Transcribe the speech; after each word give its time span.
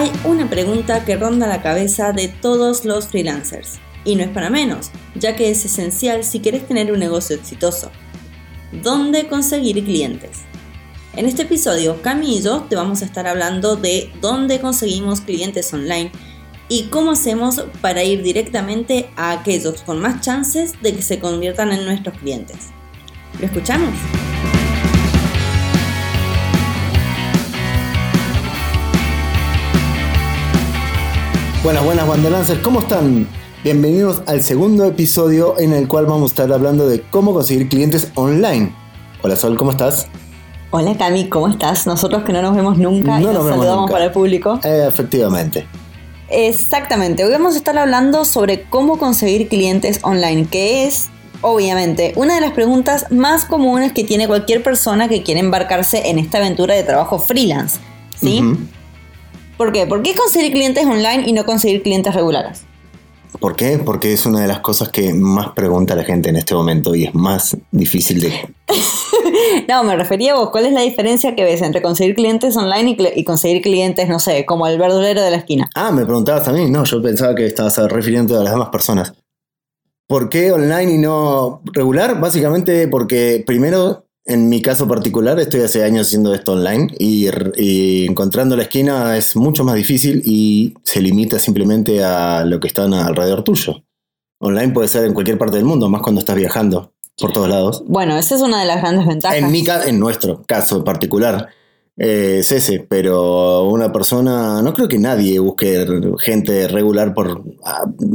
Hay 0.00 0.10
una 0.24 0.48
pregunta 0.48 1.04
que 1.04 1.18
ronda 1.18 1.46
la 1.46 1.60
cabeza 1.60 2.12
de 2.12 2.28
todos 2.28 2.86
los 2.86 3.08
freelancers, 3.08 3.80
y 4.02 4.16
no 4.16 4.22
es 4.22 4.30
para 4.30 4.48
menos, 4.48 4.92
ya 5.14 5.36
que 5.36 5.50
es 5.50 5.62
esencial 5.66 6.24
si 6.24 6.40
quieres 6.40 6.66
tener 6.66 6.90
un 6.90 7.00
negocio 7.00 7.36
exitoso. 7.36 7.90
¿Dónde 8.72 9.28
conseguir 9.28 9.84
clientes? 9.84 10.38
En 11.16 11.26
este 11.26 11.42
episodio, 11.42 12.00
Cami 12.00 12.38
y 12.38 12.42
yo 12.42 12.62
te 12.62 12.76
vamos 12.76 13.02
a 13.02 13.04
estar 13.04 13.26
hablando 13.26 13.76
de 13.76 14.10
dónde 14.22 14.58
conseguimos 14.58 15.20
clientes 15.20 15.70
online 15.74 16.10
y 16.70 16.84
cómo 16.84 17.10
hacemos 17.10 17.62
para 17.82 18.02
ir 18.02 18.22
directamente 18.22 19.10
a 19.16 19.32
aquellos 19.32 19.82
con 19.82 20.00
más 20.00 20.22
chances 20.22 20.80
de 20.80 20.94
que 20.94 21.02
se 21.02 21.18
conviertan 21.18 21.72
en 21.72 21.84
nuestros 21.84 22.16
clientes. 22.16 22.56
¿Lo 23.38 23.44
escuchamos? 23.44 23.92
Buenas, 31.62 31.84
buenas 31.84 32.08
Wanderancers, 32.08 32.60
¿cómo 32.60 32.80
están? 32.80 33.28
Bienvenidos 33.62 34.22
al 34.26 34.42
segundo 34.42 34.86
episodio 34.86 35.58
en 35.58 35.74
el 35.74 35.88
cual 35.88 36.06
vamos 36.06 36.30
a 36.30 36.32
estar 36.32 36.52
hablando 36.54 36.88
de 36.88 37.02
cómo 37.02 37.34
conseguir 37.34 37.68
clientes 37.68 38.10
online. 38.14 38.74
Hola 39.20 39.36
Sol, 39.36 39.58
¿cómo 39.58 39.72
estás? 39.72 40.06
Hola 40.70 40.96
Cami, 40.96 41.28
¿cómo 41.28 41.48
estás? 41.48 41.86
Nosotros 41.86 42.22
que 42.22 42.32
no 42.32 42.40
nos 42.40 42.56
vemos 42.56 42.78
nunca 42.78 43.20
y 43.20 43.24
nos, 43.24 43.46
saludamos 43.46 43.90
para 43.90 44.06
el 44.06 44.10
público. 44.10 44.58
Eh, 44.64 44.86
efectivamente. 44.88 45.66
Exactamente, 46.30 47.26
hoy 47.26 47.30
vamos 47.30 47.52
a 47.56 47.58
estar 47.58 47.76
hablando 47.76 48.24
sobre 48.24 48.62
cómo 48.62 48.96
conseguir 48.96 49.46
clientes 49.48 50.00
online, 50.02 50.46
que 50.46 50.86
es 50.86 51.10
obviamente 51.42 52.14
una 52.16 52.36
de 52.36 52.40
las 52.40 52.52
preguntas 52.52 53.04
más 53.10 53.44
comunes 53.44 53.92
que 53.92 54.02
tiene 54.02 54.26
cualquier 54.26 54.62
persona 54.62 55.10
que 55.10 55.22
quiere 55.22 55.40
embarcarse 55.40 56.08
en 56.08 56.18
esta 56.18 56.38
aventura 56.38 56.74
de 56.74 56.84
trabajo 56.84 57.18
freelance. 57.18 57.78
¿Sí? 58.18 58.42
¿Por 59.60 59.72
qué? 59.72 59.86
¿Por 59.86 60.02
qué 60.02 60.14
conseguir 60.14 60.52
clientes 60.52 60.86
online 60.86 61.24
y 61.26 61.34
no 61.34 61.44
conseguir 61.44 61.82
clientes 61.82 62.14
regulares? 62.14 62.62
¿Por 63.38 63.56
qué? 63.56 63.76
Porque 63.76 64.14
es 64.14 64.24
una 64.24 64.40
de 64.40 64.46
las 64.46 64.60
cosas 64.60 64.88
que 64.88 65.12
más 65.12 65.50
pregunta 65.50 65.94
la 65.94 66.02
gente 66.02 66.30
en 66.30 66.36
este 66.36 66.54
momento 66.54 66.94
y 66.94 67.04
es 67.04 67.14
más 67.14 67.58
difícil 67.70 68.22
de... 68.22 68.54
no, 69.68 69.84
me 69.84 69.96
refería 69.96 70.32
a 70.32 70.36
vos. 70.36 70.48
¿Cuál 70.48 70.64
es 70.64 70.72
la 70.72 70.80
diferencia 70.80 71.36
que 71.36 71.44
ves 71.44 71.60
entre 71.60 71.82
conseguir 71.82 72.14
clientes 72.14 72.56
online 72.56 72.96
y, 73.14 73.22
conseguir 73.24 73.60
clientes, 73.60 74.08
no 74.08 74.18
sé, 74.18 74.46
como 74.46 74.66
el 74.66 74.78
verdulero 74.78 75.20
de 75.20 75.30
la 75.30 75.36
esquina? 75.36 75.68
Ah, 75.74 75.90
me 75.92 76.06
preguntabas 76.06 76.48
a 76.48 76.52
mí. 76.52 76.70
No, 76.70 76.84
yo 76.84 77.02
pensaba 77.02 77.34
que 77.34 77.44
estabas 77.44 77.76
refiriendo 77.90 78.40
a 78.40 78.42
las 78.42 78.54
demás 78.54 78.70
personas. 78.70 79.12
¿Por 80.06 80.30
qué 80.30 80.52
online 80.52 80.94
y 80.94 80.96
no 80.96 81.60
regular? 81.74 82.18
Básicamente 82.18 82.88
porque 82.88 83.44
primero 83.46 84.06
en 84.24 84.48
mi 84.48 84.60
caso 84.60 84.86
particular, 84.86 85.38
estoy 85.40 85.60
hace 85.62 85.82
años 85.82 86.06
haciendo 86.06 86.34
esto 86.34 86.52
online 86.52 86.88
y, 86.98 87.26
encontrando 88.06 88.56
la 88.56 88.64
esquina 88.64 89.16
es 89.16 89.34
mucho 89.36 89.64
más 89.64 89.74
difícil 89.74 90.22
y 90.24 90.74
se 90.84 91.00
limita 91.00 91.38
simplemente 91.38 92.04
a 92.04 92.44
lo 92.44 92.60
que 92.60 92.68
está 92.68 92.84
alrededor 92.84 93.42
tuyo. 93.42 93.82
Online 94.40 94.72
puede 94.72 94.88
ser 94.88 95.04
en 95.04 95.14
cualquier 95.14 95.38
parte 95.38 95.56
del 95.56 95.64
mundo, 95.64 95.88
más 95.88 96.02
cuando 96.02 96.20
estás 96.20 96.36
viajando 96.36 96.92
por 97.18 97.32
todos 97.32 97.48
lados. 97.48 97.84
Bueno, 97.86 98.16
esa 98.16 98.34
es 98.36 98.40
una 98.40 98.60
de 98.60 98.66
las 98.66 98.80
grandes 98.80 99.06
ventajas. 99.06 99.36
En, 99.36 99.50
mi, 99.50 99.64
en 99.86 99.98
nuestro 99.98 100.42
caso 100.46 100.82
particular 100.84 101.48
eh, 101.96 102.38
es 102.40 102.52
ese, 102.52 102.80
pero 102.80 103.64
una 103.64 103.92
persona, 103.92 104.62
no 104.62 104.72
creo 104.72 104.88
que 104.88 104.98
nadie 104.98 105.38
busque 105.38 105.86
gente 106.18 106.68
regular 106.68 107.12
por, 107.12 107.42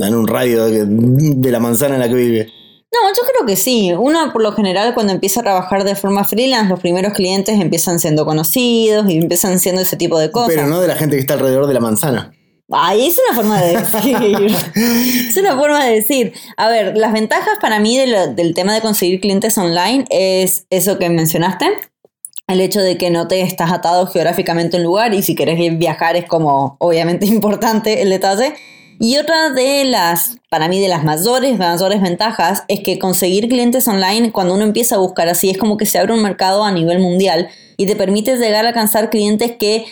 en 0.01 0.15
un 0.15 0.27
radio 0.27 0.65
de 0.65 1.51
la 1.51 1.59
manzana 1.59 1.95
en 1.95 2.01
la 2.01 2.09
que 2.09 2.15
vive. 2.15 2.64
No, 2.95 3.09
yo 3.09 3.21
creo 3.33 3.45
que 3.45 3.55
sí. 3.55 3.91
Uno, 3.93 4.31
por 4.31 4.41
lo 4.41 4.53
general, 4.53 4.93
cuando 4.93 5.11
empieza 5.11 5.41
a 5.41 5.43
trabajar 5.43 5.83
de 5.83 5.95
forma 5.95 6.23
freelance, 6.23 6.69
los 6.69 6.79
primeros 6.79 7.13
clientes 7.13 7.59
empiezan 7.59 7.99
siendo 7.99 8.25
conocidos 8.25 9.09
y 9.09 9.17
empiezan 9.17 9.59
siendo 9.59 9.81
ese 9.81 9.97
tipo 9.97 10.17
de 10.19 10.31
cosas. 10.31 10.53
Pero 10.55 10.67
no 10.67 10.79
de 10.81 10.87
la 10.87 10.95
gente 10.95 11.15
que 11.15 11.21
está 11.21 11.33
alrededor 11.33 11.67
de 11.67 11.73
la 11.73 11.79
manzana. 11.79 12.31
Ay, 12.71 13.07
es 13.07 13.19
una 13.27 13.35
forma 13.35 13.61
de 13.61 13.77
decir. 13.77 14.55
es 15.29 15.37
una 15.37 15.55
forma 15.55 15.85
de 15.85 15.95
decir. 15.95 16.33
A 16.57 16.69
ver, 16.69 16.97
las 16.97 17.13
ventajas 17.13 17.57
para 17.61 17.79
mí 17.79 17.97
del 17.97 18.53
tema 18.55 18.73
de 18.73 18.81
conseguir 18.81 19.19
clientes 19.19 19.57
online 19.57 20.05
es 20.09 20.65
eso 20.69 20.97
que 20.97 21.09
mencionaste. 21.09 21.67
El 22.47 22.61
hecho 22.61 22.79
de 22.79 22.97
que 22.97 23.09
no 23.09 23.27
te 23.27 23.41
estás 23.41 23.71
atado 23.71 24.07
geográficamente 24.07 24.77
a 24.77 24.79
un 24.79 24.85
lugar 24.85 25.13
y 25.13 25.23
si 25.23 25.35
querés 25.35 25.57
viajar 25.77 26.15
es 26.15 26.27
como 26.27 26.77
obviamente 26.79 27.25
importante 27.27 28.01
el 28.01 28.09
detalle. 28.09 28.55
Y 28.99 29.17
otra 29.17 29.49
de 29.49 29.85
las, 29.85 30.37
para 30.49 30.67
mí, 30.67 30.79
de 30.79 30.87
las 30.87 31.03
mayores, 31.03 31.57
mayores 31.57 32.01
ventajas 32.01 32.63
es 32.67 32.79
que 32.79 32.97
conseguir 32.99 33.49
clientes 33.49 33.87
online, 33.87 34.31
cuando 34.31 34.53
uno 34.53 34.63
empieza 34.63 34.95
a 34.95 34.99
buscar 34.99 35.27
así, 35.27 35.49
es 35.49 35.57
como 35.57 35.77
que 35.77 35.85
se 35.85 35.99
abre 35.99 36.13
un 36.13 36.21
mercado 36.21 36.63
a 36.63 36.71
nivel 36.71 36.99
mundial 36.99 37.49
y 37.77 37.85
te 37.85 37.95
permite 37.95 38.37
llegar 38.37 38.65
a 38.65 38.69
alcanzar 38.69 39.09
clientes 39.09 39.53
que 39.59 39.85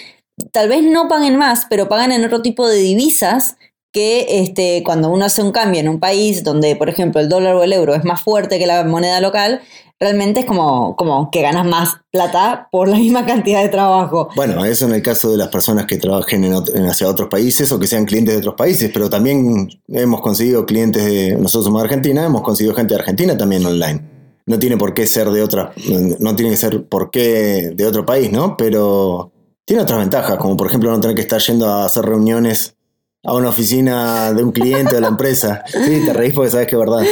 tal 0.51 0.69
vez 0.69 0.83
no 0.83 1.07
paguen 1.07 1.37
más, 1.37 1.67
pero 1.69 1.89
pagan 1.89 2.11
en 2.11 2.23
otro 2.23 2.41
tipo 2.41 2.67
de 2.67 2.77
divisas 2.77 3.57
que 3.93 4.25
este, 4.41 4.81
cuando 4.83 5.09
uno 5.09 5.25
hace 5.25 5.43
un 5.43 5.51
cambio 5.51 5.79
en 5.79 5.87
un 5.87 5.99
país 5.99 6.43
donde, 6.43 6.75
por 6.75 6.89
ejemplo, 6.89 7.21
el 7.21 7.29
dólar 7.29 7.55
o 7.55 7.63
el 7.63 7.71
euro 7.71 7.93
es 7.93 8.03
más 8.03 8.21
fuerte 8.21 8.57
que 8.57 8.65
la 8.65 8.83
moneda 8.83 9.21
local, 9.21 9.61
realmente 9.99 10.41
es 10.41 10.45
como, 10.47 10.95
como 10.95 11.29
que 11.29 11.43
ganas 11.43 11.65
más 11.65 11.97
plata 12.11 12.67
por 12.71 12.87
la 12.87 12.97
misma 12.97 13.25
cantidad 13.25 13.61
de 13.61 13.69
trabajo. 13.69 14.29
Bueno, 14.35 14.65
eso 14.65 14.85
en 14.85 14.95
el 14.95 15.03
caso 15.03 15.31
de 15.31 15.37
las 15.37 15.49
personas 15.49 15.85
que 15.85 15.97
trabajen 15.97 16.43
en, 16.43 16.53
hacia 16.87 17.07
otros 17.07 17.29
países 17.29 17.71
o 17.71 17.79
que 17.79 17.85
sean 17.85 18.05
clientes 18.05 18.33
de 18.33 18.39
otros 18.39 18.55
países, 18.55 18.89
pero 18.91 19.11
también 19.11 19.69
hemos 19.87 20.21
conseguido 20.21 20.65
clientes 20.65 21.05
de, 21.05 21.37
nosotros 21.37 21.65
somos 21.65 21.81
de 21.83 21.85
Argentina, 21.85 22.25
hemos 22.25 22.41
conseguido 22.41 22.75
gente 22.75 22.95
de 22.95 22.99
Argentina 22.99 23.37
también 23.37 23.63
online. 23.63 24.01
No 24.47 24.57
tiene 24.57 24.75
por 24.75 24.95
qué 24.95 25.05
ser 25.05 25.29
de 25.29 25.43
otra, 25.43 25.71
no 26.19 26.35
tiene 26.35 26.51
que 26.51 26.57
ser 26.57 26.83
por 26.87 27.11
qué 27.11 27.71
de 27.75 27.85
otro 27.85 28.05
país, 28.05 28.31
¿no? 28.31 28.57
Pero 28.57 29.31
tiene 29.65 29.83
otras 29.83 29.99
ventajas, 29.99 30.37
como 30.37 30.57
por 30.57 30.67
ejemplo 30.67 30.91
no 30.91 30.99
tener 30.99 31.15
que 31.15 31.21
estar 31.21 31.39
yendo 31.39 31.69
a 31.69 31.85
hacer 31.85 32.03
reuniones 32.03 32.75
a 33.23 33.33
una 33.33 33.49
oficina 33.49 34.33
de 34.33 34.43
un 34.43 34.51
cliente 34.51 34.95
de 34.95 35.01
la 35.01 35.07
empresa. 35.07 35.63
Sí, 35.65 36.03
te 36.05 36.13
reís 36.13 36.33
porque 36.33 36.51
sabes 36.51 36.67
que 36.67 36.75
es 36.75 36.79
verdad. 36.79 37.03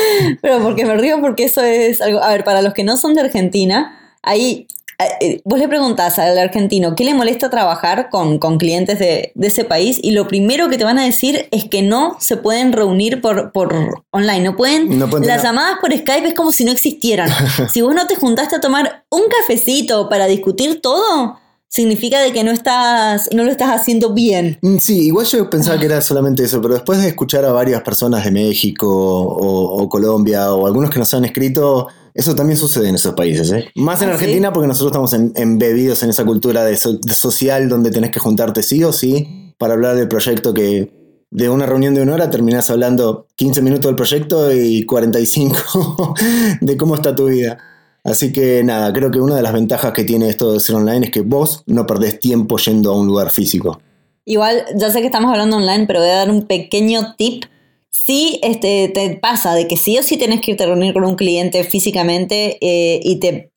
Pero 0.42 0.62
porque 0.62 0.86
me 0.86 0.96
río 0.98 1.22
porque 1.22 1.46
eso 1.46 1.62
es 1.62 2.02
algo... 2.02 2.22
A 2.22 2.30
ver, 2.30 2.44
para 2.44 2.62
los 2.62 2.74
que 2.74 2.84
no 2.84 2.98
son 2.98 3.14
de 3.16 3.22
Argentina, 3.22 3.98
ahí 4.22 4.68
eh, 5.02 5.06
eh, 5.22 5.42
vos 5.46 5.58
le 5.58 5.68
preguntás 5.68 6.20
al 6.20 6.38
argentino 6.38 6.96
qué 6.96 7.04
le 7.04 7.14
molesta 7.16 7.50
trabajar 7.50 8.10
con, 8.10 8.38
clientes 8.58 9.00
de, 9.00 9.32
ese 9.42 9.64
país 9.64 10.00
y 10.02 10.12
lo 10.12 10.28
primero 10.28 10.70
que 10.70 10.78
te 10.78 10.84
van 10.84 11.00
a 11.00 11.06
decir 11.06 11.48
es 11.52 11.66
que 11.66 11.82
no 11.82 12.18
se 12.20 12.38
pueden 12.38 12.72
reunir 12.72 13.20
por, 13.20 13.52
por 13.52 14.04
online, 14.12 14.42
no 14.42 14.56
pueden, 14.56 15.00
las 15.00 15.44
llamadas 15.44 15.80
por 15.82 15.92
Skype 15.92 16.28
es 16.28 16.34
como 16.36 16.52
si 16.52 16.66
no 16.66 16.72
existieran. 16.72 17.30
si 17.72 17.82
vos 17.82 17.96
no 17.96 18.06
te 18.06 18.16
juntaste 18.16 18.58
a 18.58 18.62
tomar 18.62 19.06
un 19.10 19.24
cafecito 19.30 20.08
para 20.08 20.28
discutir 20.28 20.82
todo, 20.82 21.40
significa 21.72 22.20
de 22.20 22.34
que 22.34 22.44
no 22.44 22.52
estás, 22.52 23.30
no 23.34 23.44
lo 23.46 23.50
estás 23.50 23.70
haciendo 23.70 24.14
bien. 24.14 24.60
Mm, 24.62 24.78
sí, 24.78 25.08
igual 25.08 25.26
yo 25.26 25.50
pensaba 25.50 25.80
que 25.80 25.86
era 25.86 26.02
solamente 26.02 26.44
eso, 26.44 26.62
pero 26.62 26.74
después 26.74 27.02
de 27.02 27.08
escuchar 27.08 27.46
a 27.46 27.54
varias 27.54 27.82
personas 27.82 28.26
de 28.26 28.32
México 28.32 28.88
o, 28.90 29.88
Colombia 29.88 30.54
o 30.54 30.68
algunos 30.68 30.90
que 30.90 31.00
nos 31.00 31.14
han 31.14 31.24
escrito, 31.24 31.88
eso 32.14 32.36
también 32.36 32.58
sucede 32.58 32.90
en 32.90 32.96
esos 32.96 33.14
países, 33.14 33.52
¿eh? 33.52 33.70
Más 33.76 34.02
en 34.02 34.10
¿Ah, 34.10 34.14
Argentina 34.14 34.52
porque 34.52 34.68
nosotros 34.68 34.92
estamos 34.92 35.34
embebidos 35.38 36.04
en 36.04 36.10
esa 36.10 36.26
cultura 36.26 36.66
de, 36.66 36.76
social 36.76 37.70
donde 37.70 37.90
tenés 37.90 38.12
que 38.12 38.20
juntarte 38.20 38.64
sí 38.64 38.84
o 38.84 38.92
sí 38.92 39.54
para 39.58 39.74
hablar 39.74 39.96
del 39.96 40.10
proyecto 40.10 40.54
que 40.54 40.92
de 41.30 41.50
una 41.50 41.66
reunión 41.66 41.96
de 41.96 42.02
una 42.02 42.16
hora 42.16 42.30
terminás 42.30 42.70
hablando 42.70 43.28
15 43.36 43.62
minutos 43.62 43.86
del 43.86 43.96
proyecto 43.96 44.52
y 44.54 44.86
45 44.86 46.16
de 46.62 46.76
cómo 46.76 46.96
está 46.96 47.16
tu 47.16 47.28
vida. 47.28 47.58
Así 48.04 48.32
que 48.34 48.64
nada, 48.64 48.92
creo 48.94 49.12
que 49.12 49.20
una 49.20 49.36
de 49.36 49.44
las 49.44 49.54
ventajas 49.54 49.94
que 49.94 50.04
tiene 50.04 50.30
esto 50.30 50.54
de 50.54 50.60
ser 50.60 50.76
online 50.76 51.06
es 51.06 51.12
que 51.12 51.22
vos 51.22 51.64
no 51.68 51.86
perdés 51.86 52.20
tiempo 52.20 52.58
yendo 52.58 52.92
a 52.92 53.00
un 53.00 53.06
lugar 53.06 53.30
físico. 53.30 53.80
Igual, 54.26 54.66
ya 54.76 54.90
sé 54.90 55.02
que 55.02 55.08
estamos 55.08 55.32
hablando 55.32 55.58
online, 55.58 55.86
pero 55.86 56.00
voy 56.00 56.10
a 56.10 56.16
dar 56.16 56.32
un 56.32 56.48
pequeño 56.48 57.16
tip. 57.16 57.46
Si 57.90 58.40
este, 58.42 58.88
te 58.88 59.18
pasa 59.18 59.54
de 59.54 59.68
que 59.68 59.78
sí 59.78 59.98
o 60.00 60.04
sí 60.04 60.18
tenés 60.18 60.42
que 60.42 60.52
irte 60.52 60.64
a 60.64 60.68
reunir 60.68 60.94
con 60.94 61.04
un 61.06 61.16
cliente 61.16 61.64
físicamente 61.64 62.58
eh, 62.62 63.00
y, 63.04 63.18
te, 63.18 63.52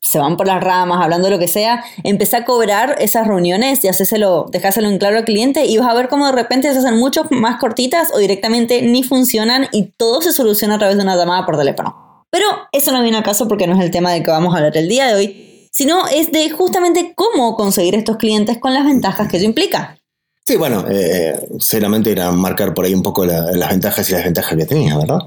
se 0.00 0.18
van 0.18 0.36
por 0.36 0.46
las 0.46 0.62
ramas 0.62 1.00
hablando 1.02 1.28
de 1.28 1.32
lo 1.32 1.38
que 1.38 1.46
sea, 1.46 1.84
empecé 2.02 2.36
a 2.36 2.44
cobrar 2.44 2.96
esas 2.98 3.26
reuniones 3.26 3.84
y 3.84 3.88
hacéselo, 3.88 4.46
dejáselo 4.50 4.88
en 4.88 4.98
claro 4.98 5.18
al 5.18 5.24
cliente 5.24 5.66
y 5.66 5.76
vas 5.78 5.88
a 5.88 5.94
ver 5.94 6.08
cómo 6.08 6.26
de 6.26 6.32
repente 6.32 6.72
se 6.72 6.78
hacen 6.78 6.96
mucho 6.96 7.26
más 7.30 7.60
cortitas 7.60 8.10
o 8.12 8.18
directamente 8.18 8.82
ni 8.82 9.02
funcionan 9.02 9.68
y 9.70 9.84
todo 9.96 10.22
se 10.22 10.32
soluciona 10.32 10.76
a 10.76 10.78
través 10.78 10.96
de 10.96 11.02
una 11.02 11.16
llamada 11.16 11.46
por 11.46 11.56
teléfono. 11.56 12.03
Pero 12.34 12.48
eso 12.72 12.90
no 12.90 13.00
viene 13.00 13.16
al 13.16 13.22
caso 13.22 13.46
porque 13.46 13.68
no 13.68 13.78
es 13.78 13.80
el 13.80 13.92
tema 13.92 14.10
del 14.10 14.24
que 14.24 14.32
vamos 14.32 14.52
a 14.52 14.56
hablar 14.56 14.76
el 14.76 14.88
día 14.88 15.06
de 15.06 15.14
hoy, 15.14 15.68
sino 15.70 16.08
es 16.08 16.32
de 16.32 16.50
justamente 16.50 17.12
cómo 17.14 17.54
conseguir 17.54 17.94
estos 17.94 18.16
clientes 18.16 18.58
con 18.58 18.74
las 18.74 18.84
ventajas 18.84 19.28
que 19.28 19.36
eso 19.36 19.46
implica. 19.46 20.00
Sí, 20.44 20.56
bueno, 20.56 20.84
eh, 20.90 21.38
solamente 21.60 22.10
era 22.10 22.32
marcar 22.32 22.74
por 22.74 22.86
ahí 22.86 22.92
un 22.92 23.04
poco 23.04 23.24
las 23.24 23.70
ventajas 23.70 24.08
y 24.08 24.12
las 24.14 24.18
desventajas 24.22 24.58
que 24.58 24.66
tenía, 24.66 24.98
¿verdad? 24.98 25.18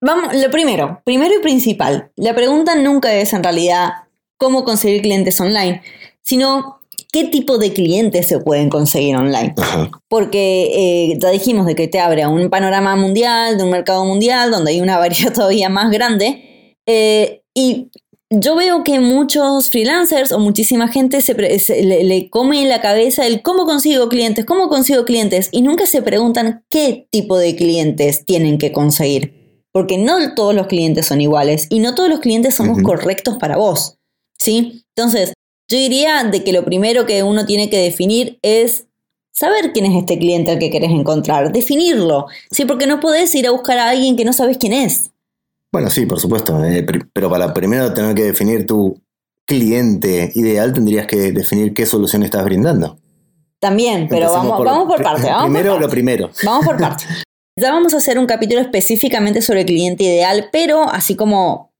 Vamos, 0.00 0.32
lo 0.32 0.48
primero, 0.52 1.02
primero 1.04 1.34
y 1.36 1.42
principal, 1.42 2.12
la 2.14 2.36
pregunta 2.36 2.76
nunca 2.76 3.12
es 3.12 3.32
en 3.32 3.42
realidad 3.42 3.90
cómo 4.36 4.62
conseguir 4.62 5.02
clientes 5.02 5.40
online, 5.40 5.82
sino 6.22 6.79
qué 7.12 7.24
tipo 7.24 7.58
de 7.58 7.72
clientes 7.72 8.28
se 8.28 8.38
pueden 8.38 8.70
conseguir 8.70 9.16
online. 9.16 9.54
Porque 10.08 11.10
eh, 11.12 11.18
ya 11.20 11.30
dijimos 11.30 11.66
de 11.66 11.74
que 11.74 11.88
te 11.88 12.00
abre 12.00 12.22
a 12.22 12.28
un 12.28 12.50
panorama 12.50 12.96
mundial, 12.96 13.58
de 13.58 13.64
un 13.64 13.70
mercado 13.70 14.04
mundial, 14.04 14.50
donde 14.50 14.72
hay 14.72 14.80
una 14.80 14.98
variedad 14.98 15.32
todavía 15.32 15.68
más 15.68 15.90
grande. 15.90 16.76
Eh, 16.86 17.42
y 17.54 17.90
yo 18.30 18.54
veo 18.54 18.84
que 18.84 19.00
muchos 19.00 19.70
freelancers 19.70 20.30
o 20.30 20.38
muchísima 20.38 20.86
gente 20.86 21.20
se, 21.20 21.34
le, 21.34 22.30
come 22.30 22.62
en 22.62 22.68
la 22.68 22.80
cabeza 22.80 23.26
el 23.26 23.42
cómo 23.42 23.66
consigo 23.66 24.08
clientes, 24.08 24.44
cómo 24.44 24.68
consigo 24.68 25.04
clientes 25.04 25.48
y 25.50 25.62
nunca 25.62 25.84
se 25.86 26.00
preguntan 26.00 26.64
qué 26.70 27.08
tipo 27.10 27.36
de 27.36 27.56
clientes 27.56 28.24
tienen 28.24 28.58
que 28.58 28.70
conseguir. 28.70 29.36
Porque 29.72 29.98
no 29.98 30.34
todos 30.34 30.54
los 30.54 30.66
clientes 30.66 31.06
son 31.06 31.20
iguales 31.20 31.66
y 31.70 31.80
no 31.80 31.94
todos 31.94 32.08
los 32.08 32.20
clientes 32.20 32.54
somos 32.54 32.82
correctos 32.82 33.36
para 33.38 33.56
vos. 33.56 33.98
¿Sí? 34.36 34.84
Entonces, 34.96 35.32
yo 35.70 35.78
diría 35.78 36.24
de 36.24 36.42
que 36.42 36.52
lo 36.52 36.64
primero 36.64 37.06
que 37.06 37.22
uno 37.22 37.46
tiene 37.46 37.70
que 37.70 37.78
definir 37.78 38.38
es 38.42 38.86
saber 39.30 39.72
quién 39.72 39.86
es 39.86 39.96
este 39.96 40.18
cliente 40.18 40.50
al 40.50 40.58
que 40.58 40.68
querés 40.68 40.90
encontrar, 40.90 41.52
definirlo. 41.52 42.26
Sí, 42.50 42.64
porque 42.64 42.88
no 42.88 42.98
podés 42.98 43.32
ir 43.36 43.46
a 43.46 43.52
buscar 43.52 43.78
a 43.78 43.90
alguien 43.90 44.16
que 44.16 44.24
no 44.24 44.32
sabes 44.32 44.58
quién 44.58 44.72
es. 44.72 45.12
Bueno, 45.70 45.88
sí, 45.88 46.06
por 46.06 46.18
supuesto, 46.18 46.62
eh, 46.64 46.84
pero 47.12 47.30
para 47.30 47.54
primero 47.54 47.94
tener 47.94 48.16
que 48.16 48.24
definir 48.24 48.66
tu 48.66 49.00
cliente 49.46 50.32
ideal, 50.34 50.72
tendrías 50.72 51.06
que 51.06 51.30
definir 51.30 51.72
qué 51.72 51.86
solución 51.86 52.24
estás 52.24 52.44
brindando. 52.44 52.98
También, 53.60 54.08
pero 54.08 54.32
vamos 54.32 54.56
por, 54.56 54.66
vamos 54.66 54.88
por 54.88 55.02
parte. 55.02 55.28
primero 55.42 55.78
lo 55.78 55.88
primero. 55.88 56.30
Vamos 56.42 56.66
por 56.66 56.78
parte. 56.80 57.04
ya 57.56 57.70
vamos 57.70 57.94
a 57.94 57.98
hacer 57.98 58.18
un 58.18 58.26
capítulo 58.26 58.60
específicamente 58.60 59.40
sobre 59.40 59.60
el 59.60 59.66
cliente 59.66 60.02
ideal, 60.02 60.48
pero 60.50 60.82
así 60.90 61.14
como 61.14 61.72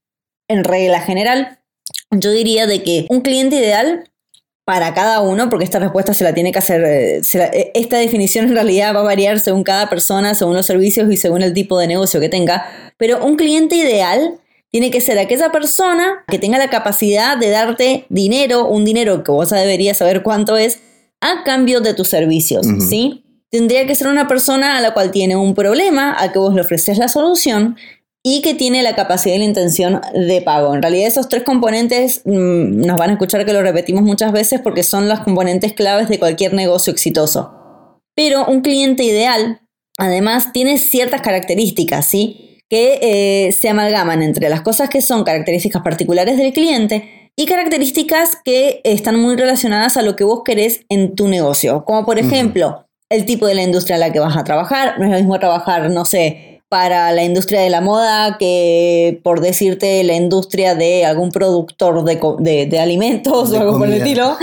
en 0.47 0.63
regla 0.63 1.01
general, 1.01 1.60
yo 2.11 2.31
diría 2.31 2.67
de 2.67 2.83
que 2.83 3.05
un 3.09 3.21
cliente 3.21 3.55
ideal 3.55 4.11
para 4.65 4.93
cada 4.93 5.21
uno, 5.21 5.49
porque 5.49 5.65
esta 5.65 5.79
respuesta 5.79 6.13
se 6.13 6.23
la 6.23 6.33
tiene 6.33 6.51
que 6.51 6.59
hacer, 6.59 6.83
eh, 6.83 7.17
eh, 7.19 7.71
esta 7.73 7.97
definición 7.97 8.45
en 8.45 8.53
realidad 8.53 8.95
va 8.95 8.99
a 8.99 9.03
variar 9.03 9.39
según 9.39 9.63
cada 9.63 9.89
persona, 9.89 10.35
según 10.35 10.55
los 10.55 10.65
servicios 10.65 11.11
y 11.11 11.17
según 11.17 11.41
el 11.41 11.53
tipo 11.53 11.79
de 11.79 11.87
negocio 11.87 12.19
que 12.19 12.29
tenga, 12.29 12.65
pero 12.97 13.25
un 13.25 13.35
cliente 13.35 13.75
ideal 13.75 14.39
tiene 14.69 14.91
que 14.91 15.01
ser 15.01 15.19
aquella 15.19 15.51
persona 15.51 16.23
que 16.27 16.39
tenga 16.39 16.57
la 16.57 16.69
capacidad 16.69 17.37
de 17.37 17.49
darte 17.49 18.05
dinero, 18.09 18.67
un 18.67 18.85
dinero 18.85 19.23
que 19.23 19.31
vos 19.31 19.49
deberías 19.49 19.97
saber 19.97 20.23
cuánto 20.23 20.55
es, 20.57 20.79
a 21.19 21.43
cambio 21.43 21.81
de 21.81 21.93
tus 21.93 22.07
servicios, 22.07 22.65
¿sí? 22.89 23.25
Tendría 23.49 23.85
que 23.85 23.95
ser 23.95 24.07
una 24.07 24.27
persona 24.27 24.77
a 24.77 24.81
la 24.81 24.93
cual 24.93 25.11
tiene 25.11 25.35
un 25.35 25.53
problema, 25.53 26.15
a 26.17 26.31
que 26.31 26.39
vos 26.39 26.55
le 26.55 26.61
ofreces 26.61 26.97
la 26.97 27.09
solución 27.09 27.75
y 28.23 28.41
que 28.41 28.53
tiene 28.53 28.83
la 28.83 28.95
capacidad 28.95 29.35
y 29.35 29.39
la 29.39 29.45
intención 29.45 30.01
de 30.13 30.41
pago. 30.41 30.75
En 30.75 30.81
realidad 30.81 31.07
esos 31.07 31.27
tres 31.27 31.43
componentes 31.43 32.21
mm, 32.25 32.85
nos 32.85 32.97
van 32.97 33.09
a 33.09 33.13
escuchar 33.13 33.45
que 33.45 33.53
lo 33.53 33.61
repetimos 33.61 34.03
muchas 34.03 34.31
veces 34.31 34.61
porque 34.61 34.83
son 34.83 35.07
las 35.07 35.21
componentes 35.21 35.73
claves 35.73 36.07
de 36.07 36.19
cualquier 36.19 36.53
negocio 36.53 36.93
exitoso. 36.93 37.99
Pero 38.15 38.45
un 38.45 38.61
cliente 38.61 39.03
ideal, 39.03 39.61
además, 39.97 40.53
tiene 40.53 40.77
ciertas 40.77 41.21
características, 41.21 42.05
¿sí? 42.05 42.59
Que 42.69 42.99
eh, 43.01 43.51
se 43.53 43.69
amalgaman 43.69 44.21
entre 44.21 44.49
las 44.49 44.61
cosas 44.61 44.89
que 44.89 45.01
son 45.01 45.23
características 45.23 45.81
particulares 45.81 46.37
del 46.37 46.53
cliente 46.53 47.31
y 47.35 47.45
características 47.45 48.37
que 48.43 48.81
están 48.83 49.19
muy 49.19 49.35
relacionadas 49.35 49.97
a 49.97 50.03
lo 50.03 50.15
que 50.15 50.23
vos 50.23 50.41
querés 50.45 50.81
en 50.89 51.15
tu 51.15 51.27
negocio. 51.27 51.85
Como 51.85 52.05
por 52.05 52.19
ejemplo, 52.19 52.85
el 53.11 53.25
tipo 53.25 53.45
de 53.45 53.55
la 53.55 53.63
industria 53.63 53.95
en 53.95 53.99
la 53.99 54.11
que 54.11 54.19
vas 54.19 54.37
a 54.37 54.43
trabajar. 54.43 54.97
No 54.97 55.05
es 55.05 55.11
lo 55.11 55.17
mismo 55.17 55.37
trabajar, 55.37 55.89
no 55.89 56.05
sé, 56.05 56.50
para 56.71 57.11
la 57.11 57.25
industria 57.25 57.59
de 57.59 57.69
la 57.69 57.81
moda 57.81 58.37
que, 58.37 59.19
por 59.25 59.41
decirte, 59.41 60.01
la 60.05 60.13
industria 60.13 60.73
de 60.73 61.03
algún 61.03 61.29
productor 61.29 62.05
de, 62.05 62.79
alimentos 62.79 63.51
o 63.51 63.59
algo 63.59 63.77
por 63.77 63.89
el 63.89 63.95
estilo. 63.95 64.37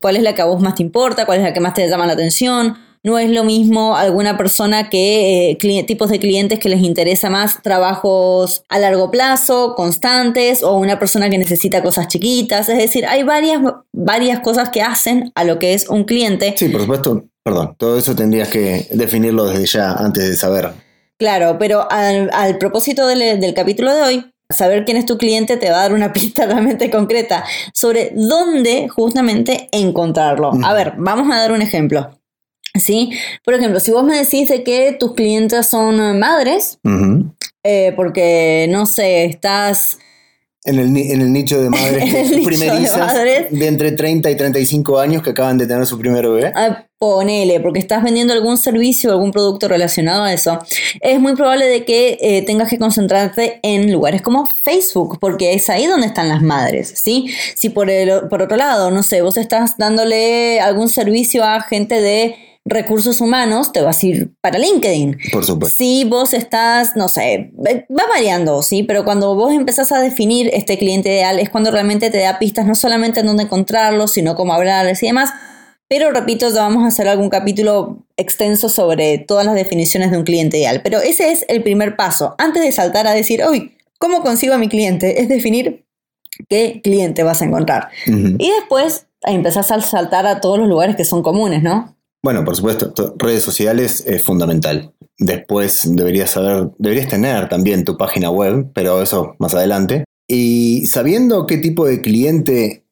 ¿Cuál 0.00 0.16
es 0.16 0.24
la 0.24 0.34
que 0.34 0.42
a 0.42 0.46
vos 0.46 0.60
más 0.60 0.74
te 0.74 0.82
importa? 0.82 1.26
¿Cuál 1.26 1.38
es 1.38 1.44
la 1.44 1.52
que 1.52 1.60
más 1.60 1.74
te 1.74 1.88
llama 1.88 2.08
la 2.08 2.14
atención? 2.14 2.76
No 3.04 3.20
es 3.20 3.30
lo 3.30 3.44
mismo 3.44 3.96
alguna 3.96 4.36
persona 4.36 4.90
que 4.90 5.52
eh, 5.52 5.84
tipos 5.84 6.10
de 6.10 6.18
clientes 6.18 6.58
que 6.58 6.68
les 6.68 6.82
interesa 6.82 7.30
más 7.30 7.62
trabajos 7.62 8.64
a 8.68 8.80
largo 8.80 9.12
plazo, 9.12 9.76
constantes, 9.76 10.64
o 10.64 10.76
una 10.76 10.98
persona 10.98 11.30
que 11.30 11.38
necesita 11.38 11.84
cosas 11.84 12.08
chiquitas. 12.08 12.68
Es 12.68 12.78
decir, 12.78 13.06
hay 13.06 13.22
varias, 13.22 13.62
varias 13.92 14.40
cosas 14.40 14.70
que 14.70 14.82
hacen 14.82 15.30
a 15.36 15.44
lo 15.44 15.60
que 15.60 15.74
es 15.74 15.88
un 15.88 16.02
cliente. 16.02 16.52
Sí, 16.56 16.68
por 16.68 16.80
supuesto. 16.80 17.26
Perdón, 17.44 17.76
todo 17.78 17.96
eso 17.96 18.16
tendrías 18.16 18.48
que 18.48 18.88
definirlo 18.90 19.46
desde 19.46 19.66
ya 19.66 19.92
antes 19.92 20.28
de 20.28 20.34
saber 20.34 20.89
Claro, 21.20 21.58
pero 21.58 21.86
al, 21.90 22.56
propósito 22.58 23.06
del, 23.06 23.52
capítulo 23.52 23.94
de 23.94 24.00
hoy, 24.00 24.32
saber 24.48 24.86
quién 24.86 24.96
es 24.96 25.04
tu 25.04 25.18
cliente 25.18 25.58
te 25.58 25.70
va 25.70 25.76
a 25.76 25.82
dar 25.82 25.92
una 25.92 26.12
pista 26.14 26.46
realmente 26.46 26.90
concreta 26.90 27.44
sobre 27.74 28.10
dónde 28.14 28.88
justamente 28.88 29.68
encontrarlo. 29.70 30.50
A 30.64 30.72
ver, 30.72 30.94
vamos 30.96 31.30
a 31.30 31.38
dar 31.38 31.52
un 31.52 31.60
ejemplo. 31.60 32.18
¿Sí? 32.74 33.10
Por 33.44 33.52
ejemplo, 33.52 33.80
si 33.80 33.90
vos 33.90 34.02
me 34.02 34.16
decís 34.16 34.48
de 34.48 34.64
que 34.64 34.96
tus 34.98 35.12
clientes 35.14 35.66
son 35.66 36.18
madres, 36.18 36.78
eh, 37.64 37.92
porque, 37.96 38.66
no 38.70 38.86
sé, 38.86 39.26
estás 39.26 39.98
en 40.64 40.78
el, 40.78 40.96
en 40.96 41.22
el, 41.22 41.32
nicho 41.32 41.60
de 41.60 41.70
madres 41.70 42.30
primerizas 42.44 43.14
de, 43.14 43.66
entre 43.66 43.92
30 43.92 44.30
y 44.30 44.36
35 44.36 44.98
años 44.98 45.22
que 45.22 45.30
acaban 45.30 45.56
de 45.56 45.66
tener 45.66 45.86
su 45.86 45.98
primer 45.98 46.28
bebé. 46.28 46.52
Ah, 46.54 46.84
ponele, 46.98 47.60
porque 47.60 47.78
estás 47.78 48.02
vendiendo 48.02 48.34
algún 48.34 48.58
servicio 48.58 49.08
o 49.08 49.12
algún 49.14 49.30
producto 49.30 49.68
relacionado 49.68 50.24
a 50.24 50.34
eso. 50.34 50.58
Es 51.00 51.18
muy 51.18 51.34
probable 51.34 51.66
de 51.66 51.86
que 51.86 52.18
eh, 52.20 52.42
tengas 52.42 52.68
que 52.68 52.78
concentrarte 52.78 53.58
en 53.62 53.90
lugares 53.90 54.20
como 54.20 54.46
Facebook, 54.46 55.18
porque 55.18 55.54
es 55.54 55.70
ahí 55.70 55.86
donde 55.86 56.08
están 56.08 56.28
las 56.28 56.42
madres, 56.42 56.92
¿sí? 56.94 57.30
Si 57.54 57.70
por, 57.70 57.88
el, 57.88 58.28
por 58.28 58.42
otro 58.42 58.58
lado, 58.58 58.90
no 58.90 59.02
sé, 59.02 59.22
vos 59.22 59.38
estás 59.38 59.78
dándole 59.78 60.60
algún 60.60 60.90
servicio 60.90 61.42
a 61.42 61.62
gente 61.62 62.02
de 62.02 62.49
recursos 62.64 63.20
humanos, 63.20 63.72
te 63.72 63.80
vas 63.80 64.02
a 64.02 64.06
ir 64.06 64.32
para 64.40 64.58
LinkedIn. 64.58 65.18
Por 65.32 65.44
supuesto. 65.44 65.76
Si 65.76 66.04
vos 66.04 66.34
estás, 66.34 66.94
no 66.96 67.08
sé, 67.08 67.52
va 67.58 68.06
variando, 68.08 68.62
¿sí? 68.62 68.82
Pero 68.82 69.04
cuando 69.04 69.34
vos 69.34 69.52
empezás 69.52 69.92
a 69.92 70.00
definir 70.00 70.50
este 70.52 70.78
cliente 70.78 71.08
ideal 71.08 71.38
es 71.38 71.50
cuando 71.50 71.70
realmente 71.70 72.10
te 72.10 72.18
da 72.18 72.38
pistas 72.38 72.66
no 72.66 72.74
solamente 72.74 73.20
en 73.20 73.26
dónde 73.26 73.44
encontrarlo, 73.44 74.06
sino 74.06 74.34
cómo 74.36 74.52
hablarles 74.52 75.02
y 75.02 75.06
demás. 75.06 75.30
Pero 75.88 76.12
repito, 76.12 76.48
ya 76.50 76.62
vamos 76.62 76.84
a 76.84 76.88
hacer 76.88 77.08
algún 77.08 77.30
capítulo 77.30 78.06
extenso 78.16 78.68
sobre 78.68 79.18
todas 79.18 79.44
las 79.44 79.56
definiciones 79.56 80.12
de 80.12 80.18
un 80.18 80.24
cliente 80.24 80.58
ideal. 80.58 80.82
Pero 80.84 80.98
ese 81.00 81.32
es 81.32 81.44
el 81.48 81.62
primer 81.62 81.96
paso. 81.96 82.36
Antes 82.38 82.62
de 82.62 82.70
saltar 82.70 83.08
a 83.08 83.12
decir, 83.12 83.42
uy, 83.50 83.76
¿cómo 83.98 84.22
consigo 84.22 84.54
a 84.54 84.58
mi 84.58 84.68
cliente? 84.68 85.20
Es 85.20 85.28
definir 85.28 85.84
qué 86.48 86.80
cliente 86.84 87.24
vas 87.24 87.42
a 87.42 87.46
encontrar. 87.46 87.88
Y 88.06 88.50
después 88.50 89.06
empezás 89.22 89.72
a 89.72 89.80
saltar 89.80 90.26
a 90.28 90.40
todos 90.40 90.58
los 90.58 90.68
lugares 90.68 90.94
que 90.94 91.04
son 91.04 91.22
comunes, 91.22 91.62
¿no? 91.62 91.96
Bueno, 92.22 92.44
por 92.44 92.54
supuesto, 92.54 92.92
redes 93.18 93.42
sociales 93.42 94.04
es 94.06 94.22
fundamental. 94.22 94.92
Después 95.18 95.88
deberías 95.94 96.30
saber, 96.30 96.70
deberías 96.78 97.08
tener 97.08 97.48
también 97.48 97.84
tu 97.84 97.96
página 97.96 98.30
web, 98.30 98.70
pero 98.74 99.00
eso 99.00 99.36
más 99.38 99.54
adelante. 99.54 100.04
Y 100.28 100.86
sabiendo 100.86 101.46
qué 101.46 101.56
tipo 101.58 101.86
de 101.86 102.02
cliente, 102.02 102.84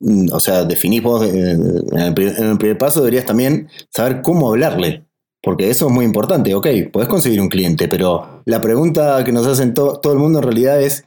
mm, 0.00 0.32
o 0.32 0.40
sea, 0.40 0.64
definís 0.64 1.02
vos 1.02 1.24
eh, 1.24 1.52
en 1.52 1.98
el, 1.98 2.14
primer 2.14 2.76
paso, 2.76 3.00
deberías 3.00 3.24
también 3.24 3.68
saber 3.90 4.20
cómo 4.22 4.48
hablarle. 4.50 5.04
Porque 5.42 5.70
eso 5.70 5.86
es 5.86 5.92
muy 5.92 6.04
importante. 6.04 6.54
Ok, 6.54 6.66
podés 6.92 7.08
conseguir 7.08 7.40
un 7.40 7.48
cliente, 7.48 7.86
pero 7.86 8.42
la 8.46 8.60
pregunta 8.60 9.22
que 9.24 9.30
nos 9.30 9.46
hacen 9.46 9.74
todo 9.74 10.12
el 10.12 10.18
mundo 10.18 10.40
en 10.40 10.44
realidad 10.44 10.82
es, 10.82 11.04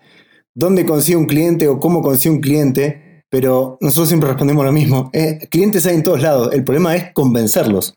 ¿dónde 0.55 0.85
consigo 0.85 1.19
un 1.19 1.25
cliente 1.25 1.67
o 1.67 1.79
cómo 1.79 2.01
consigo 2.01 2.35
un 2.35 2.41
cliente? 2.41 3.08
Pero 3.29 3.77
nosotros 3.81 4.07
siempre 4.07 4.29
respondemos 4.29 4.65
lo 4.65 4.71
mismo. 4.71 5.09
Eh, 5.13 5.48
clientes 5.50 5.86
hay 5.86 5.95
en 5.95 6.03
todos 6.03 6.21
lados, 6.21 6.53
el 6.53 6.63
problema 6.63 6.95
es 6.95 7.13
convencerlos. 7.13 7.93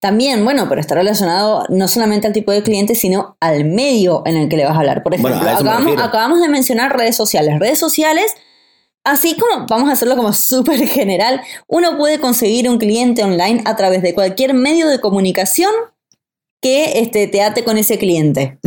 También, 0.00 0.44
bueno, 0.44 0.66
pero 0.66 0.80
está 0.80 0.94
relacionado 0.94 1.66
no 1.68 1.86
solamente 1.86 2.26
al 2.26 2.32
tipo 2.32 2.52
de 2.52 2.62
cliente, 2.62 2.94
sino 2.94 3.36
al 3.38 3.66
medio 3.66 4.22
en 4.24 4.36
el 4.36 4.48
que 4.48 4.56
le 4.56 4.64
vas 4.64 4.74
a 4.74 4.78
hablar. 4.78 5.02
Por 5.02 5.12
ejemplo, 5.12 5.36
acabamos, 5.36 6.40
de 6.40 6.48
mencionar 6.48 6.96
redes 6.96 7.16
sociales. 7.16 7.58
Redes 7.58 7.78
sociales, 7.78 8.34
así 9.04 9.36
como 9.36 9.66
vamos 9.66 9.90
a 9.90 9.92
hacerlo 9.92 10.16
como 10.16 10.32
súper 10.34 10.86
general, 10.88 11.42
uno 11.66 11.98
puede 11.98 12.18
conseguir 12.18 12.68
un 12.70 12.78
cliente 12.78 13.22
online 13.22 13.62
a 13.66 13.76
través 13.76 14.00
de 14.00 14.14
cualquier 14.14 14.54
medio 14.54 14.88
de 14.88 15.00
comunicación 15.00 15.72
que 16.60 17.00
este, 17.00 17.26
te 17.26 17.42
ate 17.42 17.64
con 17.64 17.78
ese 17.78 17.98
cliente. 17.98 18.58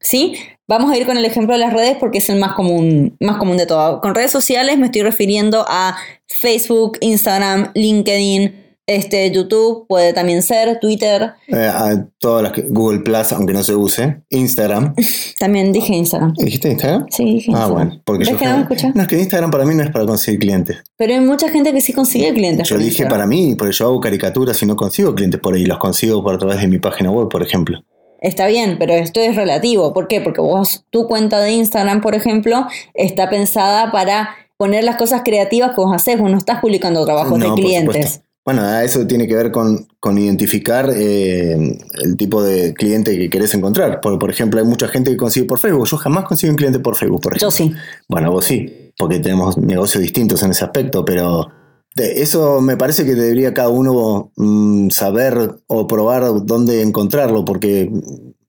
¿Sí? 0.00 0.36
Vamos 0.66 0.90
a 0.90 0.96
ir 0.96 1.04
con 1.04 1.18
el 1.18 1.24
ejemplo 1.24 1.54
de 1.54 1.60
las 1.60 1.74
redes 1.74 1.96
porque 2.00 2.18
es 2.18 2.30
el 2.30 2.38
más 2.38 2.52
común, 2.54 3.16
más 3.20 3.36
común 3.36 3.58
de 3.58 3.66
todo. 3.66 4.00
Con 4.00 4.14
redes 4.14 4.30
sociales 4.30 4.78
me 4.78 4.86
estoy 4.86 5.02
refiriendo 5.02 5.64
a 5.68 5.96
Facebook, 6.26 6.96
Instagram, 7.00 7.70
LinkedIn, 7.74 8.63
este, 8.86 9.30
YouTube 9.30 9.86
puede 9.88 10.12
también 10.12 10.42
ser, 10.42 10.78
Twitter. 10.78 11.32
Eh, 11.48 11.70
todas 12.18 12.42
las 12.42 12.52
que, 12.52 12.62
Google 12.62 13.00
Plus, 13.00 13.32
aunque 13.32 13.52
no 13.52 13.62
se 13.62 13.74
use. 13.74 14.22
Instagram. 14.30 14.94
también 15.38 15.72
dije 15.72 15.94
Instagram. 15.94 16.34
¿Dijiste 16.34 16.70
Instagram? 16.70 17.06
Sí, 17.10 17.24
dije 17.24 17.52
Ah, 17.54 17.66
bueno. 17.68 18.00
Porque 18.04 18.24
yo 18.24 18.36
que 18.36 18.44
no, 18.44 18.58
me 18.58 18.92
no, 18.94 19.02
es 19.02 19.08
que 19.08 19.18
Instagram 19.18 19.50
para 19.50 19.64
mí 19.64 19.74
no 19.74 19.82
es 19.82 19.90
para 19.90 20.04
conseguir 20.04 20.40
clientes. 20.40 20.76
Pero 20.96 21.14
hay 21.14 21.20
mucha 21.20 21.48
gente 21.48 21.72
que 21.72 21.80
sí 21.80 21.92
consigue 21.92 22.32
clientes. 22.34 22.68
Yo 22.68 22.76
dije 22.76 23.06
para 23.06 23.26
mí, 23.26 23.54
porque 23.54 23.72
yo 23.72 23.86
hago 23.86 24.00
caricaturas 24.00 24.62
y 24.62 24.66
no 24.66 24.76
consigo 24.76 25.14
clientes 25.14 25.40
por 25.40 25.54
ahí. 25.54 25.64
Los 25.64 25.78
consigo 25.78 26.22
por 26.22 26.34
a 26.34 26.38
través 26.38 26.60
de 26.60 26.68
mi 26.68 26.78
página 26.78 27.10
web, 27.10 27.28
por 27.28 27.42
ejemplo. 27.42 27.82
Está 28.20 28.46
bien, 28.46 28.76
pero 28.78 28.94
esto 28.94 29.20
es 29.20 29.36
relativo. 29.36 29.92
¿Por 29.92 30.08
qué? 30.08 30.20
Porque 30.20 30.40
vos, 30.40 30.84
tu 30.90 31.06
cuenta 31.06 31.40
de 31.40 31.52
Instagram, 31.52 32.00
por 32.00 32.14
ejemplo, 32.14 32.66
está 32.94 33.28
pensada 33.28 33.92
para 33.92 34.30
poner 34.56 34.84
las 34.84 34.96
cosas 34.96 35.22
creativas 35.24 35.74
que 35.74 35.80
vos 35.82 35.94
haces. 35.94 36.18
Vos 36.18 36.30
no 36.30 36.38
estás 36.38 36.60
publicando 36.60 37.04
trabajos 37.04 37.38
de 37.38 37.52
clientes. 37.52 38.23
Bueno, 38.44 38.78
eso 38.80 39.06
tiene 39.06 39.26
que 39.26 39.34
ver 39.34 39.50
con, 39.50 39.86
con 40.00 40.18
identificar 40.18 40.90
eh, 40.94 41.78
el 42.02 42.16
tipo 42.18 42.42
de 42.42 42.74
cliente 42.74 43.16
que 43.16 43.30
querés 43.30 43.54
encontrar. 43.54 44.00
Por, 44.02 44.18
por 44.18 44.30
ejemplo, 44.30 44.60
hay 44.60 44.66
mucha 44.66 44.86
gente 44.88 45.10
que 45.10 45.16
consigue 45.16 45.46
por 45.46 45.58
Facebook. 45.58 45.86
Yo 45.86 45.96
jamás 45.96 46.24
consigo 46.26 46.50
un 46.50 46.56
cliente 46.58 46.78
por 46.78 46.94
Facebook, 46.94 47.22
por 47.22 47.32
ejemplo. 47.32 47.48
Yo 47.48 47.50
sí. 47.50 47.72
Bueno, 48.06 48.30
vos 48.30 48.44
sí, 48.44 48.92
porque 48.98 49.18
tenemos 49.20 49.56
negocios 49.56 50.02
distintos 50.02 50.42
en 50.42 50.50
ese 50.50 50.62
aspecto, 50.64 51.06
pero 51.06 51.48
de- 51.94 52.20
eso 52.20 52.60
me 52.60 52.76
parece 52.76 53.06
que 53.06 53.14
debería 53.14 53.54
cada 53.54 53.70
uno 53.70 54.30
mm, 54.36 54.90
saber 54.90 55.52
o 55.66 55.86
probar 55.86 56.24
dónde 56.44 56.82
encontrarlo, 56.82 57.46
porque 57.46 57.90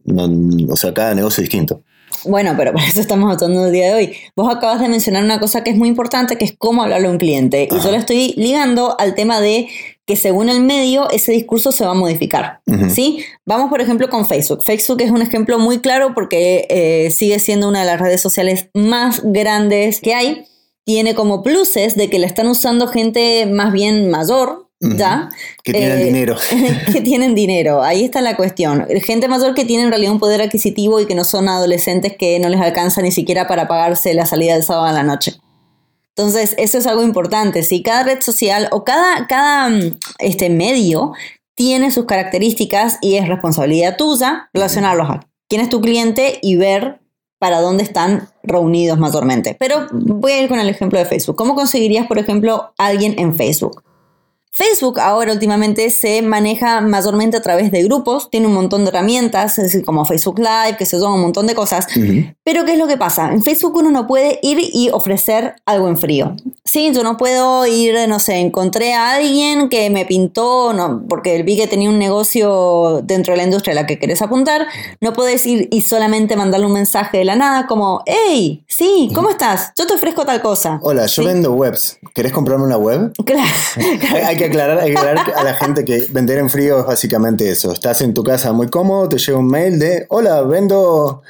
mm, 0.03 0.71
o 0.71 0.75
sea, 0.75 0.93
cada 0.93 1.15
negocio 1.15 1.41
es 1.41 1.49
distinto. 1.49 1.83
Bueno, 2.23 2.53
pero 2.57 2.71
por 2.73 2.81
eso 2.81 3.01
estamos 3.01 3.33
hablando 3.33 3.67
el 3.67 3.71
día 3.71 3.87
de 3.87 3.93
hoy. 3.93 4.13
Vos 4.35 4.53
acabas 4.53 4.79
de 4.79 4.87
mencionar 4.87 5.23
una 5.23 5.39
cosa 5.39 5.63
que 5.63 5.71
es 5.71 5.77
muy 5.77 5.89
importante, 5.89 6.37
que 6.37 6.45
es 6.45 6.55
cómo 6.57 6.83
hablarle 6.83 7.07
a 7.07 7.11
un 7.11 7.17
cliente. 7.17 7.67
Y 7.69 7.79
yo 7.79 7.91
lo 7.91 7.97
estoy 7.97 8.33
ligando 8.37 8.95
al 8.99 9.15
tema 9.15 9.39
de 9.39 9.67
que 10.05 10.15
según 10.15 10.49
el 10.49 10.61
medio, 10.61 11.09
ese 11.09 11.31
discurso 11.31 11.71
se 11.71 11.83
va 11.83 11.91
a 11.91 11.95
modificar. 11.95 12.61
Ujú. 12.67 12.89
¿sí? 12.89 13.25
Vamos, 13.45 13.69
por 13.69 13.81
ejemplo, 13.81 14.09
con 14.09 14.27
Facebook. 14.27 14.63
Facebook 14.63 15.01
es 15.01 15.11
un 15.11 15.21
ejemplo 15.21 15.57
muy 15.57 15.79
claro 15.79 16.13
porque 16.13 16.67
eh, 16.69 17.11
sigue 17.11 17.39
siendo 17.39 17.67
una 17.67 17.79
de 17.79 17.85
las 17.87 17.99
redes 17.99 18.21
sociales 18.21 18.69
más 18.73 19.21
grandes 19.23 20.01
que 20.01 20.13
hay. 20.13 20.45
Tiene 20.83 21.15
como 21.15 21.41
pluses 21.41 21.95
de 21.95 22.09
que 22.09 22.19
la 22.19 22.27
están 22.27 22.47
usando 22.47 22.87
gente 22.87 23.47
más 23.47 23.73
bien 23.73 24.09
mayor. 24.11 24.64
¿Ya? 24.79 25.29
Que 25.63 25.73
tienen 25.73 25.99
Eh, 25.99 26.03
dinero. 26.03 26.35
que 26.93 27.01
tienen 27.01 27.35
dinero. 27.35 27.83
Ahí 27.83 28.03
está 28.03 28.21
la 28.21 28.35
cuestión. 28.35 28.85
Gente 29.03 29.27
mayor 29.27 29.55
que 29.55 29.65
tiene 29.65 29.83
en 29.83 29.89
realidad 29.89 30.11
un 30.11 30.19
poder 30.19 30.41
adquisitivo 30.41 30.99
y 30.99 31.05
que 31.05 31.15
no 31.15 31.23
son 31.23 31.49
adolescentes 31.49 32.15
que 32.17 32.39
no 32.39 32.49
les 32.49 32.61
alcanza 32.61 33.01
ni 33.01 33.11
siquiera 33.11 33.47
para 33.47 33.67
pagarse 33.67 34.13
la 34.13 34.25
salida 34.25 34.53
del 34.53 34.63
sábado 34.63 34.85
a 34.87 34.91
la 34.91 35.03
noche. 35.03 35.35
Entonces, 36.17 36.55
eso 36.57 36.77
es 36.77 36.87
algo 36.87 37.03
importante. 37.03 37.63
Si 37.63 37.83
cada 37.83 38.03
red 38.03 38.21
social 38.21 38.69
o 38.71 38.83
cada, 38.85 39.27
cada 39.27 39.69
mm, 39.69 39.97
este 40.19 40.49
medio 40.49 41.13
tiene 41.55 41.91
sus 41.91 42.05
características 42.05 42.99
y 43.01 43.15
es 43.15 43.27
responsabilidad 43.27 43.97
tuya 43.97 44.49
relacionarlos 44.53 45.09
a 45.09 45.27
quién 45.49 45.61
es 45.61 45.69
tu 45.69 45.81
cliente 45.81 46.39
y 46.41 46.55
ver 46.55 46.99
para 47.37 47.61
dónde 47.61 47.83
están 47.83 48.29
reunidos 48.43 48.97
mayormente. 48.97 49.55
Pero 49.59 49.87
voy 49.91 50.31
a 50.31 50.41
ir 50.41 50.49
con 50.49 50.59
el 50.59 50.69
ejemplo 50.69 50.99
de 50.99 51.05
Facebook. 51.05 51.35
¿Cómo 51.35 51.53
conseguirías, 51.53 52.07
por 52.07 52.17
ejemplo, 52.17 52.73
alguien 52.77 53.15
en 53.17 53.35
Facebook? 53.35 53.83
Facebook 54.57 55.01
ahora 55.01 55.33
últimamente 55.33 55.89
se 55.89 56.21
maneja 56.21 56.79
mayormente 56.79 57.35
a 57.35 57.41
través 57.41 57.71
de 57.71 57.83
grupos, 57.83 58.29
tiene 58.29 58.47
un 58.47 58.53
montón 58.53 58.85
de 58.85 58.89
herramientas, 58.89 59.57
es 59.59 59.65
decir, 59.65 59.83
como 59.83 60.05
Facebook 60.05 60.39
Live, 60.39 60.77
que 60.77 60.85
se 60.85 60.97
son 60.97 61.11
un 61.11 61.21
montón 61.21 61.45
de 61.45 61.53
cosas. 61.55 61.87
Ujú. 61.97 62.23
Pero 62.45 62.63
¿qué 62.63 62.71
es 62.71 62.77
lo 62.79 62.87
que 62.87 62.95
pasa? 62.95 63.33
En 63.33 63.43
Facebook 63.43 63.75
uno 63.75 63.91
no 63.91 64.07
puede 64.07 64.39
ir 64.41 64.57
y 64.61 64.89
ofrecer 64.93 65.55
algo 65.65 65.89
en 65.89 65.97
frío. 65.97 66.37
Sí, 66.63 66.91
yo 66.93 67.03
no 67.03 67.17
puedo 67.17 67.65
ir, 67.67 67.95
no 68.07 68.19
sé, 68.19 68.35
encontré 68.37 68.93
a 68.93 69.15
alguien 69.15 69.67
que 69.67 69.89
me 69.89 70.05
pintó, 70.05 70.71
no, 70.71 71.03
porque 71.09 71.43
vi 71.43 71.57
que 71.57 71.67
tenía 71.67 71.89
un 71.89 71.99
negocio 71.99 73.01
dentro 73.03 73.33
de 73.33 73.37
la 73.37 73.43
industria 73.43 73.73
a 73.73 73.75
la 73.75 73.85
que 73.85 73.99
querés 73.99 74.21
apuntar, 74.21 74.67
no 75.01 75.11
puedes 75.11 75.45
ir 75.45 75.67
y 75.69 75.81
solamente 75.81 76.37
mandarle 76.37 76.65
un 76.67 76.73
mensaje 76.73 77.17
de 77.17 77.25
la 77.25 77.35
nada 77.35 77.67
como, 77.67 78.03
hey, 78.05 78.63
sí, 78.67 79.09
¿cómo 79.13 79.29
estás? 79.31 79.73
Yo 79.77 79.85
te 79.85 79.95
ofrezco 79.95 80.25
tal 80.25 80.41
cosa. 80.41 80.79
Hola, 80.81 81.07
yo 81.07 81.23
Sí. 81.23 81.27
vendo 81.27 81.51
webs. 81.51 81.97
¿Querés 82.13 82.31
comprarme 82.31 82.63
una 82.63 82.77
web? 82.77 83.11
Claro. 83.25 83.43
Hay, 84.13 84.21
hay 84.21 84.37
que 84.37 84.44
aclarar, 84.45 84.79
hay 84.79 84.91
que 84.91 84.97
aclarar 84.97 85.33
a 85.35 85.43
la 85.43 85.53
gente 85.53 85.85
que 85.85 86.07
vender 86.09 86.39
en 86.39 86.49
frío 86.49 86.79
es 86.79 86.85
básicamente 86.85 87.49
eso. 87.49 87.71
Estás 87.71 88.01
en 88.01 88.13
tu 88.13 88.23
casa 88.23 88.51
muy 88.53 88.69
cómodo, 88.69 89.09
te 89.09 89.17
llega 89.17 89.37
un 89.37 89.47
mail 89.47 89.79
de, 89.79 90.05
hola, 90.09 90.41
vendo, 90.41 91.21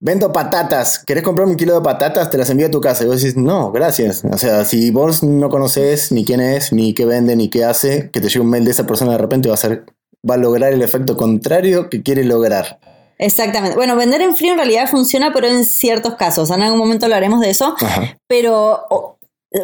vendo 0.00 0.32
patatas. 0.32 1.02
¿Querés 1.04 1.22
comprarme 1.22 1.52
un 1.52 1.58
kilo 1.58 1.74
de 1.74 1.80
patatas? 1.80 2.30
Te 2.30 2.38
las 2.38 2.50
envío 2.50 2.66
a 2.66 2.70
tu 2.70 2.80
casa. 2.80 3.04
Y 3.04 3.06
vos 3.06 3.20
decís, 3.20 3.36
no, 3.36 3.72
gracias. 3.72 4.24
O 4.24 4.38
sea, 4.38 4.64
si 4.64 4.90
vos 4.90 5.22
no 5.22 5.48
conoces 5.48 6.12
ni 6.12 6.24
quién 6.24 6.40
es, 6.40 6.72
ni 6.72 6.94
qué 6.94 7.04
vende, 7.04 7.36
ni 7.36 7.48
qué 7.48 7.64
hace, 7.64 8.10
que 8.10 8.20
te 8.20 8.28
llegue 8.28 8.40
un 8.40 8.50
mail 8.50 8.64
de 8.64 8.70
esa 8.70 8.86
persona 8.86 9.12
de 9.12 9.18
repente 9.18 9.48
va 9.48 9.54
a 9.54 9.58
ser, 9.58 9.84
va 10.28 10.34
a 10.34 10.38
lograr 10.38 10.72
el 10.72 10.82
efecto 10.82 11.16
contrario 11.16 11.88
que 11.88 12.02
quiere 12.02 12.24
lograr. 12.24 12.78
Exactamente. 13.18 13.76
Bueno, 13.76 13.96
vender 13.96 14.20
en 14.20 14.36
frío 14.36 14.52
en 14.52 14.58
realidad 14.58 14.88
funciona, 14.88 15.32
pero 15.32 15.46
en 15.46 15.64
ciertos 15.64 16.16
casos. 16.16 16.50
En 16.50 16.62
algún 16.62 16.78
momento 16.78 17.06
hablaremos 17.06 17.40
de 17.40 17.50
eso. 17.50 17.74
Ajá. 17.80 18.18
Pero 18.26 19.15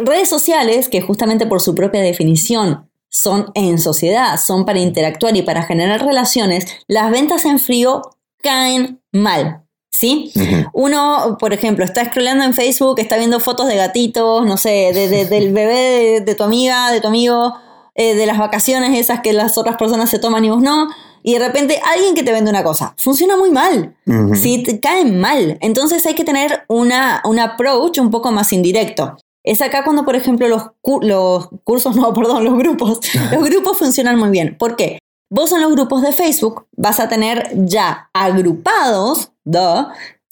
redes 0.04 0.28
sociales, 0.28 0.88
que 0.88 1.00
justamente 1.00 1.46
por 1.46 1.60
su 1.60 1.74
propia 1.74 2.00
definición 2.00 2.88
son 3.08 3.50
en 3.54 3.78
sociedad, 3.78 4.38
son 4.38 4.64
para 4.64 4.78
interactuar 4.80 5.36
y 5.36 5.42
para 5.42 5.62
generar 5.64 6.04
relaciones, 6.04 6.66
las 6.88 7.10
ventas 7.10 7.44
en 7.44 7.58
frío 7.58 8.02
caen 8.42 9.00
mal. 9.12 9.58
¿Sí? 9.94 10.32
Uno, 10.72 11.36
por 11.38 11.52
ejemplo, 11.52 11.84
está 11.84 12.04
scrollando 12.06 12.44
en 12.44 12.54
Facebook, 12.54 12.98
está 12.98 13.18
viendo 13.18 13.38
fotos 13.40 13.66
de 13.68 13.76
gatitos, 13.76 14.46
no 14.46 14.56
sé, 14.56 14.90
de- 14.94 15.06
de- 15.08 15.26
del 15.26 15.52
bebé 15.52 15.74
de, 15.74 16.20
de 16.22 16.34
tu 16.34 16.42
amiga, 16.44 16.90
de 16.90 17.00
tu 17.02 17.08
amigo, 17.08 17.54
eh, 17.94 18.14
de 18.14 18.24
las 18.24 18.38
vacaciones 18.38 18.98
esas 18.98 19.20
que 19.20 19.34
las 19.34 19.58
otras 19.58 19.76
personas 19.76 20.08
se 20.08 20.18
toman 20.18 20.44
y 20.46 20.48
vos 20.50 20.62
no, 20.62 20.88
y 21.22 21.34
de 21.34 21.38
repente 21.46 21.78
alguien 21.84 22.14
que 22.14 22.22
te 22.22 22.32
vende 22.32 22.50
una 22.50 22.64
cosa. 22.64 22.94
Funciona 22.96 23.36
muy 23.36 23.50
mal. 23.50 23.94
Sí, 24.34 24.62
te 24.62 24.80
caen 24.80 25.20
mal. 25.20 25.58
Entonces 25.60 26.04
hay 26.06 26.14
que 26.14 26.24
tener 26.24 26.62
una, 26.68 27.20
un 27.26 27.38
approach 27.38 27.98
un 27.98 28.10
poco 28.10 28.32
más 28.32 28.52
indirecto. 28.54 29.16
Es 29.44 29.60
acá 29.62 29.82
cuando, 29.84 30.04
por 30.04 30.14
ejemplo, 30.16 30.48
los, 30.48 30.64
cu- 30.80 31.00
los 31.02 31.48
cursos, 31.64 31.96
no, 31.96 32.12
perdón, 32.14 32.44
los 32.44 32.56
grupos, 32.56 33.00
los 33.32 33.44
grupos 33.44 33.78
funcionan 33.78 34.18
muy 34.18 34.30
bien. 34.30 34.56
¿Por 34.58 34.76
qué? 34.76 34.98
Vos 35.30 35.50
en 35.52 35.62
los 35.62 35.72
grupos 35.72 36.02
de 36.02 36.12
Facebook 36.12 36.66
vas 36.76 37.00
a 37.00 37.08
tener 37.08 37.50
ya 37.54 38.10
agrupados, 38.12 39.30
duh, 39.44 39.86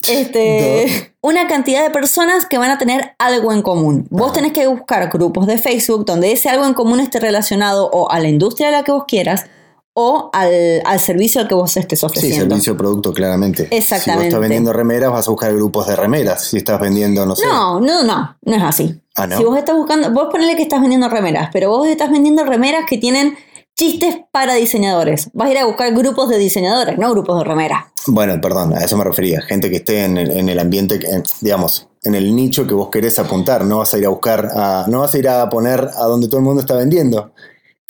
este, 0.09 1.15
una 1.23 1.47
cantidad 1.49 1.83
de 1.83 1.91
personas 1.91 2.47
que 2.47 2.59
van 2.59 2.71
a 2.71 2.79
tener 2.79 3.15
algo 3.19 3.53
en 3.53 3.63
común. 3.63 4.07
Vos 4.11 4.27
Ajá. 4.27 4.33
tenés 4.35 4.53
que 4.53 4.67
buscar 4.67 5.09
grupos 5.11 5.47
de 5.47 5.59
Facebook 5.59 6.05
donde 6.05 6.33
ese 6.33 6.49
algo 6.49 6.67
en 6.67 6.75
común 6.75 7.01
esté 7.01 7.19
relacionado 7.21 7.89
o 7.93 8.11
a 8.11 8.19
la 8.21 8.29
industria 8.29 8.69
a 8.69 8.73
la 8.73 8.85
que 8.85 8.93
vos 8.93 9.05
quieras 9.07 9.47
o 9.95 10.31
al, 10.33 10.83
al 10.85 11.01
servicio 11.01 11.41
al 11.41 11.49
que 11.49 11.55
vos 11.55 11.77
estés 11.77 12.01
Sí, 12.01 12.07
ofreciendo. 12.07 12.39
servicio 12.55 12.77
producto, 12.77 13.13
claramente. 13.13 13.65
Si 13.65 13.69
vos 13.71 13.79
Exactamente. 13.79 14.29
estás 14.29 14.41
vendiendo 14.41 14.73
remeras, 14.73 15.11
vas 15.13 15.27
a 15.27 15.31
buscar 15.31 15.53
grupos 15.55 15.87
de 15.89 15.97
remeras. 15.97 16.45
Si 16.45 16.57
estás 16.59 16.81
vendiendo, 16.81 17.27
no 17.27 17.35
sé. 17.37 17.47
No, 17.47 17.81
no, 17.81 18.03
no, 18.05 18.37
no 18.43 18.55
es 18.57 18.63
así. 18.63 19.01
Ah, 19.17 19.27
¿no? 19.27 19.37
Si 19.37 19.45
vos 19.45 19.59
estás 19.59 19.77
buscando, 19.77 20.11
vos 20.13 20.29
ponele 20.31 20.57
que 20.57 20.63
estás 20.63 20.81
vendiendo 20.81 21.09
remeras, 21.09 21.51
pero 21.53 21.71
vos 21.71 21.87
estás 21.89 22.11
vendiendo 22.11 22.45
remeras 22.45 22.85
que 22.89 22.99
tienen 22.99 23.37
chistes 23.77 24.19
para 24.31 24.55
diseñadores. 24.55 25.31
Vas 25.33 25.49
a 25.49 25.53
ir 25.53 25.59
a 25.59 25.65
buscar 25.67 25.93
grupos 25.95 26.29
de 26.29 26.39
diseñadores, 26.39 26.99
no 26.99 27.11
grupos 27.11 27.39
de 27.39 27.45
remeras. 27.45 27.85
Bueno, 28.07 28.41
perdón, 28.41 28.75
a 28.75 28.85
eso 28.85 28.97
me 28.97 29.05
refería. 29.05 29.41
Gente 29.43 29.71
que 29.71 29.77
esté 29.77 30.05
en 30.05 30.17
el, 30.19 30.31
en 30.31 30.49
el 30.49 30.59
ambiente, 30.59 31.01
en- 31.11 31.23
digamos, 31.41 31.89
en 32.03 32.15
el 32.15 32.35
nicho 32.35 32.67
que 32.67 32.75
vos 32.75 32.89
querés 32.91 33.19
apuntar. 33.19 33.65
No 33.65 33.79
vas 33.79 33.93
a 33.95 33.99
ir 33.99 34.07
a 34.07 34.09
buscar, 34.11 34.49
a, 34.55 34.85
no 34.89 35.01
vas 35.01 35.15
a 35.15 35.19
ir 35.19 35.29
a 35.29 35.49
poner 35.51 35.81
a 35.97 36.05
donde 36.07 36.29
todo 36.29 36.39
el 36.39 36.45
mundo 36.45 36.61
está 36.61 36.75
vendiendo. 36.77 37.33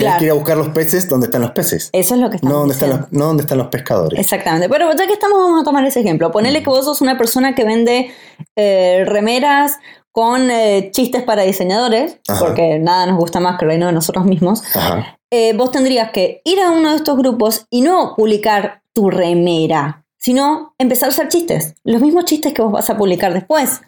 Claro. 0.00 0.32
a 0.32 0.34
buscar 0.34 0.56
los 0.56 0.68
peces 0.70 1.08
donde 1.08 1.26
están 1.26 1.42
los 1.42 1.50
peces. 1.52 1.90
Eso 1.92 2.14
es 2.14 2.20
lo 2.20 2.30
que 2.30 2.36
estamos 2.36 2.52
No 2.54 2.58
donde, 2.60 2.74
están 2.74 2.90
los, 2.90 3.00
no 3.12 3.26
donde 3.26 3.42
están 3.42 3.58
los 3.58 3.68
pescadores. 3.68 4.18
Exactamente. 4.18 4.68
Pero 4.68 4.90
ya 4.94 5.06
que 5.06 5.12
estamos, 5.12 5.38
vamos 5.38 5.60
a 5.60 5.64
tomar 5.64 5.84
ese 5.84 6.00
ejemplo. 6.00 6.30
Ponele 6.30 6.62
que 6.62 6.70
vos 6.70 6.84
sos 6.84 7.00
una 7.00 7.16
persona 7.18 7.54
que 7.54 7.64
vende 7.64 8.10
eh, 8.56 9.04
remeras 9.06 9.78
con 10.12 10.50
eh, 10.50 10.90
chistes 10.92 11.22
para 11.22 11.42
diseñadores, 11.42 12.18
Ajá. 12.28 12.40
porque 12.46 12.78
nada 12.80 13.06
nos 13.06 13.16
gusta 13.18 13.38
más 13.38 13.58
que 13.58 13.64
el 13.64 13.70
reino 13.70 13.86
de 13.86 13.92
nosotros 13.92 14.24
mismos. 14.24 14.62
Ajá. 14.74 15.16
eh, 15.32 15.52
vos 15.56 15.70
tendrías 15.70 16.10
que 16.10 16.42
ir 16.44 16.60
a 16.60 16.70
uno 16.72 16.90
de 16.90 16.96
estos 16.96 17.16
grupos 17.16 17.66
y 17.70 17.82
no 17.82 18.14
publicar 18.16 18.82
tu 18.92 19.08
remera, 19.10 20.04
sino 20.18 20.74
empezar 20.78 21.08
a 21.08 21.12
usar 21.12 21.28
chistes, 21.28 21.74
los 21.84 22.02
mismos 22.02 22.24
chistes 22.24 22.52
que 22.52 22.60
vos 22.60 22.72
vas 22.72 22.90
a 22.90 22.96
publicar 22.96 23.32
después. 23.32 23.80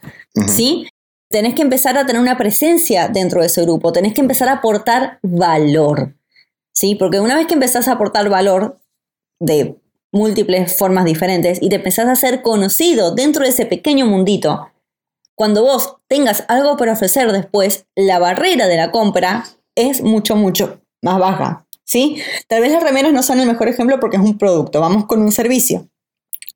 ¿sí? 0.46 0.86
Tenés 1.32 1.54
que 1.54 1.62
empezar 1.62 1.98
a 1.98 2.06
tener 2.06 2.20
una 2.20 2.36
presencia 2.36 3.08
dentro 3.08 3.40
de 3.40 3.46
ese 3.46 3.62
grupo, 3.62 3.92
tenés 3.92 4.12
que 4.12 4.20
empezar 4.20 4.48
a 4.48 4.54
aportar 4.54 5.18
valor, 5.22 6.14
¿sí? 6.72 6.94
Porque 6.94 7.20
una 7.20 7.34
vez 7.34 7.46
que 7.46 7.54
empezás 7.54 7.88
a 7.88 7.92
aportar 7.92 8.28
valor 8.28 8.78
de 9.40 9.76
múltiples 10.12 10.76
formas 10.76 11.06
diferentes 11.06 11.60
y 11.60 11.70
te 11.70 11.76
empezás 11.76 12.06
a 12.06 12.16
ser 12.16 12.42
conocido 12.42 13.14
dentro 13.14 13.44
de 13.44 13.48
ese 13.48 13.66
pequeño 13.66 14.06
mundito, 14.06 14.68
cuando 15.34 15.62
vos 15.62 15.96
tengas 16.06 16.44
algo 16.48 16.76
para 16.76 16.92
ofrecer 16.92 17.32
después, 17.32 17.86
la 17.96 18.18
barrera 18.18 18.68
de 18.68 18.76
la 18.76 18.90
compra 18.90 19.44
es 19.74 20.02
mucho, 20.02 20.36
mucho 20.36 20.82
más 21.00 21.18
baja. 21.18 21.66
¿sí? 21.84 22.22
Tal 22.46 22.60
vez 22.60 22.72
las 22.72 22.82
remeras 22.82 23.12
no 23.12 23.22
son 23.22 23.40
el 23.40 23.48
mejor 23.48 23.68
ejemplo 23.68 23.98
porque 24.00 24.16
es 24.16 24.22
un 24.22 24.38
producto, 24.38 24.80
vamos 24.80 25.06
con 25.06 25.22
un 25.22 25.32
servicio. 25.32 25.88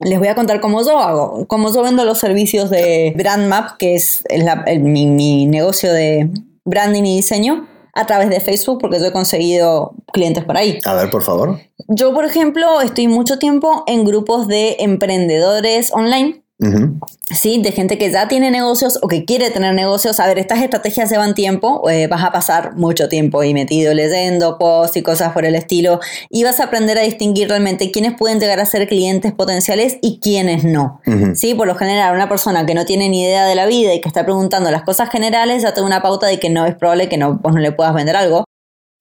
Les 0.01 0.19
voy 0.19 0.29
a 0.29 0.35
contar 0.35 0.61
cómo 0.61 0.83
yo 0.85 0.99
hago, 0.99 1.47
cómo 1.47 1.73
yo 1.73 1.83
vendo 1.83 2.05
los 2.05 2.19
servicios 2.19 2.69
de 2.71 3.15
BrandMap, 3.17 3.77
que 3.79 3.95
es 3.95 4.23
la- 4.31 4.63
el- 4.67 4.81
mi, 4.81 5.07
mi 5.07 5.47
negocio 5.47 5.93
de 5.93 6.29
branding 6.65 7.05
y 7.05 7.17
diseño, 7.17 7.67
a 7.95 8.05
través 8.07 8.29
de 8.29 8.41
Facebook, 8.41 8.79
porque 8.81 8.99
yo 9.01 9.07
he 9.07 9.13
conseguido 9.13 9.95
clientes 10.13 10.45
por 10.45 10.57
ahí. 10.59 10.79
A 10.85 10.95
ver, 10.95 11.09
por 11.11 11.23
favor. 11.23 11.59
Yo, 11.89 12.13
por 12.13 12.27
ejemplo, 12.27 12.83
estoy 12.83 13.09
mucho 13.09 13.39
tiempo 13.39 13.85
en 13.87 14.05
grupos 14.05 14.49
de 14.49 14.77
emprendedores 14.81 15.93
online 15.95 16.43
¿sí? 16.59 17.61
De 17.63 17.73
gente 17.73 17.99
que 17.99 18.11
ya 18.11 18.29
tiene 18.29 18.51
negocios 18.51 18.99
o 19.03 19.09
que 19.09 19.25
quiere 19.25 19.51
tener 19.51 19.75
negocios. 19.75 20.21
A 20.21 20.27
ver, 20.27 20.39
estas 20.39 20.63
estrategias 20.63 21.11
llevan 21.11 21.35
tiempo, 21.35 21.89
eh, 21.91 22.07
vas 22.07 22.25
a 22.25 22.33
pasar 22.33 22.77
mucho 22.77 23.09
tiempo 23.09 23.41
ahí 23.41 23.53
metido 23.53 23.93
leyendo 23.95 24.59
posts 24.59 24.97
y 24.97 25.03
cosas 25.03 25.33
por 25.33 25.45
el 25.45 25.55
estilo 25.55 26.01
y 26.31 26.45
vas 26.45 26.61
a 26.61 26.65
aprender 26.65 26.99
a 26.99 27.03
distinguir 27.03 27.49
realmente 27.49 27.91
quiénes 27.91 28.15
pueden 28.15 28.41
llegar 28.41 28.61
a 28.61 28.67
ser 28.67 28.89
clientes 28.89 29.33
potenciales 29.33 29.99
y 30.01 30.19
quiénes 30.21 30.65
no. 30.65 31.01
Sí, 31.35 31.55
por 31.55 31.67
lo 31.67 31.75
general, 31.75 32.15
una 32.15 32.29
persona 32.29 32.65
que 32.65 32.75
no 32.75 32.85
tiene 32.85 33.09
ni 33.09 33.23
idea 33.23 33.45
de 33.45 33.55
la 33.55 33.67
vida 33.67 33.95
y 33.95 34.01
que 34.01 34.09
está 34.09 34.25
preguntando 34.25 34.71
las 34.71 34.83
cosas 34.83 35.11
generales 35.11 35.63
ya 35.63 35.75
te 35.75 35.81
da 35.81 35.87
una 35.87 36.03
pauta 36.03 36.27
de 36.27 36.39
que 36.41 36.51
no 36.51 36.67
es 36.67 36.75
probable 36.75 37.09
que 37.09 37.17
no, 37.19 37.35
vos 37.35 37.53
no 37.53 37.61
le 37.61 37.73
puedas 37.73 37.95
vender 37.95 38.17
algo. 38.17 38.45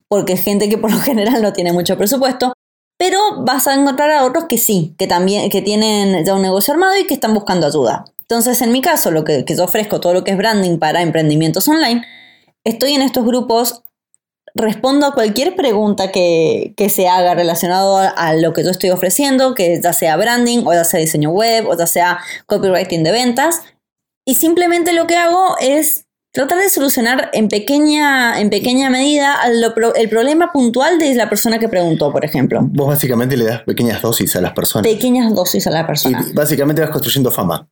porque 0.08 0.34
es 0.34 0.42
gente 0.42 0.68
que 0.68 0.78
por 0.78 0.92
lo 0.92 1.00
general 1.00 1.42
no 1.42 1.52
tiene 1.52 1.72
mucho 1.72 1.96
presupuesto, 1.96 2.52
pero 2.96 3.42
vas 3.42 3.66
a 3.66 3.74
encontrar 3.74 4.10
a 4.10 4.24
otros 4.24 4.44
que 4.48 4.58
sí, 4.58 4.94
que 4.98 5.06
también 5.06 5.50
que 5.50 5.62
tienen 5.62 6.24
ya 6.24 6.34
un 6.34 6.42
negocio 6.42 6.74
armado 6.74 6.96
y 6.96 7.06
que 7.06 7.14
están 7.14 7.34
buscando 7.34 7.66
ayuda. 7.66 8.04
Entonces, 8.22 8.60
en 8.62 8.72
mi 8.72 8.80
caso, 8.80 9.10
lo 9.10 9.24
que, 9.24 9.44
que 9.44 9.56
yo 9.56 9.64
ofrezco, 9.64 10.00
todo 10.00 10.14
lo 10.14 10.24
que 10.24 10.32
es 10.32 10.36
branding 10.36 10.78
para 10.78 11.02
emprendimientos 11.02 11.68
online, 11.68 12.04
estoy 12.64 12.94
en 12.94 13.02
estos 13.02 13.24
grupos, 13.24 13.82
respondo 14.54 15.06
a 15.06 15.14
cualquier 15.14 15.54
pregunta 15.54 16.10
que, 16.10 16.72
que 16.76 16.88
se 16.88 17.06
haga 17.06 17.34
relacionado 17.34 17.98
a, 17.98 18.08
a, 18.08 18.34
lo 18.34 18.52
que 18.52 18.64
yo 18.64 18.70
estoy 18.70 18.90
ofreciendo, 18.90 19.54
que 19.54 19.80
ya 19.80 19.92
sea 19.92 20.16
branding, 20.16 20.64
o 20.66 20.72
ya 20.72 20.84
sea 20.84 20.98
diseño 20.98 21.30
web, 21.30 21.68
o 21.68 21.76
ya 21.76 21.86
sea 21.86 22.18
copywriting 22.46 23.04
de 23.04 23.12
ventas. 23.12 23.60
Y 24.24 24.34
simplemente 24.34 24.92
lo 24.92 25.06
que 25.06 25.16
hago 25.16 25.56
es 25.60 26.05
tratar 26.36 26.58
de 26.58 26.68
solucionar 26.68 27.30
en 27.32 27.48
pequeña, 27.48 28.38
en 28.38 28.50
pequeña 28.50 28.90
medida 28.90 29.38
lo, 29.54 29.94
el 29.94 30.08
problema 30.10 30.52
puntual 30.52 30.98
de 30.98 31.14
la 31.14 31.30
persona 31.30 31.58
que 31.58 31.66
preguntó, 31.66 32.12
por 32.12 32.26
ejemplo. 32.26 32.60
Vos 32.62 32.88
básicamente 32.88 33.38
le 33.38 33.46
das 33.46 33.62
pequeñas 33.62 34.02
dosis 34.02 34.36
a 34.36 34.42
las 34.42 34.52
personas. 34.52 34.86
Pequeñas 34.86 35.34
dosis 35.34 35.66
a 35.66 35.70
la 35.70 35.86
persona. 35.86 36.22
Y 36.28 36.34
básicamente 36.34 36.82
vas 36.82 36.90
construyendo 36.90 37.30
fama. 37.30 37.66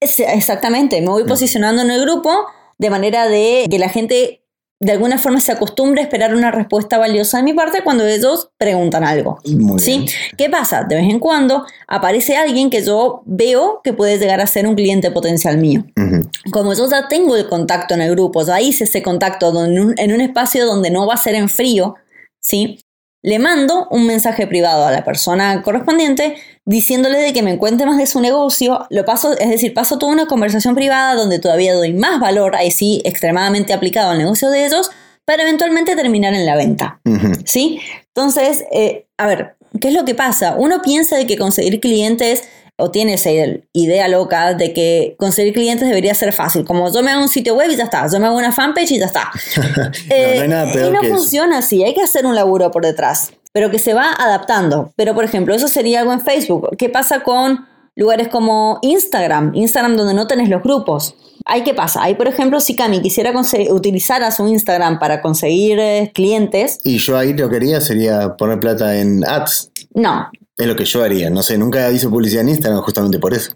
Exactamente, 0.00 1.00
me 1.00 1.08
voy 1.08 1.24
posicionando 1.24 1.82
en 1.82 1.90
el 1.90 2.02
grupo 2.02 2.30
de 2.78 2.88
manera 2.88 3.26
de 3.26 3.66
que 3.68 3.80
la 3.80 3.88
gente 3.88 4.43
de 4.84 4.92
alguna 4.92 5.18
forma 5.18 5.40
se 5.40 5.50
acostumbre 5.50 6.02
a 6.02 6.04
esperar 6.04 6.34
una 6.34 6.50
respuesta 6.50 6.98
valiosa 6.98 7.38
de 7.38 7.44
mi 7.44 7.54
parte 7.54 7.82
cuando 7.82 8.06
ellos 8.06 8.50
preguntan 8.58 9.02
algo. 9.02 9.38
¿sí? 9.78 10.04
¿Qué 10.36 10.50
pasa? 10.50 10.84
De 10.84 10.96
vez 10.96 11.08
en 11.08 11.18
cuando 11.18 11.64
aparece 11.88 12.36
alguien 12.36 12.68
que 12.68 12.82
yo 12.82 13.22
veo 13.24 13.80
que 13.82 13.94
puede 13.94 14.18
llegar 14.18 14.42
a 14.42 14.46
ser 14.46 14.66
un 14.66 14.74
cliente 14.74 15.10
potencial 15.10 15.56
mío. 15.56 15.84
Uh 15.96 16.00
-huh. 16.02 16.30
Como 16.50 16.74
yo 16.74 16.88
ya 16.90 17.08
tengo 17.08 17.34
el 17.34 17.48
contacto 17.48 17.94
en 17.94 18.02
el 18.02 18.10
grupo, 18.10 18.44
ya 18.44 18.60
hice 18.60 18.84
ese 18.84 19.02
contacto 19.02 19.52
en 19.64 20.12
un 20.12 20.20
espacio 20.20 20.66
donde 20.66 20.90
no 20.90 21.06
va 21.06 21.14
a 21.14 21.18
ser 21.18 21.34
en 21.34 21.48
frío, 21.48 21.94
¿sí? 22.40 22.78
Le 23.24 23.38
mando 23.38 23.88
un 23.90 24.06
mensaje 24.06 24.46
privado 24.46 24.84
a 24.84 24.92
la 24.92 25.02
persona 25.02 25.62
correspondiente 25.62 26.36
diciéndole 26.66 27.18
de 27.18 27.32
que 27.32 27.42
me 27.42 27.56
cuente 27.56 27.86
más 27.86 27.96
de 27.96 28.06
su 28.06 28.20
negocio, 28.20 28.86
lo 28.90 29.06
paso, 29.06 29.32
es 29.38 29.48
decir, 29.48 29.72
paso 29.72 29.98
toda 29.98 30.12
una 30.12 30.26
conversación 30.26 30.74
privada 30.74 31.14
donde 31.14 31.38
todavía 31.38 31.74
doy 31.74 31.94
más 31.94 32.20
valor, 32.20 32.54
ahí 32.54 32.70
sí, 32.70 33.00
extremadamente 33.06 33.72
aplicado 33.72 34.10
al 34.10 34.18
negocio 34.18 34.50
de 34.50 34.66
ellos, 34.66 34.90
para 35.24 35.42
eventualmente 35.42 35.96
terminar 35.96 36.34
en 36.34 36.44
la 36.44 36.54
venta. 36.54 37.00
Uh 37.06 37.12
-huh. 37.12 37.42
¿Sí? 37.46 37.80
Entonces, 38.08 38.66
eh, 38.70 39.06
a 39.16 39.26
ver, 39.26 39.56
¿qué 39.80 39.88
es 39.88 39.94
lo 39.94 40.04
que 40.04 40.14
pasa? 40.14 40.54
Uno 40.58 40.82
piensa 40.82 41.16
de 41.16 41.26
que 41.26 41.36
conseguir 41.36 41.80
clientes 41.80 42.44
o 42.76 42.90
tiene 42.90 43.14
esa 43.14 43.30
idea 43.72 44.08
loca 44.08 44.54
de 44.54 44.72
que 44.72 45.14
conseguir 45.18 45.52
clientes 45.52 45.86
debería 45.86 46.12
ser 46.14 46.32
fácil, 46.32 46.64
como 46.64 46.92
yo 46.92 47.02
me 47.02 47.12
hago 47.12 47.22
un 47.22 47.28
sitio 47.28 47.54
web 47.54 47.70
y 47.70 47.76
ya 47.76 47.84
está, 47.84 48.06
yo 48.10 48.18
me 48.18 48.26
hago 48.26 48.36
una 48.36 48.52
fanpage 48.52 48.92
y 48.92 48.98
ya 48.98 49.06
está. 49.06 49.30
no, 49.76 49.90
eh, 50.10 50.34
no 50.36 50.42
hay 50.42 50.48
nada 50.48 50.72
peor 50.72 50.88
y 50.88 50.92
no 50.92 51.00
que 51.00 51.08
funciona 51.08 51.58
eso. 51.58 51.66
así, 51.66 51.84
hay 51.84 51.94
que 51.94 52.02
hacer 52.02 52.26
un 52.26 52.34
laburo 52.34 52.70
por 52.72 52.84
detrás, 52.84 53.32
pero 53.52 53.70
que 53.70 53.78
se 53.78 53.94
va 53.94 54.12
adaptando. 54.12 54.92
Pero 54.96 55.14
por 55.14 55.24
ejemplo, 55.24 55.54
eso 55.54 55.68
sería 55.68 56.00
algo 56.00 56.12
en 56.12 56.20
Facebook. 56.20 56.76
¿Qué 56.76 56.88
pasa 56.88 57.20
con 57.20 57.66
lugares 57.96 58.28
como 58.28 58.78
Instagram? 58.82 59.52
Instagram 59.54 59.96
donde 59.96 60.14
no 60.14 60.26
tenés 60.26 60.48
los 60.48 60.62
grupos. 60.62 61.16
Ahí 61.44 61.62
qué 61.62 61.74
pasa? 61.74 62.02
Ahí, 62.02 62.14
por 62.14 62.28
ejemplo, 62.28 62.58
si 62.60 62.74
Cami 62.74 63.02
quisiera 63.02 63.32
utilizar 63.70 64.22
a 64.22 64.30
su 64.30 64.46
Instagram 64.46 64.98
para 64.98 65.20
conseguir 65.20 65.78
eh, 65.78 66.10
clientes. 66.14 66.80
Y 66.84 66.98
yo 66.98 67.18
ahí 67.18 67.34
lo 67.34 67.50
que 67.50 67.56
haría 67.56 67.80
sería 67.80 68.36
poner 68.36 68.60
plata 68.60 68.96
en 68.98 69.24
ads. 69.26 69.70
No, 69.94 70.30
Es 70.56 70.66
lo 70.66 70.74
que 70.74 70.84
yo 70.84 71.02
haría. 71.02 71.28
No 71.30 71.42
sé, 71.42 71.58
nunca 71.58 71.90
hice 71.90 72.08
publicidad 72.08 72.42
en 72.42 72.50
Instagram 72.50 72.80
justamente 72.82 73.18
por 73.18 73.34
eso. 73.34 73.52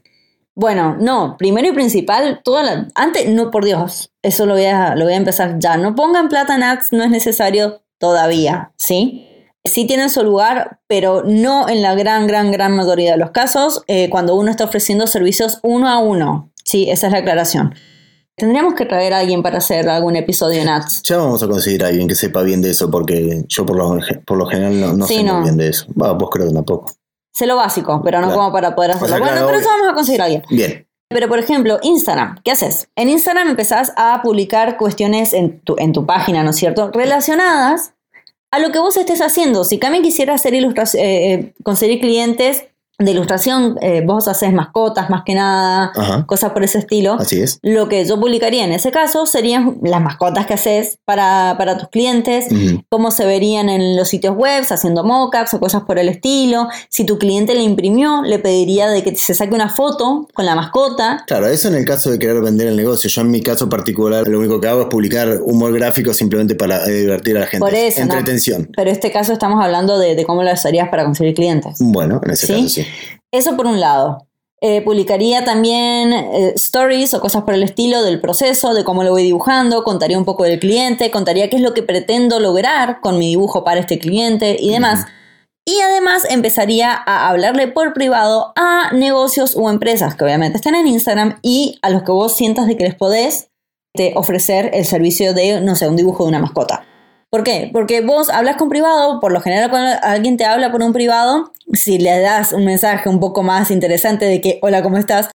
Bueno, 0.54 0.96
no, 0.98 1.36
primero 1.38 1.68
y 1.68 1.72
principal, 1.72 2.40
toda 2.42 2.64
la, 2.64 2.88
antes, 2.96 3.28
no, 3.28 3.52
por 3.52 3.64
Dios, 3.64 4.10
eso 4.22 4.44
lo 4.44 4.54
voy, 4.54 4.64
a, 4.64 4.96
lo 4.96 5.04
voy 5.04 5.14
a 5.14 5.16
empezar 5.16 5.60
ya. 5.60 5.76
No 5.76 5.94
pongan 5.94 6.28
plata 6.28 6.56
en 6.56 6.64
ads, 6.64 6.88
no 6.90 7.04
es 7.04 7.10
necesario 7.10 7.80
todavía, 7.98 8.72
¿sí? 8.76 9.27
Sí 9.64 9.86
tienen 9.86 10.08
su 10.08 10.22
lugar, 10.22 10.80
pero 10.86 11.22
no 11.24 11.68
en 11.68 11.82
la 11.82 11.94
gran, 11.94 12.26
gran, 12.26 12.50
gran 12.52 12.74
mayoría 12.76 13.12
de 13.12 13.18
los 13.18 13.30
casos 13.32 13.82
eh, 13.86 14.08
cuando 14.10 14.34
uno 14.36 14.50
está 14.50 14.64
ofreciendo 14.64 15.06
servicios 15.06 15.58
uno 15.62 15.88
a 15.88 15.98
uno. 15.98 16.52
Sí, 16.64 16.88
esa 16.90 17.06
es 17.08 17.12
la 17.12 17.18
aclaración. 17.20 17.74
Tendríamos 18.36 18.74
que 18.74 18.86
traer 18.86 19.12
a 19.14 19.18
alguien 19.18 19.42
para 19.42 19.58
hacer 19.58 19.88
algún 19.88 20.14
episodio 20.14 20.62
en 20.62 20.68
ads. 20.68 21.02
Ya 21.02 21.16
vamos 21.16 21.42
a 21.42 21.48
conseguir 21.48 21.82
a 21.84 21.88
alguien 21.88 22.06
que 22.06 22.14
sepa 22.14 22.42
bien 22.42 22.62
de 22.62 22.70
eso, 22.70 22.88
porque 22.90 23.42
yo 23.48 23.66
por 23.66 23.76
lo, 23.76 23.98
por 24.24 24.38
lo 24.38 24.46
general 24.46 24.80
no, 24.80 24.92
no 24.92 25.06
Sí, 25.06 25.16
sé 25.16 25.22
no. 25.24 25.34
muy 25.34 25.42
bien 25.44 25.56
de 25.56 25.68
eso. 25.68 25.86
Va, 26.00 26.12
vos 26.12 26.30
creo 26.30 26.46
que 26.46 26.54
tampoco. 26.54 26.92
Sé 27.34 27.46
lo 27.46 27.56
básico, 27.56 28.00
pero 28.04 28.20
no 28.20 28.28
Claro. 28.28 28.40
como 28.40 28.52
para 28.52 28.74
poder 28.76 28.92
O 28.92 28.94
hacerlo. 28.94 29.08
sea, 29.08 29.18
bueno, 29.18 29.32
claro, 29.32 29.46
pero 29.48 29.58
eso 29.58 29.68
vamos 29.68 29.88
a 29.88 29.94
conseguir 29.94 30.20
a 30.22 30.24
alguien. 30.26 30.42
Bien. 30.50 30.86
Pero, 31.10 31.26
por 31.28 31.38
ejemplo, 31.38 31.78
Instagram, 31.82 32.38
¿qué 32.44 32.52
haces? 32.52 32.88
En 32.94 33.08
Instagram 33.08 33.48
empezás 33.48 33.92
a 33.96 34.20
publicar 34.22 34.76
cuestiones 34.76 35.32
en 35.32 35.60
tu, 35.60 35.74
en 35.78 35.92
tu 35.92 36.06
página, 36.06 36.44
¿no 36.44 36.50
es 36.50 36.56
cierto? 36.56 36.90
Relacionadas 36.92 37.94
a 38.50 38.58
lo 38.58 38.72
que 38.72 38.78
vos 38.78 38.96
estés 38.96 39.20
haciendo. 39.20 39.64
Si 39.64 39.78
Cami 39.78 40.02
quisiera 40.02 40.34
hacer 40.34 40.54
eh, 40.54 40.64
eh, 40.94 41.54
conseguir 41.62 42.00
clientes 42.00 42.66
de 43.00 43.12
ilustración, 43.12 43.76
eh, 43.80 44.02
vos 44.04 44.26
haces 44.26 44.52
mascotas 44.52 45.08
más 45.08 45.22
que 45.24 45.34
nada, 45.34 45.92
Ajá. 45.94 46.26
cosas 46.26 46.50
por 46.50 46.64
ese 46.64 46.78
estilo. 46.78 47.14
Así 47.14 47.40
es. 47.40 47.60
Lo 47.62 47.88
que 47.88 48.04
yo 48.04 48.18
publicaría 48.18 48.64
en 48.64 48.72
ese 48.72 48.90
caso 48.90 49.24
serían 49.24 49.78
las 49.82 50.02
mascotas 50.02 50.46
que 50.46 50.54
haces 50.54 50.98
para, 51.04 51.54
para 51.58 51.78
tus 51.78 51.88
clientes, 51.90 52.46
cómo 52.88 53.12
se 53.12 53.24
verían 53.24 53.68
en 53.68 53.96
los 53.96 54.08
sitios 54.08 54.36
web, 54.36 54.64
haciendo 54.68 55.04
mockups 55.04 55.54
o 55.54 55.60
cosas 55.60 55.84
por 55.84 56.00
el 56.00 56.08
estilo. 56.08 56.68
Si 56.88 57.04
tu 57.04 57.18
cliente 57.18 57.54
le 57.54 57.62
imprimió, 57.62 58.22
le 58.22 58.40
pediría 58.40 58.88
de 58.88 59.04
que 59.04 59.14
se 59.14 59.32
saque 59.32 59.54
una 59.54 59.68
foto 59.68 60.26
con 60.34 60.44
la 60.44 60.56
mascota. 60.56 61.22
Claro, 61.28 61.46
eso 61.46 61.68
en 61.68 61.76
el 61.76 61.84
caso 61.84 62.10
de 62.10 62.18
querer 62.18 62.42
vender 62.42 62.66
el 62.66 62.76
negocio. 62.76 63.08
Yo 63.08 63.20
en 63.20 63.30
mi 63.30 63.42
caso 63.42 63.68
particular 63.68 64.26
lo 64.26 64.40
único 64.40 64.60
que 64.60 64.66
hago 64.66 64.82
es 64.82 64.88
publicar 64.88 65.40
humor 65.44 65.72
gráfico 65.72 66.12
simplemente 66.12 66.56
para 66.56 66.84
eh, 66.86 67.02
divertir 67.02 67.36
a 67.36 67.40
la 67.40 67.46
gente. 67.46 67.64
Por 67.64 67.74
eso, 67.74 68.00
¿no? 68.00 68.04
Entretención. 68.06 68.68
Pero 68.74 68.90
en 68.90 68.96
este 68.96 69.12
caso 69.12 69.32
estamos 69.32 69.64
hablando 69.64 70.00
de, 70.00 70.16
de 70.16 70.24
cómo 70.24 70.42
lo 70.42 70.50
harías 70.50 70.88
para 70.88 71.04
conseguir 71.04 71.34
clientes. 71.34 71.76
Bueno, 71.78 72.20
en 72.24 72.30
ese 72.32 72.46
¿Sí? 72.48 72.52
caso 72.54 72.68
sí. 72.68 72.87
Eso 73.32 73.56
por 73.56 73.66
un 73.66 73.80
lado. 73.80 74.28
Eh, 74.60 74.82
publicaría 74.82 75.44
también 75.44 76.12
eh, 76.12 76.52
stories 76.56 77.14
o 77.14 77.20
cosas 77.20 77.44
por 77.44 77.54
el 77.54 77.62
estilo 77.62 78.02
del 78.02 78.20
proceso, 78.20 78.74
de 78.74 78.82
cómo 78.82 79.04
lo 79.04 79.12
voy 79.12 79.22
dibujando, 79.22 79.84
contaría 79.84 80.18
un 80.18 80.24
poco 80.24 80.42
del 80.42 80.58
cliente, 80.58 81.12
contaría 81.12 81.48
qué 81.48 81.56
es 81.56 81.62
lo 81.62 81.74
que 81.74 81.84
pretendo 81.84 82.40
lograr 82.40 83.00
con 83.00 83.18
mi 83.18 83.28
dibujo 83.28 83.62
para 83.62 83.78
este 83.78 84.00
cliente 84.00 84.56
y 84.58 84.70
demás. 84.70 85.06
Y 85.64 85.80
además 85.80 86.26
empezaría 86.28 86.92
a 86.92 87.28
hablarle 87.28 87.68
por 87.68 87.92
privado 87.92 88.52
a 88.56 88.90
negocios 88.92 89.54
o 89.54 89.70
empresas 89.70 90.16
que 90.16 90.24
obviamente 90.24 90.56
están 90.56 90.74
en 90.74 90.88
Instagram 90.88 91.38
y 91.42 91.78
a 91.82 91.90
los 91.90 92.02
que 92.02 92.10
vos 92.10 92.32
sientas 92.32 92.66
de 92.66 92.76
que 92.76 92.84
les 92.84 92.94
podés 92.96 93.50
este, 93.94 94.16
ofrecer 94.16 94.70
el 94.72 94.84
servicio 94.84 95.34
de, 95.34 95.60
no 95.60 95.76
sé, 95.76 95.88
un 95.88 95.96
dibujo 95.96 96.24
de 96.24 96.30
una 96.30 96.38
mascota. 96.38 96.84
¿Por 97.30 97.44
qué? 97.44 97.68
Porque 97.72 98.00
vos 98.00 98.30
hablas 98.30 98.56
con 98.56 98.70
privado, 98.70 99.20
por 99.20 99.32
lo 99.32 99.40
general 99.40 99.68
cuando 99.68 99.96
alguien 100.02 100.36
te 100.38 100.46
habla 100.46 100.72
por 100.72 100.82
un 100.82 100.94
privado, 100.94 101.52
si 101.74 101.98
le 101.98 102.20
das 102.20 102.52
un 102.52 102.64
mensaje 102.64 103.08
un 103.08 103.20
poco 103.20 103.42
más 103.42 103.70
interesante 103.70 104.24
de 104.24 104.40
que, 104.40 104.58
hola, 104.62 104.82
¿cómo 104.82 104.96
estás? 104.96 105.28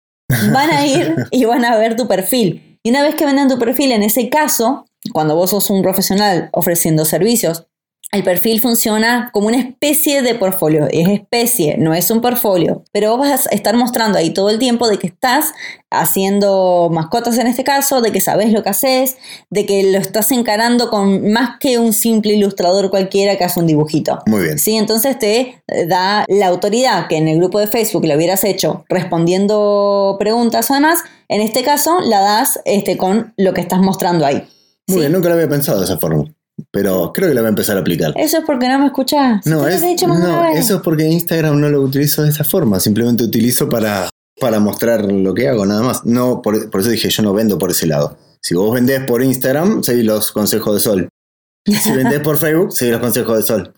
Van 0.52 0.70
a 0.70 0.86
ir 0.86 1.14
y 1.30 1.44
van 1.44 1.64
a 1.64 1.76
ver 1.76 1.96
tu 1.96 2.08
perfil. 2.08 2.78
Y 2.82 2.90
una 2.90 3.02
vez 3.02 3.14
que 3.14 3.26
vendan 3.26 3.48
tu 3.48 3.58
perfil, 3.58 3.92
en 3.92 4.02
ese 4.02 4.30
caso, 4.30 4.86
cuando 5.12 5.36
vos 5.36 5.50
sos 5.50 5.68
un 5.68 5.82
profesional 5.82 6.48
ofreciendo 6.52 7.04
servicios, 7.04 7.66
el 8.12 8.24
perfil 8.24 8.60
funciona 8.60 9.30
como 9.32 9.46
una 9.46 9.56
especie 9.56 10.20
de 10.20 10.34
portfolio. 10.34 10.86
Es 10.90 11.08
especie, 11.08 11.78
no 11.78 11.94
es 11.94 12.10
un 12.10 12.20
portfolio. 12.20 12.84
Pero 12.92 13.16
vos 13.16 13.26
vas 13.26 13.46
a 13.46 13.54
estar 13.54 13.74
mostrando 13.74 14.18
ahí 14.18 14.34
todo 14.34 14.50
el 14.50 14.58
tiempo 14.58 14.86
de 14.86 14.98
que 14.98 15.06
estás 15.06 15.54
haciendo 15.90 16.90
mascotas 16.92 17.38
en 17.38 17.46
este 17.46 17.64
caso, 17.64 18.02
de 18.02 18.12
que 18.12 18.20
sabes 18.20 18.52
lo 18.52 18.62
que 18.62 18.68
haces, 18.68 19.16
de 19.48 19.64
que 19.64 19.90
lo 19.90 19.96
estás 19.96 20.30
encarando 20.30 20.90
con 20.90 21.32
más 21.32 21.58
que 21.58 21.78
un 21.78 21.94
simple 21.94 22.34
ilustrador 22.34 22.90
cualquiera 22.90 23.38
que 23.38 23.44
hace 23.44 23.60
un 23.60 23.66
dibujito. 23.66 24.18
Muy 24.26 24.42
bien. 24.42 24.58
Sí, 24.58 24.76
entonces 24.76 25.18
te 25.18 25.62
da 25.88 26.26
la 26.28 26.48
autoridad 26.48 27.08
que 27.08 27.16
en 27.16 27.28
el 27.28 27.38
grupo 27.38 27.60
de 27.60 27.66
Facebook 27.66 28.04
le 28.04 28.14
hubieras 28.14 28.44
hecho 28.44 28.84
respondiendo 28.90 30.16
preguntas 30.18 30.70
o 30.70 30.74
demás, 30.74 30.98
en 31.28 31.40
este 31.40 31.62
caso 31.62 31.98
la 32.00 32.20
das 32.20 32.60
este, 32.66 32.98
con 32.98 33.32
lo 33.38 33.54
que 33.54 33.62
estás 33.62 33.80
mostrando 33.80 34.26
ahí. 34.26 34.46
Muy 34.86 34.96
¿sí? 34.96 34.98
bien, 34.98 35.12
nunca 35.12 35.28
lo 35.28 35.34
había 35.34 35.48
pensado 35.48 35.78
de 35.78 35.86
esa 35.86 35.96
forma. 35.96 36.26
Pero 36.70 37.12
creo 37.12 37.28
que 37.28 37.34
lo 37.34 37.40
voy 37.40 37.46
a 37.46 37.50
empezar 37.50 37.76
a 37.76 37.80
aplicar. 37.80 38.12
Eso 38.16 38.38
es 38.38 38.44
porque 38.44 38.68
no 38.68 38.78
me 38.78 38.86
escuchás. 38.86 39.46
No, 39.46 39.66
es, 39.66 39.80
dicho 39.80 40.06
más 40.06 40.56
eso 40.56 40.76
es 40.76 40.82
porque 40.82 41.04
Instagram 41.04 41.60
no 41.60 41.68
lo 41.68 41.80
utilizo 41.80 42.22
de 42.22 42.30
esa 42.30 42.44
forma. 42.44 42.80
Simplemente 42.80 43.24
utilizo 43.24 43.68
para, 43.68 44.08
para 44.40 44.60
mostrar 44.60 45.04
lo 45.10 45.34
que 45.34 45.48
hago, 45.48 45.66
nada 45.66 45.82
más. 45.82 46.04
No, 46.04 46.42
por, 46.42 46.70
por 46.70 46.80
eso 46.80 46.90
dije, 46.90 47.08
yo 47.10 47.22
no 47.22 47.32
vendo 47.32 47.58
por 47.58 47.70
ese 47.70 47.86
lado. 47.86 48.16
Si 48.40 48.54
vos 48.54 48.74
vendés 48.74 49.04
por 49.04 49.22
Instagram, 49.22 49.82
seguís 49.82 50.04
los 50.04 50.32
consejos 50.32 50.74
de 50.74 50.80
Sol. 50.80 51.08
Si 51.64 51.92
vendés 51.92 52.18
por 52.20 52.38
Facebook, 52.38 52.72
seguís 52.72 52.92
los 52.92 53.00
consejos 53.00 53.36
de 53.36 53.42
Sol. 53.44 53.72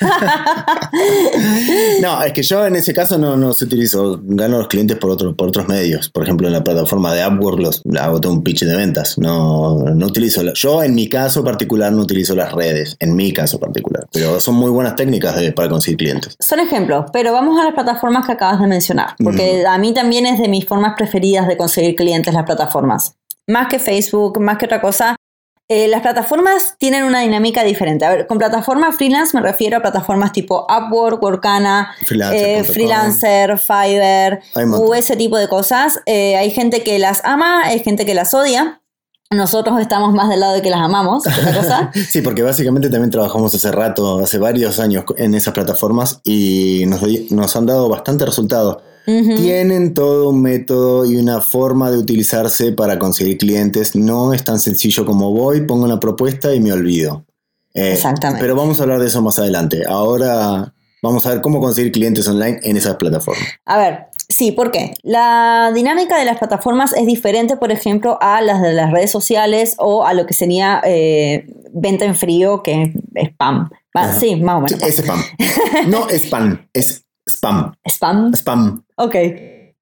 no, 2.00 2.22
es 2.22 2.32
que 2.32 2.42
yo 2.42 2.64
en 2.66 2.76
ese 2.76 2.94
caso 2.94 3.18
no, 3.18 3.36
no 3.36 3.52
se 3.52 3.64
utilizo. 3.66 4.20
Gano 4.22 4.58
los 4.58 4.68
clientes 4.68 4.96
por, 4.96 5.10
otro, 5.10 5.34
por 5.36 5.48
otros 5.48 5.68
medios. 5.68 6.08
Por 6.08 6.22
ejemplo, 6.22 6.46
en 6.46 6.52
la 6.54 6.64
plataforma 6.64 7.12
de 7.14 7.26
Upwork 7.26 7.58
los, 7.60 7.82
hago 8.00 8.20
todo 8.20 8.32
un 8.32 8.42
pitch 8.42 8.64
de 8.64 8.76
ventas. 8.76 9.18
No, 9.18 9.78
no 9.84 10.06
utilizo. 10.06 10.42
la- 10.42 10.52
yo 10.54 10.82
en 10.82 10.94
mi 10.94 11.08
caso 11.08 11.44
particular 11.44 11.92
no 11.92 12.02
utilizo 12.02 12.34
las 12.34 12.52
redes. 12.52 12.96
En 13.00 13.14
mi 13.16 13.32
caso 13.32 13.58
particular. 13.60 14.06
Pero 14.12 14.40
son 14.40 14.54
muy 14.54 14.70
buenas 14.70 14.96
técnicas 14.96 15.36
de- 15.36 15.52
para 15.52 15.68
conseguir 15.68 15.98
clientes. 15.98 16.36
Son 16.40 16.60
ejemplos, 16.60 17.06
pero 17.12 17.32
vamos 17.32 17.58
a 17.60 17.64
las 17.64 17.74
plataformas 17.74 18.26
que 18.26 18.32
acabas 18.32 18.60
de 18.60 18.66
mencionar, 18.66 19.14
porque 19.22 19.62
Mm. 19.64 19.68
a 19.68 19.78
mí 19.78 19.92
también 19.94 20.26
es 20.26 20.38
de 20.38 20.48
mis 20.48 20.66
formas 20.66 20.94
preferidas 20.96 21.46
de 21.48 21.56
conseguir 21.56 21.94
clientes 21.96 22.32
las 22.32 22.44
plataformas. 22.44 23.14
Más 23.48 23.68
que 23.68 23.78
Facebook, 23.78 24.40
más 24.40 24.58
que 24.58 24.66
otra 24.66 24.80
cosa, 24.80 25.15
Eh, 25.68 25.88
las 25.88 26.00
plataformas 26.00 26.76
tienen 26.78 27.02
una 27.02 27.20
dinámica 27.20 27.64
diferente. 27.64 28.04
A 28.04 28.10
ver, 28.10 28.26
con 28.28 28.38
plataformas 28.38 28.94
freelance 28.96 29.36
me 29.36 29.42
refiero 29.42 29.78
a 29.78 29.80
plataformas 29.80 30.32
tipo 30.32 30.64
Upwork, 30.70 31.20
Workana, 31.20 31.92
Freelancer.com. 32.04 32.46
eh, 32.46 32.64
Freelancer, 32.64 33.58
Fiverr, 33.58 34.40
o 34.54 34.94
ese 34.94 35.16
tipo 35.16 35.36
de 35.36 35.48
cosas. 35.48 36.00
Eh, 36.06 36.36
hay 36.36 36.52
gente 36.52 36.84
que 36.84 37.00
las 37.00 37.20
ama, 37.24 37.64
hay 37.64 37.80
gente 37.80 38.06
que 38.06 38.14
las 38.14 38.32
odia. 38.32 38.80
Nosotros 39.32 39.80
estamos 39.80 40.14
más 40.14 40.28
del 40.28 40.38
lado 40.38 40.54
de 40.54 40.62
que 40.62 40.70
las 40.70 40.80
amamos, 40.80 41.24
cosa. 41.24 41.90
Sí, 42.08 42.20
porque 42.22 42.42
básicamente 42.42 42.88
también 42.88 43.10
trabajamos 43.10 43.52
hace 43.52 43.72
rato, 43.72 44.20
hace 44.20 44.38
varios 44.38 44.78
años 44.78 45.04
en 45.16 45.34
esas 45.34 45.52
plataformas 45.52 46.20
y 46.22 46.84
nos, 46.86 47.56
han 47.56 47.66
dado 47.66 47.88
bastante 47.88 48.24
resultado. 48.24 48.82
Tienen 49.06 49.94
todo 49.94 50.30
un 50.30 50.42
método 50.42 51.04
y 51.06 51.16
una 51.16 51.40
forma 51.40 51.90
de 51.90 51.98
utilizarse 51.98 52.72
para 52.72 52.98
conseguir 52.98 53.38
clientes. 53.38 53.94
No 53.94 54.34
es 54.34 54.42
tan 54.42 54.58
sencillo 54.58 55.06
como 55.06 55.32
voy, 55.32 55.60
pongo 55.62 55.84
una 55.84 56.00
propuesta 56.00 56.52
y 56.54 56.60
me 56.60 56.72
olvido. 56.72 57.24
Eh, 57.72 57.92
Exactamente. 57.92 58.40
Pero 58.42 58.56
vamos 58.56 58.80
a 58.80 58.82
hablar 58.82 59.00
de 59.00 59.06
eso 59.06 59.22
más 59.22 59.38
adelante. 59.38 59.84
Ahora 59.86 60.74
vamos 61.02 61.24
a 61.26 61.30
ver 61.30 61.40
cómo 61.40 61.60
conseguir 61.60 61.92
clientes 61.92 62.26
online 62.26 62.58
en 62.62 62.76
esas 62.76 62.96
plataformas. 62.96 63.46
A 63.64 63.78
ver, 63.78 64.06
sí, 64.28 64.50
¿por 64.50 64.72
qué? 64.72 64.94
La 65.02 65.70
dinámica 65.72 66.18
de 66.18 66.24
las 66.24 66.38
plataformas 66.38 66.92
es 66.94 67.06
diferente, 67.06 67.56
por 67.56 67.70
ejemplo, 67.70 68.18
a 68.20 68.40
las 68.40 68.60
de 68.60 68.72
las 68.72 68.90
redes 68.90 69.12
sociales 69.12 69.76
o 69.78 70.04
a 70.04 70.14
lo 70.14 70.26
que 70.26 70.34
sería 70.34 70.82
eh, 70.84 71.46
venta 71.72 72.06
en 72.06 72.16
frío, 72.16 72.62
que 72.64 72.82
es 73.14 73.28
spam. 73.28 73.70
Ajá. 73.94 74.18
Sí, 74.18 74.36
más 74.36 74.56
o 74.56 74.60
menos. 74.62 74.72
Sí, 74.72 74.78
es 74.88 74.98
spam. 74.98 75.22
No 75.86 76.08
es 76.08 76.24
spam, 76.24 76.68
es 76.72 77.05
spam. 77.28 77.74
Spam. 77.88 78.32
Spam. 78.34 78.84
Ok. 78.96 79.14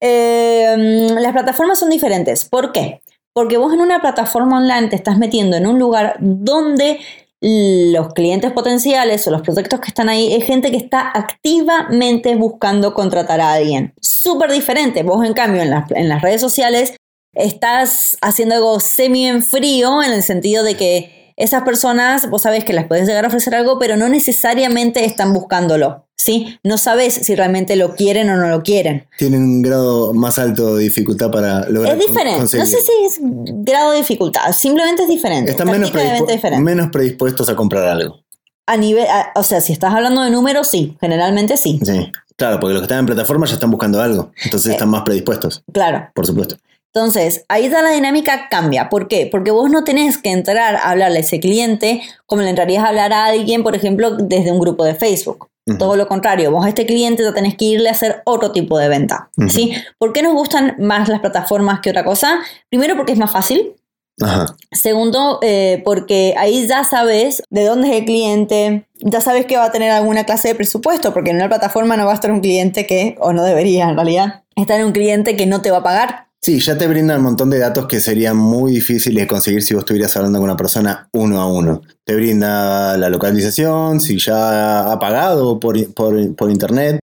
Eh, 0.00 0.76
las 1.18 1.33
plataformas 1.33 1.78
son 1.78 1.90
diferentes. 1.90 2.44
¿Por 2.44 2.72
qué? 2.72 3.02
Porque 3.33 3.57
vos 3.57 3.72
en 3.72 3.80
una 3.80 4.00
plataforma 4.00 4.59
online 4.59 4.88
te 4.88 4.96
estás 4.96 5.18
metiendo 5.18 5.57
en 5.57 5.66
un 5.66 5.78
lugar 5.78 6.16
donde 6.20 7.00
los 7.40 8.14
clientes 8.14 8.52
potenciales 8.52 9.26
o 9.26 9.30
los 9.30 9.42
prospectos 9.42 9.80
que 9.80 9.88
están 9.88 10.09
ahí 10.09 10.33
es 10.33 10.44
gente 10.44 10.70
que 10.70 10.78
está 10.78 11.11
activamente 11.12 12.35
buscando 12.37 12.94
contratar 12.94 13.40
a 13.40 13.52
alguien. 13.52 13.92
Súper 14.00 14.50
diferente. 14.50 15.02
Vos, 15.02 15.26
en 15.26 15.35
cambio, 15.35 15.62
en 15.62 15.70
las, 15.70 15.90
en 15.90 16.09
las 16.09 16.22
redes 16.22 16.40
sociales 16.40 16.96
estás 17.35 18.16
haciendo 18.22 18.54
algo 18.54 18.80
semi 18.80 19.26
en 19.26 19.42
frío 19.42 20.02
en 20.02 20.12
el 20.12 20.22
sentido 20.22 20.64
de 20.64 20.76
que 20.76 21.23
esas 21.37 21.62
personas, 21.62 22.31
vos 22.31 22.42
sabés 22.42 22.64
que 22.64 22.73
las 22.73 22.87
puedes 22.87 23.07
llegar 23.09 23.25
a 23.25 23.29
ofrecer 23.29 23.55
algo, 23.55 23.79
pero 23.79 23.97
no 23.97 24.09
necesariamente 24.09 25.05
están 25.05 25.33
buscándolo. 25.33 26.03
¿Sí? 26.16 26.59
No 26.62 26.79
sabes 26.79 27.12
si 27.12 27.35
realmente 27.35 27.77
lo 27.77 27.97
quieren 27.97 28.31
o 28.31 28.37
no 28.37 28.49
lo 28.49 28.62
quieren. 28.62 29.07
Tienen 29.18 29.42
un 29.42 29.62
grado 29.62 30.14
más 30.14 30.38
alto 30.38 30.77
de 30.77 30.85
dificultad 30.85 31.31
para 31.31 31.68
lograr 31.68 31.99
Es 31.99 32.07
diferente. 32.07 32.57
No 32.57 32.64
sé 32.66 32.79
si 32.81 32.92
es 33.07 33.18
grado 33.20 33.90
de 33.90 33.99
dificultad. 33.99 34.53
Simplemente 34.53 35.03
es 35.03 35.09
diferente. 35.09 35.51
Están 35.51 35.68
menos, 35.70 35.92
predispu- 35.92 36.27
diferente. 36.27 36.62
menos 36.64 36.88
predispuestos 36.90 37.49
a 37.51 37.57
comprar 37.57 37.87
algo. 37.88 38.20
A 38.66 38.77
nivel, 38.79 39.05
a- 39.07 39.33
o 39.35 39.42
sea, 39.42 39.61
si 39.61 39.75
estás 39.75 39.92
hablando 39.92 40.23
de 40.23 40.31
números, 40.31 40.68
sí. 40.70 40.97
Generalmente 41.01 41.59
sí. 41.59 41.79
Sí. 41.85 42.11
Claro, 42.37 42.59
porque 42.59 42.73
los 42.73 42.81
que 42.83 42.87
están 42.87 43.01
en 43.01 43.07
plataforma 43.07 43.44
ya 43.47 43.55
están 43.55 43.70
buscando 43.70 44.01
algo. 44.01 44.31
Entonces 44.44 44.70
Eh. 44.70 44.73
están 44.75 44.88
más 44.88 45.03
predispuestos, 45.03 45.62
Claro. 45.73 46.09
por 46.14 46.27
supuesto. 46.27 46.57
Entonces, 46.94 47.44
ahí 47.48 47.68
ya 47.68 47.83
la 47.83 47.90
dinámica 47.90 48.48
cambia. 48.48 48.88
¿Por 48.88 49.09
qué? 49.09 49.28
Porque 49.30 49.50
vos 49.50 49.68
no 49.68 49.83
tenés 49.83 50.16
que 50.16 50.30
entrar 50.30 50.76
a 50.76 50.90
hablarle 50.90 51.18
a 51.18 51.20
ese 51.22 51.40
cliente 51.40 52.02
como 52.26 52.42
le 52.42 52.50
entrarías 52.50 52.85
a 52.85 52.88
hablar 52.88 53.12
a 53.12 53.24
alguien, 53.24 53.64
por 53.64 53.74
ejemplo, 53.74 54.16
desde 54.16 54.52
un 54.52 54.61
grupo 54.61 54.85
de 54.85 54.94
Facebook. 54.94 55.48
Todo 55.78 55.96
lo 55.96 56.07
contrario, 56.07 56.50
vos 56.50 56.64
a 56.64 56.68
este 56.68 56.85
cliente 56.85 57.22
ya 57.22 57.33
tenés 57.33 57.57
que 57.57 57.64
irle 57.64 57.88
a 57.88 57.92
hacer 57.92 58.22
otro 58.26 58.52
tipo 58.52 58.78
de 58.78 58.88
venta. 58.88 59.30
¿sí? 59.48 59.72
¿Por 59.98 60.12
qué 60.12 60.22
nos 60.22 60.35
gustan 60.35 60.76
más 60.78 61.09
las 61.09 61.20
plataformas 61.20 61.80
que 61.80 61.90
otra 61.90 62.04
cosa? 62.04 62.40
Primero 62.68 62.96
porque 62.96 63.12
es 63.12 63.18
más 63.18 63.33
fácil. 63.33 63.74
Ajá. 64.20 64.46
Segundo, 64.70 65.40
eh, 65.42 65.83
porque 65.85 66.35
ahí 66.37 66.66
ya 66.68 66.85
sabes 66.85 67.42
de 67.48 67.64
dónde 67.64 67.88
es 67.88 67.96
el 67.96 68.04
cliente, 68.04 68.87
ya 69.00 69.20
sabes 69.20 69.46
que 69.46 69.57
va 69.57 69.64
a 69.64 69.72
tener 69.72 69.90
alguna 69.90 70.24
clase 70.24 70.48
de 70.48 70.54
presupuesto, 70.54 71.12
porque 71.12 71.30
en 71.30 71.37
una 71.37 71.48
plataforma 71.48 71.96
no 71.96 72.04
va 72.04 72.12
a 72.12 72.14
estar 72.14 72.30
un 72.30 72.40
cliente 72.40 72.87
que, 72.87 73.16
o 73.18 73.33
no 73.33 73.42
debería 73.42 73.88
en 73.88 73.96
realidad, 73.96 74.44
estar 74.54 74.78
en 74.78 74.87
un 74.87 74.92
cliente 74.92 75.35
que 75.35 75.46
no 75.46 75.62
te 75.62 75.70
va 75.70 75.78
a 75.78 75.83
pagar. 75.83 76.28
Sí, 76.44 76.61
ya 76.61 76.76
te 76.76 76.87
brindan 76.87 77.18
un 77.20 77.24
montón 77.24 77.48
de 77.48 77.59
datos 77.59 77.87
que 77.87 78.00
serían 78.00 78.37
muy 78.37 78.72
difíciles 78.72 79.22
de 79.22 79.26
conseguir 79.26 79.62
si 79.62 79.72
vos 79.72 79.80
estuvieras 79.80 80.14
hablando 80.16 80.38
con 80.40 80.44
una 80.50 80.57
persona 80.59 81.09
uno 81.14 81.40
a 81.40 81.46
uno. 81.46 81.80
Te 82.04 82.14
brinda 82.14 82.98
la 82.98 83.09
localización, 83.09 83.98
si 83.98 84.18
ya 84.18 84.92
ha 84.92 84.98
pagado 84.98 85.59
por, 85.59 85.94
por, 85.94 86.37
por 86.37 86.50
internet, 86.50 86.98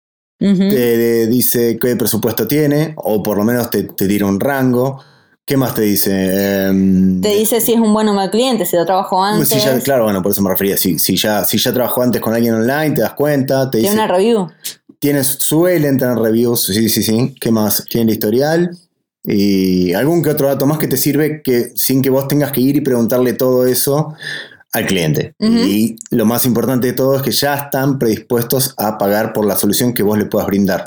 te 0.70 1.26
dice 1.26 1.80
qué 1.82 1.96
presupuesto 1.96 2.48
tiene, 2.48 2.94
o 2.98 3.24
por 3.24 3.36
lo 3.38 3.44
menos 3.44 3.72
te, 3.72 3.82
te 3.84 4.08
tira 4.08 4.28
un 4.28 4.40
rango. 4.40 5.02
¿Qué 5.44 5.58
más 5.58 5.74
te 5.74 5.82
dice? 5.82 6.68
Em, 6.68 7.20
Te 7.20 7.30
dice 7.36 7.60
si 7.62 7.74
es 7.74 7.80
un 7.80 7.94
buen 7.94 8.08
o 8.10 8.14
mal 8.14 8.30
cliente, 8.30 8.64
si 8.66 8.78
ya 8.78 8.86
trabajó 8.86 9.24
antes, 9.24 9.50
si 9.50 9.60
ya- 9.60 9.80
claro, 9.80 10.04
bueno, 10.04 10.22
por 10.22 10.32
eso 10.32 10.42
me 10.44 10.52
refería. 10.52 10.78
Si, 10.78 11.00
si, 11.00 11.18
ya, 11.18 11.46
si 11.46 11.58
ya 11.58 11.74
trabajó 11.74 12.04
antes 12.04 12.22
con 12.22 12.36
alguien 12.36 12.54
online, 12.54 12.92
te 12.92 13.02
das 13.02 13.14
cuenta, 13.14 13.70
te 13.72 13.80
tiene 13.80 13.96
dice. 13.96 14.04
una 14.06 14.08
review. 14.16 14.48
Tienes, 15.00 15.28
suelen 15.40 15.98
tener 15.98 16.16
reviews, 16.20 16.62
sí, 16.66 16.88
sí, 16.90 17.02
sí. 17.02 17.36
¿Qué 17.42 17.50
más? 17.50 17.84
Tiene 17.90 18.12
el 18.12 18.18
historial. 18.18 18.70
Y 19.24 19.94
algún 19.94 20.24
que 20.24 20.32
otro 20.32 20.48
dato 20.48 20.66
más 20.66 20.80
que 20.80 20.88
te 20.88 20.98
sirve 20.98 21.42
que 21.44 21.72
sin 21.76 22.02
que 22.02 22.10
vos 22.10 22.28
tengas 22.28 22.52
que 22.52 22.62
ir 22.62 22.76
y 22.76 22.82
preguntarle 22.82 23.34
todo 23.34 23.66
eso 23.66 24.16
al 24.74 24.86
cliente. 24.86 25.36
Y 25.40 25.98
lo 26.10 26.26
más 26.26 26.46
importante 26.46 26.88
de 26.88 26.94
todo 26.94 27.16
es 27.18 27.22
que 27.22 27.32
ya 27.32 27.56
están 27.56 28.00
predispuestos 28.00 28.74
a 28.78 28.98
pagar 28.98 29.34
por 29.34 29.46
la 29.46 29.58
solución 29.58 29.94
que 29.94 30.04
vos 30.04 30.18
le 30.18 30.26
puedas 30.26 30.48
brindar. 30.48 30.86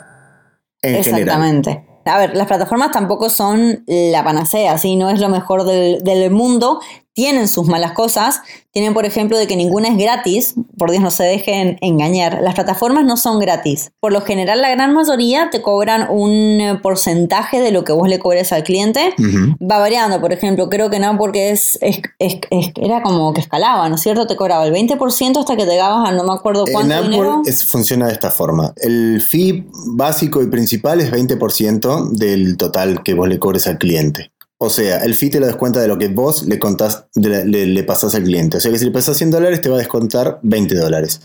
En 0.82 1.02
general. 1.02 1.20
Exactamente. 1.20 1.86
A 2.06 2.18
ver, 2.18 2.36
las 2.36 2.46
plataformas 2.46 2.90
tampoco 2.92 3.30
son 3.30 3.82
la 3.86 4.24
panacea, 4.24 4.76
¿sí? 4.78 4.96
No 4.96 5.10
es 5.10 5.20
lo 5.20 5.28
mejor 5.28 5.64
del, 5.64 6.02
del 6.02 6.30
mundo. 6.30 6.80
Tienen 7.14 7.46
sus 7.46 7.68
malas 7.68 7.92
cosas. 7.92 8.40
Tienen, 8.72 8.92
por 8.92 9.04
ejemplo, 9.06 9.38
de 9.38 9.46
que 9.46 9.54
ninguna 9.54 9.86
es 9.88 9.96
gratis. 9.96 10.54
Por 10.76 10.90
Dios, 10.90 11.00
no 11.00 11.12
se 11.12 11.22
dejen 11.22 11.78
engañar. 11.80 12.40
Las 12.42 12.56
plataformas 12.56 13.04
no 13.04 13.16
son 13.16 13.38
gratis. 13.38 13.92
Por 14.00 14.12
lo 14.12 14.20
general, 14.22 14.60
la 14.60 14.70
gran 14.70 14.92
mayoría 14.92 15.48
te 15.52 15.62
cobran 15.62 16.08
un 16.10 16.32
eh, 16.60 16.80
porcentaje 16.82 17.60
de 17.60 17.70
lo 17.70 17.84
que 17.84 17.92
vos 17.92 18.08
le 18.08 18.18
cobres 18.18 18.52
al 18.52 18.64
cliente. 18.64 19.14
Va 19.62 19.78
variando, 19.78 20.20
por 20.20 20.32
ejemplo, 20.32 20.68
creo 20.68 20.90
que 20.90 20.98
no, 20.98 21.16
porque 21.16 21.50
es, 21.50 21.78
es- 21.82 22.00
es- 22.18 22.40
es- 22.50 22.72
era 22.80 23.00
como 23.02 23.32
que 23.32 23.40
escalaba, 23.42 23.88
¿no 23.88 23.94
es 23.94 24.00
cierto? 24.00 24.26
Te 24.26 24.34
cobraba 24.34 24.64
el 24.66 24.72
20% 24.72 25.38
hasta 25.38 25.54
que 25.56 25.66
llegabas 25.66 26.08
a 26.08 26.12
no 26.12 26.24
me 26.24 26.32
acuerdo 26.32 26.64
En 26.66 26.72
cuánto 26.72 27.02
dinero. 27.04 27.22
Upwork 27.30 27.46
es- 27.48 27.64
funciona 27.64 28.08
de 28.08 28.12
esta 28.12 28.32
forma. 28.32 28.72
El 28.76 29.20
fee 29.20 29.64
básico 29.92 30.42
y 30.42 30.48
principal 30.50 31.00
es 31.00 31.12
20% 31.12 32.08
del 32.10 32.56
total 32.56 33.04
que 33.04 33.14
vos 33.14 33.28
le 33.28 33.38
cobres 33.38 33.68
al 33.68 33.78
cliente. 33.78 34.32
O 34.64 34.70
sea, 34.70 34.98
el 35.04 35.14
fee 35.14 35.30
te 35.30 35.40
lo 35.40 35.46
descuenta 35.46 35.80
de 35.80 35.88
lo 35.88 35.96
que 35.98 36.08
vos 36.08 36.44
le 36.46 36.58
contás, 36.58 37.06
la- 37.14 37.44
le, 37.44 37.66
le 37.66 37.84
pasás 37.84 38.14
al 38.14 38.24
cliente. 38.24 38.56
O 38.56 38.60
sea 38.60 38.70
que 38.72 38.78
si 38.78 38.84
le 38.84 38.90
pasás 38.90 39.16
100 39.16 39.30
dólares, 39.30 39.60
te 39.60 39.68
va 39.68 39.76
a 39.76 39.78
descontar 39.78 40.40
20 40.42 40.74
dólares. 40.74 41.20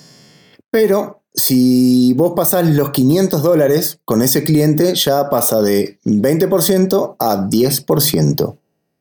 Pero 0.72 1.24
si 1.34 2.14
vos 2.14 2.34
pasás 2.36 2.68
los 2.68 2.92
500 2.92 3.42
dólares 3.42 4.00
con 4.06 4.22
ese 4.22 4.44
cliente, 4.44 4.94
ya 4.96 5.30
pasa 5.30 5.62
de 5.62 6.00
20% 6.06 7.16
a 7.20 7.48
10%. 7.50 8.56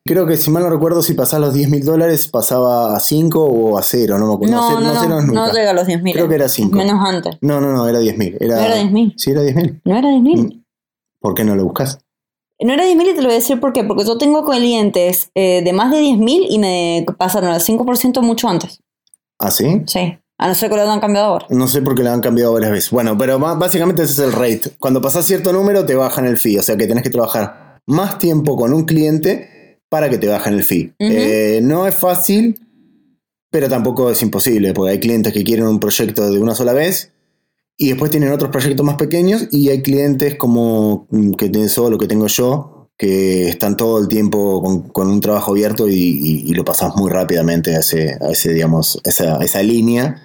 Creo 0.05 0.27
que 0.27 0.39
si 0.39 0.51
mal 0.51 0.63
no 0.63 0.71
recuerdo, 0.71 1.03
si 1.03 1.13
pasás 1.13 1.39
los 1.39 1.53
10 1.53 1.69
mil 1.69 1.85
dólares, 1.85 2.29
pasaba 2.29 2.97
a 2.97 3.01
5 3.01 3.45
o 3.45 3.77
a 3.77 3.83
0. 3.83 4.19
No 4.19 4.27
me 4.29 4.35
acuerdo. 4.35 4.55
No, 4.57 4.81
no, 4.81 4.95
no, 4.95 5.09
no, 5.09 5.21
nunca. 5.21 5.47
no 5.49 5.53
llega 5.53 5.71
a 5.71 5.75
los 5.75 5.87
10.000. 5.87 6.13
Creo 6.15 6.29
que 6.29 6.35
era 6.37 6.49
cinco. 6.49 6.79
Menos 6.79 6.99
antes. 7.07 7.37
No, 7.43 7.61
no, 7.61 7.73
no, 7.73 7.87
era 7.87 8.01
10.000. 8.01 8.39
Era, 8.41 8.57
¿No 8.57 8.63
era 8.65 8.77
10.000? 8.83 9.15
Sí, 9.19 9.31
era 9.33 9.43
10.000. 9.43 9.81
¿No 9.85 9.99
era 9.99 10.09
10.000? 10.09 10.37
Mm. 10.55 10.63
¿Por 11.21 11.35
qué 11.35 11.45
no 11.45 11.55
lo 11.57 11.65
buscas? 11.65 11.99
No 12.61 12.73
era 12.73 12.85
10.000 12.85 13.13
y 13.13 13.15
te 13.15 13.23
lo 13.23 13.29
voy 13.29 13.33
a 13.33 13.39
decir 13.39 13.61
por 13.61 13.73
qué. 13.73 13.85
Porque 13.85 14.05
yo 14.05 14.19
tengo 14.19 14.45
clientes 14.45 15.31
eh, 15.35 15.63
de 15.63 15.73
más 15.73 15.91
de 15.91 16.01
10.000 16.01 16.47
y 16.49 16.59
me 16.59 17.07
pasaron 17.17 17.51
al 17.51 17.61
5% 17.61 18.21
mucho 18.21 18.49
antes. 18.49 18.81
¿Ah, 19.39 19.51
sí? 19.51 19.83
Sí. 19.87 20.19
A 20.41 20.47
no 20.47 20.55
ser 20.55 20.71
que 20.71 20.77
lo 20.77 20.83
hayan 20.83 21.01
cambiado 21.01 21.29
ahora. 21.29 21.47
No 21.51 21.67
sé 21.67 21.83
por 21.83 21.95
qué 21.95 22.03
lo 22.03 22.11
han 22.11 22.21
cambiado 22.21 22.53
varias 22.53 22.71
veces. 22.71 22.91
Bueno, 22.91 23.17
pero 23.19 23.39
básicamente 23.39 24.03
ese 24.03 24.13
es 24.13 24.19
el 24.21 24.33
rate. 24.33 24.71
Cuando 24.79 25.01
pasas 25.01 25.25
cierto 25.25 25.53
número, 25.53 25.85
te 25.85 25.95
bajan 25.95 26.27
el 26.27 26.39
fee. 26.39 26.59
O 26.59 26.63
sea 26.63 26.77
que 26.77 26.87
tenés 26.87 27.03
que 27.03 27.11
trabajar 27.11 27.81
más 27.87 28.19
tiempo 28.19 28.57
con 28.57 28.73
un 28.73 28.85
cliente 28.85 29.81
para 29.89 30.11
que 30.11 30.19
te 30.19 30.29
bajen 30.29 30.55
el 30.55 30.65
fee. 30.65 30.95
Eh, 30.99 31.61
no 31.63 31.87
es 31.87 31.95
fácil, 31.95 32.61
pero 33.51 33.69
tampoco 33.69 34.11
es 34.11 34.23
imposible, 34.23 34.75
porque 34.75 34.93
hay 34.93 35.01
clientes 35.01 35.33
que 35.33 35.43
quieren 35.43 35.67
un 35.67 35.81
proyecto 35.81 36.31
de 36.31 36.39
una 36.39 36.55
sola 36.55 36.73
vez 36.73 37.13
y 37.79 37.89
después 37.91 38.11
tienen 38.11 38.33
otros 38.33 38.51
proyectos 38.51 38.85
más 38.85 38.97
pequeños 38.97 39.47
y 39.53 39.69
hay 39.71 39.81
clientes 39.83 40.35
como 40.37 41.07
mm, 41.11 41.33
que 41.35 41.49
tienen 41.49 41.71
solo 41.71 41.91
lo 41.93 41.99
que 41.99 42.09
tengo 42.09 42.27
yo, 42.27 42.91
que 42.99 43.49
están 43.49 43.77
todo 43.77 44.01
el 44.01 44.09
tiempo 44.09 44.61
con, 44.63 44.89
con 44.89 45.09
un 45.09 45.21
trabajo 45.21 45.53
abierto 45.53 45.89
y, 45.89 45.95
y- 45.95 46.43
y 46.51 46.55
lo 46.55 46.65
pasas 46.65 46.95
muy 46.97 47.09
rápidamente 47.11 47.77
a, 47.77 47.79
ese, 47.81 48.19
a 48.21 48.31
ese, 48.33 48.53
digamos, 48.53 49.01
esa, 49.05 49.39
esa 49.39 49.63
línea 49.63 50.21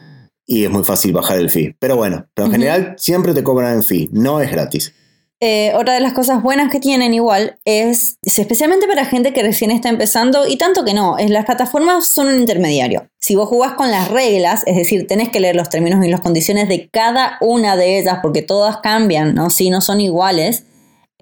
y 0.48 0.63
es 0.66 0.72
muy 0.72 0.84
fácil 0.84 1.13
bajar 1.13 1.38
el 1.38 1.52
fee. 1.52 1.76
Pero 1.80 1.96
bueno, 1.96 2.26
pero 2.34 2.48
en 2.48 2.52
general 2.52 2.96
siempre 2.98 3.34
te 3.36 3.44
cobran 3.44 3.78
el 3.78 3.84
fee, 3.84 4.10
no 4.12 4.42
es 4.42 4.52
gratis. 4.52 4.94
Eh, 5.39 5.74
otra 5.76 5.96
de 5.96 6.00
las 6.00 6.13
cosas 6.13 6.41
buenas 6.41 6.72
que 6.72 6.80
tienen 6.80 7.13
igual 7.13 7.58
es, 7.65 8.17
es 8.22 8.39
especialmente 8.39 8.88
para 8.88 9.04
gente 9.04 9.34
que 9.34 9.43
recién 9.43 9.72
está 9.72 9.89
empezando 9.89 10.48
y 10.48 10.58
tanto 10.58 10.86
que 10.86 10.93
no, 10.93 11.17
las 11.28 11.46
plataformas 11.46 12.08
son 12.08 12.28
un 12.28 12.39
intermediario. 12.39 13.08
Si 13.19 13.36
vos 13.36 13.50
jugás 13.50 13.74
con 13.74 13.91
las 13.91 14.10
reglas, 14.10 14.63
es 14.65 14.78
decir, 14.78 15.06
tenés 15.06 15.30
que 15.30 15.41
leer 15.41 15.58
los 15.58 15.69
términos 15.69 16.06
y 16.06 16.10
las 16.10 16.22
condiciones 16.22 16.69
de 16.69 16.88
cada 16.89 17.38
una 17.41 17.76
de 17.76 18.00
ellas 18.00 18.19
porque 18.22 18.41
todas 18.41 18.78
cambian, 18.78 19.36
¿no? 19.36 19.50
Si 19.50 19.69
no 19.69 19.82
son 19.82 20.00
iguales, 20.00 20.63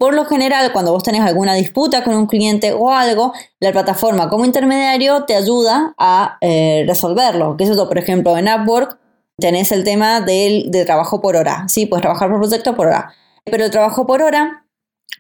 por 0.02 0.16
lo 0.16 0.26
general, 0.26 0.72
cuando 0.74 0.94
vos 0.94 1.04
tenés 1.04 1.22
alguna 1.22 1.54
disputa 1.54 2.04
con 2.04 2.16
un 2.16 2.26
cliente 2.26 2.74
o 2.74 2.90
algo, 2.92 3.34
la 3.60 3.72
plataforma 3.72 4.30
como 4.30 4.46
intermediario 4.46 5.26
te 5.26 5.36
ayuda 5.36 5.94
a 5.96 6.40
eh, 6.42 6.86
resolverlo. 6.88 7.56
Que 7.56 7.66
es 7.66 7.70
eso, 7.70 7.88
por 7.88 8.00
ejemplo, 8.00 8.36
en 8.36 8.48
Upwork 8.48 8.98
tenés 9.38 9.72
el 9.72 9.84
tema 9.84 10.20
del, 10.22 10.72
de 10.72 10.86
trabajo 10.86 11.22
por 11.22 11.36
hora. 11.36 11.66
Sí, 11.68 11.86
puedes 11.86 12.02
trabajar 12.02 12.32
por 12.32 12.40
proyecto 12.40 12.76
por 12.76 12.88
hora. 12.88 13.14
Pero 13.46 13.66
el 13.66 13.72
trabajo 13.72 14.06
por 14.06 14.22
hora, 14.22 14.66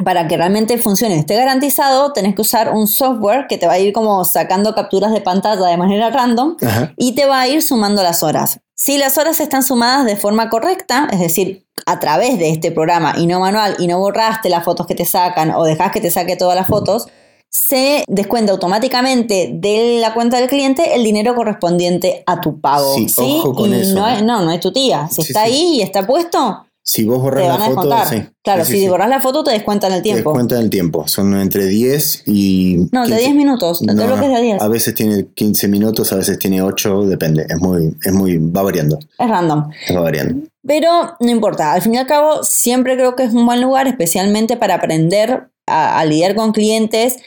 para 0.03 0.27
que 0.27 0.37
realmente 0.37 0.77
funcione 0.77 1.17
esté 1.17 1.35
garantizado, 1.35 2.13
tenés 2.13 2.35
que 2.35 2.41
usar 2.41 2.73
un 2.73 2.87
software 2.87 3.47
que 3.47 3.57
te 3.57 3.67
va 3.67 3.73
a 3.73 3.79
ir 3.79 3.93
como 3.93 4.23
sacando 4.25 4.73
capturas 4.73 5.11
de 5.11 5.21
pantalla 5.21 5.65
de 5.67 5.77
manera 5.77 6.09
random 6.09 6.57
y 6.97 7.13
te 7.13 7.25
va 7.25 7.41
a 7.41 7.47
ir 7.47 7.61
sumando 7.61 8.03
las 8.03 8.23
horas. 8.23 8.59
Si 8.75 8.97
las 8.97 9.17
horas 9.17 9.39
están 9.39 9.63
sumadas 9.63 10.05
de 10.05 10.15
forma 10.15 10.49
correcta, 10.49 11.07
es 11.11 11.19
decir, 11.19 11.67
a 11.85 11.99
través 11.99 12.39
de 12.39 12.49
este 12.49 12.71
programa 12.71 13.13
y 13.17 13.27
no 13.27 13.39
manual 13.39 13.75
y 13.79 13.87
no 13.87 13.99
borraste 13.99 14.49
las 14.49 14.63
fotos 14.63 14.87
que 14.87 14.95
te 14.95 15.05
sacan 15.05 15.51
o 15.51 15.63
dejas 15.63 15.91
que 15.91 16.01
te 16.01 16.09
saque 16.09 16.35
todas 16.35 16.55
las 16.55 16.67
fotos, 16.67 17.07
se 17.49 18.05
descuenta 18.07 18.53
automáticamente 18.53 19.51
de 19.53 19.99
la 19.99 20.13
cuenta 20.13 20.37
del 20.37 20.47
cliente 20.47 20.95
el 20.95 21.03
dinero 21.03 21.35
correspondiente 21.35 22.23
a 22.25 22.39
tu 22.39 22.61
pago. 22.61 22.95
Sí, 22.95 23.13
Ojo 23.17 23.53
con 23.53 23.73
eso. 23.73 23.93
No, 23.93 24.07
es, 24.07 24.23
no, 24.23 24.41
no 24.41 24.51
es 24.51 24.61
tu 24.61 24.71
tía. 24.71 25.09
Si 25.11 25.21
está 25.21 25.43
ahí 25.43 25.75
y 25.75 25.81
está 25.81 26.07
puesto, 26.07 26.65
si 26.83 27.03
vos 27.05 27.21
borras 27.21 27.47
la 27.47 27.65
foto, 27.65 28.05
sí. 28.09 28.23
Claro, 28.43 28.65
si 28.65 28.87
borras 28.87 29.07
la 29.07 29.21
foto 29.21 29.43
te 29.43 29.51
descuentan 29.51 29.93
el 29.93 30.01
tiempo. 30.01 30.23
Te 30.23 30.29
descuentan 30.29 30.61
el 30.61 30.69
tiempo. 30.71 31.07
Son 31.07 31.39
entre 31.39 31.67
10 31.67 32.23
y. 32.25 32.87
No, 32.91 33.07
de 33.07 33.17
10 33.17 33.35
minutos. 33.35 33.83
No, 33.83 33.93
lo 33.93 34.19
que 34.19 34.25
es 34.25 34.33
de 34.33 34.41
10. 34.41 34.61
A 34.61 34.67
veces 34.67 34.95
tiene 34.95 35.27
15 35.27 35.67
minutos, 35.67 36.11
a 36.11 36.15
veces 36.15 36.39
tiene 36.39 36.61
8, 36.61 37.03
depende. 37.03 37.45
Es 37.47 37.59
muy, 37.59 37.95
es 38.03 38.11
muy. 38.11 38.37
va 38.37 38.63
variando. 38.63 38.97
Es 38.97 39.29
random. 39.29 39.69
Va 39.95 40.01
variando. 40.01 40.47
Pero 40.65 41.15
no 41.19 41.29
importa. 41.29 41.73
Al 41.73 41.83
fin 41.83 41.93
y 41.93 41.97
al 41.97 42.07
cabo, 42.07 42.43
siempre 42.43 42.95
creo 42.95 43.15
que 43.15 43.23
es 43.23 43.33
un 43.33 43.45
buen 43.45 43.61
lugar, 43.61 43.87
especialmente 43.87 44.57
para 44.57 44.75
aprender 44.75 45.49
a, 45.67 46.03
lidiar 46.05 46.35
con 46.35 46.51
clientes, 46.51 47.17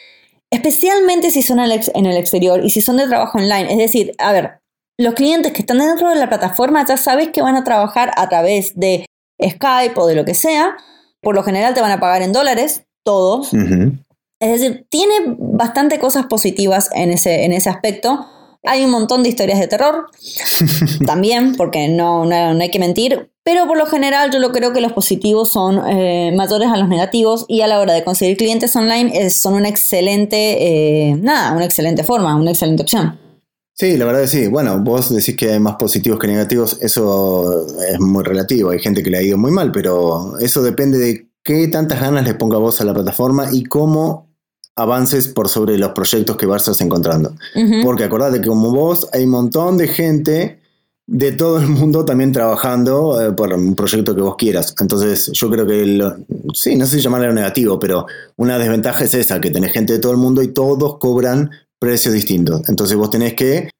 especialmente 0.50 1.30
si 1.30 1.42
son 1.42 1.60
en 1.60 2.06
el 2.06 2.16
exterior 2.16 2.64
y 2.64 2.70
si 2.70 2.80
son 2.80 2.96
de 2.96 3.06
trabajo 3.06 3.38
online. 3.38 3.70
Es 3.70 3.78
decir, 3.78 4.14
a 4.18 4.32
ver, 4.32 4.58
los 4.98 5.14
clientes 5.14 5.52
que 5.52 5.62
están 5.62 5.78
dentro 5.78 6.10
de 6.10 6.16
la 6.16 6.28
plataforma 6.28 6.84
ya 6.86 6.96
sabes 6.96 7.30
que 7.30 7.42
van 7.42 7.56
a 7.56 7.64
trabajar 7.64 8.10
a 8.16 8.28
través 8.28 8.74
de 8.76 9.06
Skype 9.48 9.94
o 9.96 10.06
de 10.06 10.14
lo 10.14 10.24
que 10.24 10.34
sea, 10.34 10.76
por 11.20 11.34
lo 11.34 11.42
general 11.42 11.74
te 11.74 11.80
van 11.80 11.92
a 11.92 12.00
pagar 12.00 12.22
en 12.22 12.32
dólares, 12.32 12.84
todos. 13.02 13.50
Es 14.40 14.60
decir, 14.60 14.86
tiene 14.90 15.14
bastante 15.38 15.98
cosas 15.98 16.26
positivas 16.26 16.90
en 16.94 17.10
ese, 17.10 17.44
en 17.44 17.52
ese 17.52 17.70
aspecto. 17.70 18.26
Hay 18.62 18.84
un 18.84 18.90
montón 18.90 19.22
de 19.22 19.28
historias 19.28 19.60
de 19.60 19.68
terror 19.68 20.06
también, 21.06 21.54
porque 21.54 21.88
no, 21.88 22.24
no, 22.24 22.60
hay 22.60 22.70
que 22.70 22.78
mentir, 22.78 23.30
pero 23.42 23.66
por 23.66 23.76
lo 23.76 23.86
general 23.86 24.30
yo 24.32 24.38
lo 24.38 24.52
creo 24.52 24.72
que 24.72 24.80
los 24.80 24.92
positivos 24.92 25.52
son 25.52 25.82
eh, 25.86 26.32
mayores 26.34 26.68
a 26.70 26.76
los 26.76 26.88
negativos 26.88 27.44
y 27.46 27.60
a 27.60 27.66
la 27.66 27.78
hora 27.78 27.92
de 27.92 28.04
conseguir 28.04 28.36
clientes 28.36 28.74
online 28.74 29.30
son 29.30 29.54
una 29.54 29.68
excelente, 29.68 31.08
eh, 31.08 31.16
nada, 31.16 31.52
una 31.52 31.64
excelente 31.64 32.04
forma, 32.04 32.34
una 32.36 32.50
excelente 32.50 32.82
opción. 32.82 33.23
Sí, 33.76 33.96
la 33.96 34.04
verdad 34.04 34.22
que 34.22 34.28
sí. 34.28 34.46
Bueno, 34.46 34.78
vos 34.78 35.12
decís 35.12 35.36
que 35.36 35.52
hay 35.52 35.58
más 35.58 35.74
positivos 35.74 36.20
que 36.20 36.28
negativos, 36.28 36.78
eso 36.80 37.66
es 37.88 37.98
muy 37.98 38.22
relativo. 38.22 38.70
Hay 38.70 38.78
gente 38.78 39.02
que 39.02 39.10
le 39.10 39.18
ha 39.18 39.22
ido 39.22 39.36
muy 39.36 39.50
mal, 39.50 39.72
pero 39.72 40.38
eso 40.38 40.62
depende 40.62 40.98
de 40.98 41.28
qué 41.42 41.66
tantas 41.68 42.00
ganas 42.00 42.24
le 42.24 42.34
ponga 42.34 42.56
vos 42.58 42.80
a 42.80 42.84
la 42.84 42.94
plataforma 42.94 43.48
y 43.52 43.64
cómo 43.64 44.32
avances 44.76 45.28
por 45.28 45.48
sobre 45.48 45.76
los 45.76 45.90
proyectos 45.90 46.36
que 46.36 46.46
vas 46.46 46.80
encontrando. 46.80 47.34
Porque 47.82 48.04
acordate 48.04 48.40
que 48.40 48.48
como 48.48 48.70
vos 48.70 49.08
hay 49.12 49.24
un 49.24 49.30
montón 49.30 49.76
de 49.76 49.88
gente 49.88 50.60
de 51.06 51.32
todo 51.32 51.58
el 51.58 51.66
mundo 51.66 52.04
también 52.04 52.32
trabajando 52.32 53.20
eh, 53.20 53.32
por 53.32 53.52
un 53.52 53.74
proyecto 53.74 54.14
que 54.14 54.22
vos 54.22 54.36
quieras. 54.36 54.74
Entonces 54.80 55.30
yo 55.32 55.50
creo 55.50 55.66
que, 55.66 56.00
sí, 56.54 56.76
no 56.76 56.86
sé 56.86 56.96
si 56.96 57.02
llamarlo 57.02 57.32
negativo, 57.32 57.78
pero 57.78 58.06
una 58.36 58.58
desventaja 58.58 59.04
es 59.04 59.14
esa, 59.14 59.40
que 59.40 59.50
tenés 59.50 59.72
gente 59.72 59.92
de 59.92 59.98
todo 59.98 60.12
el 60.12 60.18
mundo 60.18 60.42
y 60.42 60.48
todos 60.48 60.98
cobran 60.98 61.50
precios 61.80 62.14
distintos. 62.14 62.68
Entonces 62.68 62.96
vos 62.96 63.10
tenés 63.10 63.34
que 63.34 63.70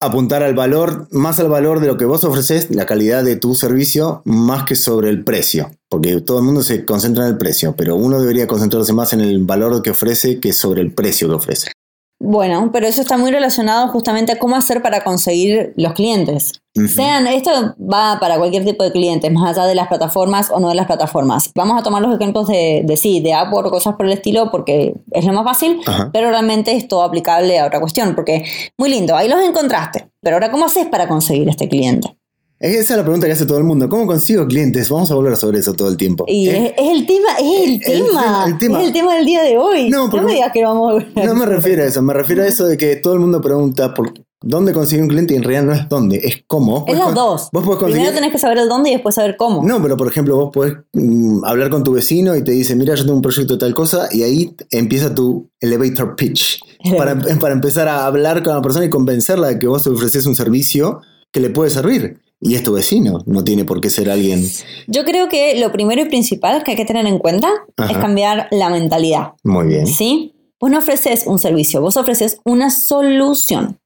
apuntar 0.00 0.42
al 0.42 0.54
valor, 0.54 1.08
más 1.10 1.40
al 1.40 1.48
valor 1.48 1.80
de 1.80 1.88
lo 1.88 1.96
que 1.96 2.04
vos 2.04 2.22
ofreces, 2.24 2.70
la 2.70 2.86
calidad 2.86 3.24
de 3.24 3.36
tu 3.36 3.54
servicio, 3.54 4.22
más 4.24 4.64
que 4.64 4.76
sobre 4.76 5.10
el 5.10 5.24
precio. 5.24 5.72
Porque 5.88 6.20
todo 6.20 6.38
el 6.38 6.44
mundo 6.44 6.62
se 6.62 6.84
concentra 6.84 7.24
en 7.24 7.32
el 7.32 7.38
precio, 7.38 7.74
pero 7.76 7.96
uno 7.96 8.20
debería 8.20 8.46
concentrarse 8.46 8.92
más 8.92 9.12
en 9.12 9.20
el 9.20 9.44
valor 9.44 9.82
que 9.82 9.90
ofrece 9.90 10.38
que 10.40 10.52
sobre 10.52 10.82
el 10.82 10.92
precio 10.92 11.28
que 11.28 11.34
ofrece. 11.34 11.72
Bueno, 12.20 12.70
pero 12.72 12.86
eso 12.86 13.00
está 13.00 13.16
muy 13.16 13.30
relacionado 13.30 13.88
justamente 13.88 14.32
a 14.32 14.38
cómo 14.38 14.56
hacer 14.56 14.82
para 14.82 15.04
conseguir 15.04 15.72
los 15.76 15.92
clientes. 15.92 16.60
Sean, 16.86 17.26
esto 17.26 17.50
va 17.80 18.18
para 18.20 18.38
cualquier 18.38 18.64
tipo 18.64 18.84
de 18.84 18.92
clientes, 18.92 19.32
más 19.32 19.56
allá 19.56 19.66
de 19.66 19.74
las 19.74 19.88
plataformas 19.88 20.50
o 20.52 20.60
no 20.60 20.68
de 20.68 20.74
las 20.74 20.86
plataformas. 20.86 21.50
Vamos 21.54 21.78
a 21.78 21.82
tomar 21.82 22.02
los 22.02 22.14
ejemplos 22.14 22.46
de, 22.46 22.82
de 22.84 22.96
sí, 22.96 23.20
de 23.20 23.34
Upwork 23.34 23.68
o 23.68 23.70
cosas 23.70 23.96
por 23.96 24.06
el 24.06 24.12
estilo, 24.12 24.50
porque 24.50 24.94
es 25.10 25.24
lo 25.24 25.32
más 25.32 25.44
fácil, 25.44 25.80
pero 26.12 26.30
realmente 26.30 26.72
es 26.72 26.86
todo 26.86 27.02
aplicable 27.02 27.58
a 27.58 27.66
otra 27.66 27.80
cuestión, 27.80 28.14
porque 28.14 28.44
muy 28.76 28.90
lindo, 28.90 29.16
ahí 29.16 29.28
los 29.28 29.40
encontraste, 29.40 30.08
pero 30.20 30.36
ahora 30.36 30.50
¿cómo 30.50 30.66
haces 30.66 30.86
para 30.86 31.08
conseguir 31.08 31.48
este 31.48 31.68
cliente? 31.68 32.16
Esa 32.60 32.80
es 32.80 32.90
la 32.90 33.04
pregunta 33.04 33.26
que 33.28 33.34
hace 33.34 33.46
todo 33.46 33.58
el 33.58 33.64
mundo. 33.64 33.88
¿Cómo 33.88 34.04
consigo 34.06 34.44
clientes? 34.46 34.90
Vamos 34.90 35.08
a 35.12 35.14
volver 35.14 35.36
sobre 35.36 35.60
eso 35.60 35.74
todo 35.74 35.88
el 35.88 35.96
tiempo. 35.96 36.24
Y 36.26 36.48
es, 36.48 36.72
el 36.76 37.06
tema, 37.06 37.28
es 37.38 37.68
el, 37.68 37.80
tema, 37.80 38.46
Es 38.46 38.86
el 38.86 38.92
tema 38.92 39.14
del 39.14 39.24
día 39.24 39.42
de 39.42 39.56
hoy. 39.56 39.88
No, 39.90 40.08
me 40.08 40.32
digas 40.32 40.50
que 40.52 40.64
vamos 40.64 40.90
a 40.90 40.94
volver. 40.94 41.24
No 41.24 41.34
me 41.36 41.46
refiero 41.46 41.84
a 41.84 41.86
eso, 41.86 42.02
me 42.02 42.12
refiero 42.12 42.42
a 42.42 42.46
eso 42.46 42.66
de 42.66 42.76
que 42.76 42.96
todo 42.96 43.14
el 43.14 43.20
mundo 43.20 43.40
pregunta 43.40 43.94
por 43.94 44.12
dónde 44.40 44.72
consigue 44.72 45.02
un 45.02 45.08
cliente 45.08 45.34
y 45.34 45.36
en 45.36 45.44
realidad 45.44 45.62
no 45.64 45.72
es 45.72 45.88
dónde, 45.88 46.20
es 46.22 46.42
cómo. 46.48 46.84
Es 46.88 46.98
las 46.98 47.14
dos. 47.14 47.48
Vos 47.52 47.64
conseguir... 47.64 47.92
Primero 47.92 48.14
tenés 48.14 48.32
que 48.32 48.38
saber 48.38 48.58
el 48.58 48.68
dónde 48.68 48.90
y 48.90 48.92
después 48.94 49.14
saber 49.14 49.36
cómo. 49.36 49.62
No, 49.62 49.80
pero 49.80 49.96
por 49.96 50.08
ejemplo, 50.08 50.36
vos 50.36 50.50
podés 50.52 50.74
mm, 50.94 51.44
hablar 51.44 51.70
con 51.70 51.84
tu 51.84 51.92
vecino 51.92 52.34
y 52.34 52.42
te 52.42 52.50
dice, 52.50 52.74
mira, 52.74 52.96
yo 52.96 53.04
tengo 53.04 53.16
un 53.16 53.22
proyecto 53.22 53.52
de 53.52 53.60
tal 53.60 53.74
cosa, 53.74 54.08
y 54.10 54.24
ahí 54.24 54.56
empieza 54.72 55.14
tu 55.14 55.48
elevator 55.60 56.16
pitch. 56.16 56.60
Para, 56.96 57.18
para 57.40 57.54
empezar 57.54 57.88
a 57.88 58.06
hablar 58.06 58.42
con 58.42 58.54
la 58.54 58.62
persona 58.62 58.84
y 58.84 58.90
convencerla 58.90 59.48
de 59.48 59.58
que 59.58 59.66
vos 59.66 59.86
ofreces 59.86 60.26
un 60.26 60.34
servicio 60.34 61.00
que 61.32 61.40
le 61.40 61.50
puede 61.50 61.70
servir. 61.70 62.20
Y 62.40 62.54
es 62.54 62.62
tu 62.62 62.72
vecino, 62.72 63.22
no 63.26 63.42
tiene 63.42 63.64
por 63.64 63.80
qué 63.80 63.90
ser 63.90 64.10
alguien. 64.10 64.44
Yo 64.86 65.04
creo 65.04 65.28
que 65.28 65.58
lo 65.58 65.72
primero 65.72 66.02
y 66.02 66.04
principal 66.04 66.62
que 66.62 66.72
hay 66.72 66.76
que 66.76 66.84
tener 66.84 67.06
en 67.06 67.18
cuenta 67.18 67.48
es 67.76 67.98
cambiar 67.98 68.46
la 68.52 68.70
mentalidad. 68.70 69.32
Muy 69.42 69.66
bien. 69.66 69.86
¿Sí? 69.86 70.34
Vos 70.60 70.70
no 70.70 70.78
ofreces 70.78 71.26
un 71.26 71.38
servicio, 71.38 71.80
vos 71.80 71.96
ofreces 71.96 72.40
una 72.44 72.70
solución. 72.70 73.78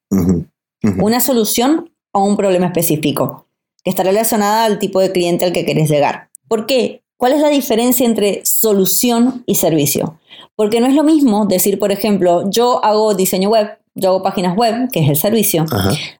Una 0.99 1.21
solución 1.21 1.91
a 2.13 2.19
un 2.19 2.37
problema 2.37 2.67
específico 2.67 3.47
que 3.85 3.91
está 3.91 4.03
relacionada 4.03 4.65
al 4.65 4.79
tipo 4.79 5.01
de 5.01 5.13
cliente 5.13 5.45
al 5.45 5.53
que 5.53 5.65
querés 5.65 5.91
llegar. 5.91 6.29
¿Por 6.49 6.67
qué? 6.67 7.03
¿Cuál 7.17 7.33
es 7.33 7.41
la 7.41 7.49
diferencia 7.49 8.05
entre 8.05 8.43
solución 8.45 9.45
y 9.47 9.55
servicio? 9.55 10.19
Porque 10.57 10.81
no 10.81 10.87
es 10.87 10.95
lo 10.95 11.05
mismo 11.05 11.47
decir, 11.47 11.79
por 11.79 11.93
ejemplo, 11.93 12.51
yo 12.51 12.85
hago 12.85 13.15
diseño 13.15 13.49
web, 13.49 13.79
yo 13.95 14.11
hago 14.11 14.23
páginas 14.23 14.57
web, 14.57 14.91
que 14.93 15.01
es 15.01 15.09
el 15.09 15.17
servicio, 15.17 15.65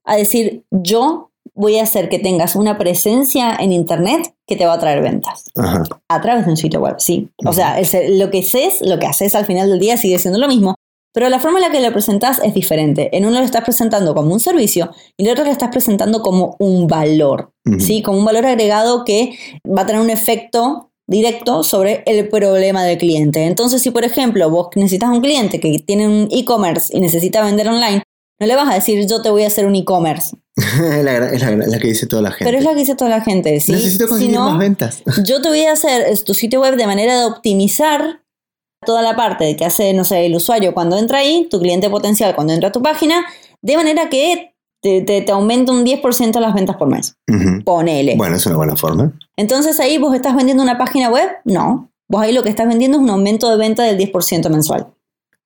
a 0.05 0.17
decir, 0.17 0.65
yo 0.71 1.32
voy 1.55 1.79
a 1.79 1.83
hacer 1.83 2.09
que 2.09 2.19
tengas 2.19 2.57
una 2.57 2.79
presencia 2.79 3.57
en 3.59 3.73
Internet 3.73 4.35
que 4.47 4.57
te 4.57 4.67
va 4.67 4.75
a 4.75 4.79
traer 4.79 5.03
ventas. 5.03 5.45
A 6.09 6.21
través 6.21 6.45
de 6.45 6.51
un 6.51 6.57
sitio 6.57 6.81
web, 6.81 6.97
sí. 6.99 7.31
O 7.45 7.53
sea, 7.53 7.81
lo 8.09 8.31
que 8.31 8.41
haces, 8.41 8.81
lo 8.81 8.99
que 8.99 9.07
haces 9.07 9.35
al 9.35 9.47
final 9.47 9.69
del 9.69 9.81
día 9.81 9.97
sigue 9.97 10.19
siendo 10.19 10.39
lo 10.39 10.49
mismo, 10.49 10.75
pero 11.13 11.29
la 11.29 11.41
forma 11.41 11.59
en 11.59 11.65
la 11.65 11.71
que 11.71 11.81
lo 11.81 11.93
presentas 11.93 12.41
es 12.43 12.55
diferente. 12.55 13.17
En 13.17 13.27
uno 13.27 13.39
lo 13.39 13.45
estás 13.45 13.65
presentando 13.65 14.15
como 14.15 14.33
un 14.33 14.41
servicio 14.41 14.91
y 15.17 15.23
en 15.23 15.29
el 15.29 15.33
otro 15.33 15.45
lo 15.45 15.51
estás 15.51 15.71
presentando 15.71 16.23
como 16.23 16.57
un 16.59 16.87
valor, 16.87 17.53
¿sí? 17.79 18.03
Como 18.03 18.19
un 18.19 18.25
valor 18.25 18.47
agregado 18.47 19.05
que 19.05 19.37
va 19.67 19.83
a 19.83 19.87
tener 19.87 20.01
un 20.01 20.11
efecto 20.11 20.91
directo 21.07 21.65
sobre 21.65 22.03
el 22.07 22.29
problema 22.29 22.85
del 22.85 22.97
cliente. 22.97 23.45
Entonces, 23.45 23.83
si 23.83 23.91
por 23.91 24.05
ejemplo 24.05 24.49
vos 24.49 24.69
necesitas 24.75 25.11
un 25.11 25.21
cliente 25.21 25.61
que 25.61 25.81
tiene 25.81 26.09
un 26.09 26.29
e-commerce 26.31 26.97
y 26.97 27.01
necesita 27.01 27.45
vender 27.45 27.69
online, 27.69 28.03
no 28.41 28.47
le 28.47 28.57
vas 28.57 28.71
a 28.71 28.75
decir 28.75 29.07
yo 29.07 29.21
te 29.21 29.29
voy 29.29 29.45
a 29.45 29.49
hacer 29.49 29.67
un 29.67 29.77
e-commerce. 29.77 30.37
es, 30.57 31.05
la, 31.05 31.79
que 31.79 31.89
dice 31.89 32.07
toda 32.07 32.23
la 32.23 32.31
gente. 32.31 32.45
Pero 32.45 32.59
es 32.59 32.65
la 32.65 32.71
que 32.71 32.81
dice 32.81 32.95
toda 32.95 33.11
la 33.11 33.21
gente. 33.23 33.59
¿sí? 33.61 33.73
Necesito 33.73 34.07
conseguir 34.09 34.39
más 34.39 34.59
ventas. 34.59 35.03
yo 35.25 35.41
te 35.41 35.49
voy 35.49 35.63
a 35.63 35.73
hacer 35.73 36.19
tu 36.25 36.35
sitio 36.35 36.61
web 36.61 36.77
de 36.77 36.87
manera 36.87 37.19
de 37.19 37.25
optimizar 37.27 38.21
toda 38.85 39.03
la 39.03 39.17
parte 39.17 39.57
que 39.57 39.65
hace, 39.65 39.93
no 39.95 40.05
sé, 40.05 40.27
el 40.27 40.35
usuario 40.35 40.75
cuando 40.75 40.99
entra 40.99 41.19
ahí, 41.19 41.47
tu 41.51 41.61
cliente 41.61 41.89
potencial 41.89 42.35
cuando 42.35 42.53
entra 42.53 42.69
a 42.69 42.73
tu 42.73 42.83
página, 42.83 43.25
de 43.63 43.77
manera 43.77 44.11
que 44.11 44.55
te, 44.83 45.03
te, 45.03 45.31
aumenta 45.31 45.73
un 45.73 45.87
10% 45.87 46.41
las 46.41 46.55
ventas 46.55 46.77
por 46.77 46.89
mes. 46.89 47.17
Ponele. 47.65 48.17
Bueno, 48.17 48.37
es 48.37 48.45
una 48.47 48.57
buena 48.57 48.77
forma. 48.77 49.13
Entonces 49.37 49.79
ahí 49.79 49.99
vos 49.99 50.15
estás 50.15 50.35
vendiendo 50.35 50.63
una 50.63 50.77
página 50.77 51.09
web, 51.09 51.29
no. 51.45 51.91
Vos 52.09 52.23
ahí 52.23 52.33
lo 52.33 52.43
que 52.43 52.51
estás 52.51 52.67
vendiendo 52.67 52.99
es 52.99 53.03
un 53.05 53.11
aumento 53.11 53.49
de 53.49 53.57
venta 53.57 53.85
del 53.85 53.97
10% 53.97 54.51
mensual. 54.51 54.89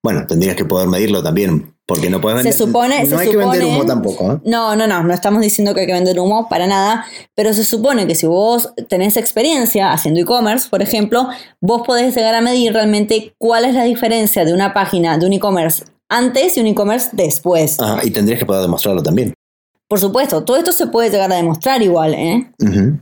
Bueno, 0.06 0.24
tendrías 0.24 0.54
que 0.54 0.64
poder 0.64 0.86
medirlo 0.86 1.20
también 1.20 1.74
porque 1.84 2.08
no 2.08 2.20
puedes 2.20 2.36
vender. 2.36 2.52
Se 2.52 2.58
supone, 2.60 3.02
no 3.06 3.18
hay 3.18 3.28
que 3.28 3.36
vender 3.36 3.64
humo 3.64 3.84
tampoco. 3.84 4.34
¿eh? 4.34 4.38
No, 4.44 4.76
no, 4.76 4.86
no. 4.86 5.02
No 5.02 5.12
estamos 5.12 5.42
diciendo 5.42 5.74
que 5.74 5.80
hay 5.80 5.86
que 5.88 5.94
vender 5.94 6.20
humo 6.20 6.48
para 6.48 6.68
nada. 6.68 7.04
Pero 7.34 7.52
se 7.52 7.64
supone 7.64 8.06
que 8.06 8.14
si 8.14 8.28
vos 8.28 8.72
tenés 8.88 9.16
experiencia 9.16 9.92
haciendo 9.92 10.20
e-commerce, 10.20 10.68
por 10.70 10.80
ejemplo, 10.80 11.28
vos 11.60 11.82
podés 11.84 12.14
llegar 12.14 12.36
a 12.36 12.40
medir 12.40 12.72
realmente 12.72 13.34
cuál 13.36 13.64
es 13.64 13.74
la 13.74 13.82
diferencia 13.82 14.44
de 14.44 14.54
una 14.54 14.72
página 14.72 15.18
de 15.18 15.26
un 15.26 15.32
e-commerce 15.32 15.82
antes 16.08 16.56
y 16.56 16.60
un 16.60 16.68
e-commerce 16.68 17.08
después. 17.12 17.78
Ah, 17.80 17.98
y 18.04 18.12
tendrías 18.12 18.38
que 18.38 18.46
poder 18.46 18.62
demostrarlo 18.62 19.02
también. 19.02 19.34
Por 19.88 19.98
supuesto, 19.98 20.44
todo 20.44 20.56
esto 20.56 20.70
se 20.70 20.86
puede 20.86 21.10
llegar 21.10 21.32
a 21.32 21.36
demostrar 21.36 21.82
igual, 21.82 22.14
¿eh? 22.14 22.48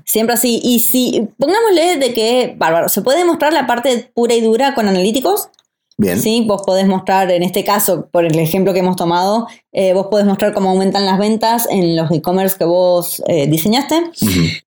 Siempre 0.06 0.34
así. 0.34 0.58
Y 0.64 0.80
si, 0.80 1.28
pongámosle 1.38 1.98
de 1.98 2.14
que, 2.14 2.54
bárbaro, 2.56 2.88
se 2.88 3.02
puede 3.02 3.18
demostrar 3.18 3.52
la 3.52 3.66
parte 3.66 4.10
pura 4.14 4.34
y 4.34 4.40
dura 4.40 4.74
con 4.74 4.88
analíticos. 4.88 5.50
Bien. 5.96 6.18
Sí, 6.20 6.44
vos 6.46 6.62
podés 6.66 6.86
mostrar, 6.88 7.30
en 7.30 7.42
este 7.44 7.62
caso, 7.64 8.08
por 8.10 8.24
el 8.24 8.36
ejemplo 8.38 8.72
que 8.72 8.80
hemos 8.80 8.96
tomado, 8.96 9.46
eh, 9.72 9.92
vos 9.94 10.08
podés 10.10 10.26
mostrar 10.26 10.52
cómo 10.52 10.70
aumentan 10.70 11.06
las 11.06 11.18
ventas 11.18 11.68
en 11.70 11.94
los 11.94 12.10
e-commerce 12.10 12.56
que 12.58 12.64
vos 12.64 13.22
eh, 13.28 13.46
diseñaste. 13.46 14.02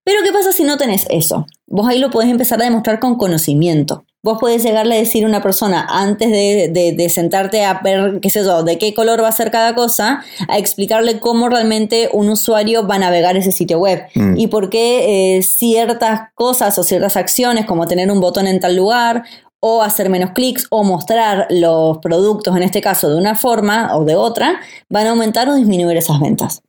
Pero 0.06 0.20
¿qué 0.24 0.32
pasa 0.32 0.54
si 0.54 0.64
no 0.64 0.78
tenés 0.78 1.06
eso? 1.10 1.46
Vos 1.68 1.86
ahí 1.88 2.00
lo 2.00 2.12
podés 2.12 2.30
empezar 2.30 2.62
a 2.62 2.64
demostrar 2.66 3.00
con 3.00 3.16
conocimiento. 3.18 4.06
Vos 4.24 4.40
podés 4.40 4.64
llegarle 4.64 4.96
a 4.96 5.00
decir 5.00 5.24
a 5.24 5.28
una 5.28 5.42
persona 5.44 5.86
antes 5.90 6.32
de, 6.32 6.70
de- 6.74 6.92
de 6.94 7.10
sentarte 7.10 7.64
a 7.64 7.80
ver, 7.84 8.20
qué 8.22 8.30
sé 8.30 8.44
yo, 8.44 8.64
de 8.64 8.78
qué 8.78 8.94
color 8.94 9.22
va 9.22 9.28
a 9.28 9.32
ser 9.34 9.52
cada 9.52 9.76
cosa, 9.76 10.22
a 10.50 10.58
explicarle 10.58 11.20
cómo 11.20 11.48
realmente 11.50 12.10
un 12.12 12.30
usuario 12.30 12.88
va 12.88 12.96
a 12.96 13.00
navegar 13.00 13.38
ese 13.38 13.52
sitio 13.52 13.80
web 13.80 14.04
Mm. 14.16 14.38
y 14.38 14.48
por 14.48 14.70
qué 14.70 15.38
eh, 15.38 15.44
ciertas 15.44 16.22
cosas 16.36 16.78
o 16.80 16.84
ciertas 16.84 17.16
acciones, 17.18 17.66
como 17.66 17.86
tener 17.88 18.10
un 18.12 18.20
botón 18.20 18.48
en 18.48 18.60
tal 18.60 18.76
lugar 18.76 19.24
o 19.60 19.82
hacer 19.82 20.10
menos 20.10 20.32
clics 20.32 20.68
o 20.70 20.84
mostrar 20.84 21.48
los 21.50 21.98
productos, 22.00 22.56
en 22.56 22.64
este 22.64 22.82
caso, 22.82 23.10
de 23.10 23.18
una 23.18 23.36
forma 23.36 23.96
o 23.96 24.06
de 24.06 24.16
otra, 24.16 24.60
van 24.90 25.08
a 25.08 25.12
aumentar 25.12 25.50
o 25.50 25.56
disminuir 25.56 25.98
esas 25.98 26.20
ventas. 26.20 26.62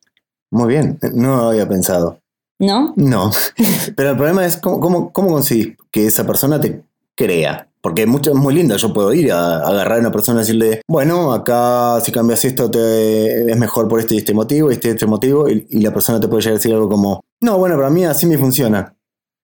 Muy 0.50 0.68
bien. 0.68 0.98
No 1.12 1.36
lo 1.36 1.48
había 1.50 1.68
pensado. 1.68 2.20
¿No? 2.58 2.94
No. 2.96 3.30
Pero 3.96 4.10
el 4.10 4.16
problema 4.16 4.44
es 4.44 4.56
cómo, 4.56 4.80
cómo, 4.80 5.12
cómo 5.12 5.28
conseguís 5.28 5.76
que 5.90 6.06
esa 6.06 6.26
persona 6.26 6.60
te 6.60 6.82
crea. 7.14 7.68
Porque 7.80 8.02
es, 8.02 8.08
mucho, 8.08 8.30
es 8.30 8.36
muy 8.36 8.54
lindo. 8.54 8.76
Yo 8.76 8.92
puedo 8.92 9.12
ir 9.12 9.30
a, 9.30 9.58
a 9.58 9.68
agarrar 9.68 9.98
a 9.98 10.00
una 10.00 10.10
persona 10.10 10.40
y 10.40 10.42
decirle, 10.42 10.82
bueno, 10.88 11.32
acá 11.32 12.00
si 12.00 12.10
cambias 12.10 12.44
esto 12.44 12.70
te, 12.70 13.50
es 13.50 13.56
mejor 13.56 13.86
por 13.86 14.00
este 14.00 14.16
y 14.16 14.18
este 14.18 14.34
motivo, 14.34 14.70
este 14.70 14.88
y 14.88 14.90
este 14.92 15.06
motivo. 15.06 15.48
Y, 15.48 15.66
y 15.70 15.80
la 15.80 15.92
persona 15.92 16.18
te 16.18 16.26
puede 16.26 16.42
llegar 16.42 16.54
a 16.54 16.58
decir 16.58 16.74
algo 16.74 16.88
como, 16.88 17.20
no, 17.40 17.58
bueno, 17.58 17.76
para 17.76 17.90
mí 17.90 18.04
así 18.04 18.26
me 18.26 18.38
funciona. 18.38 18.96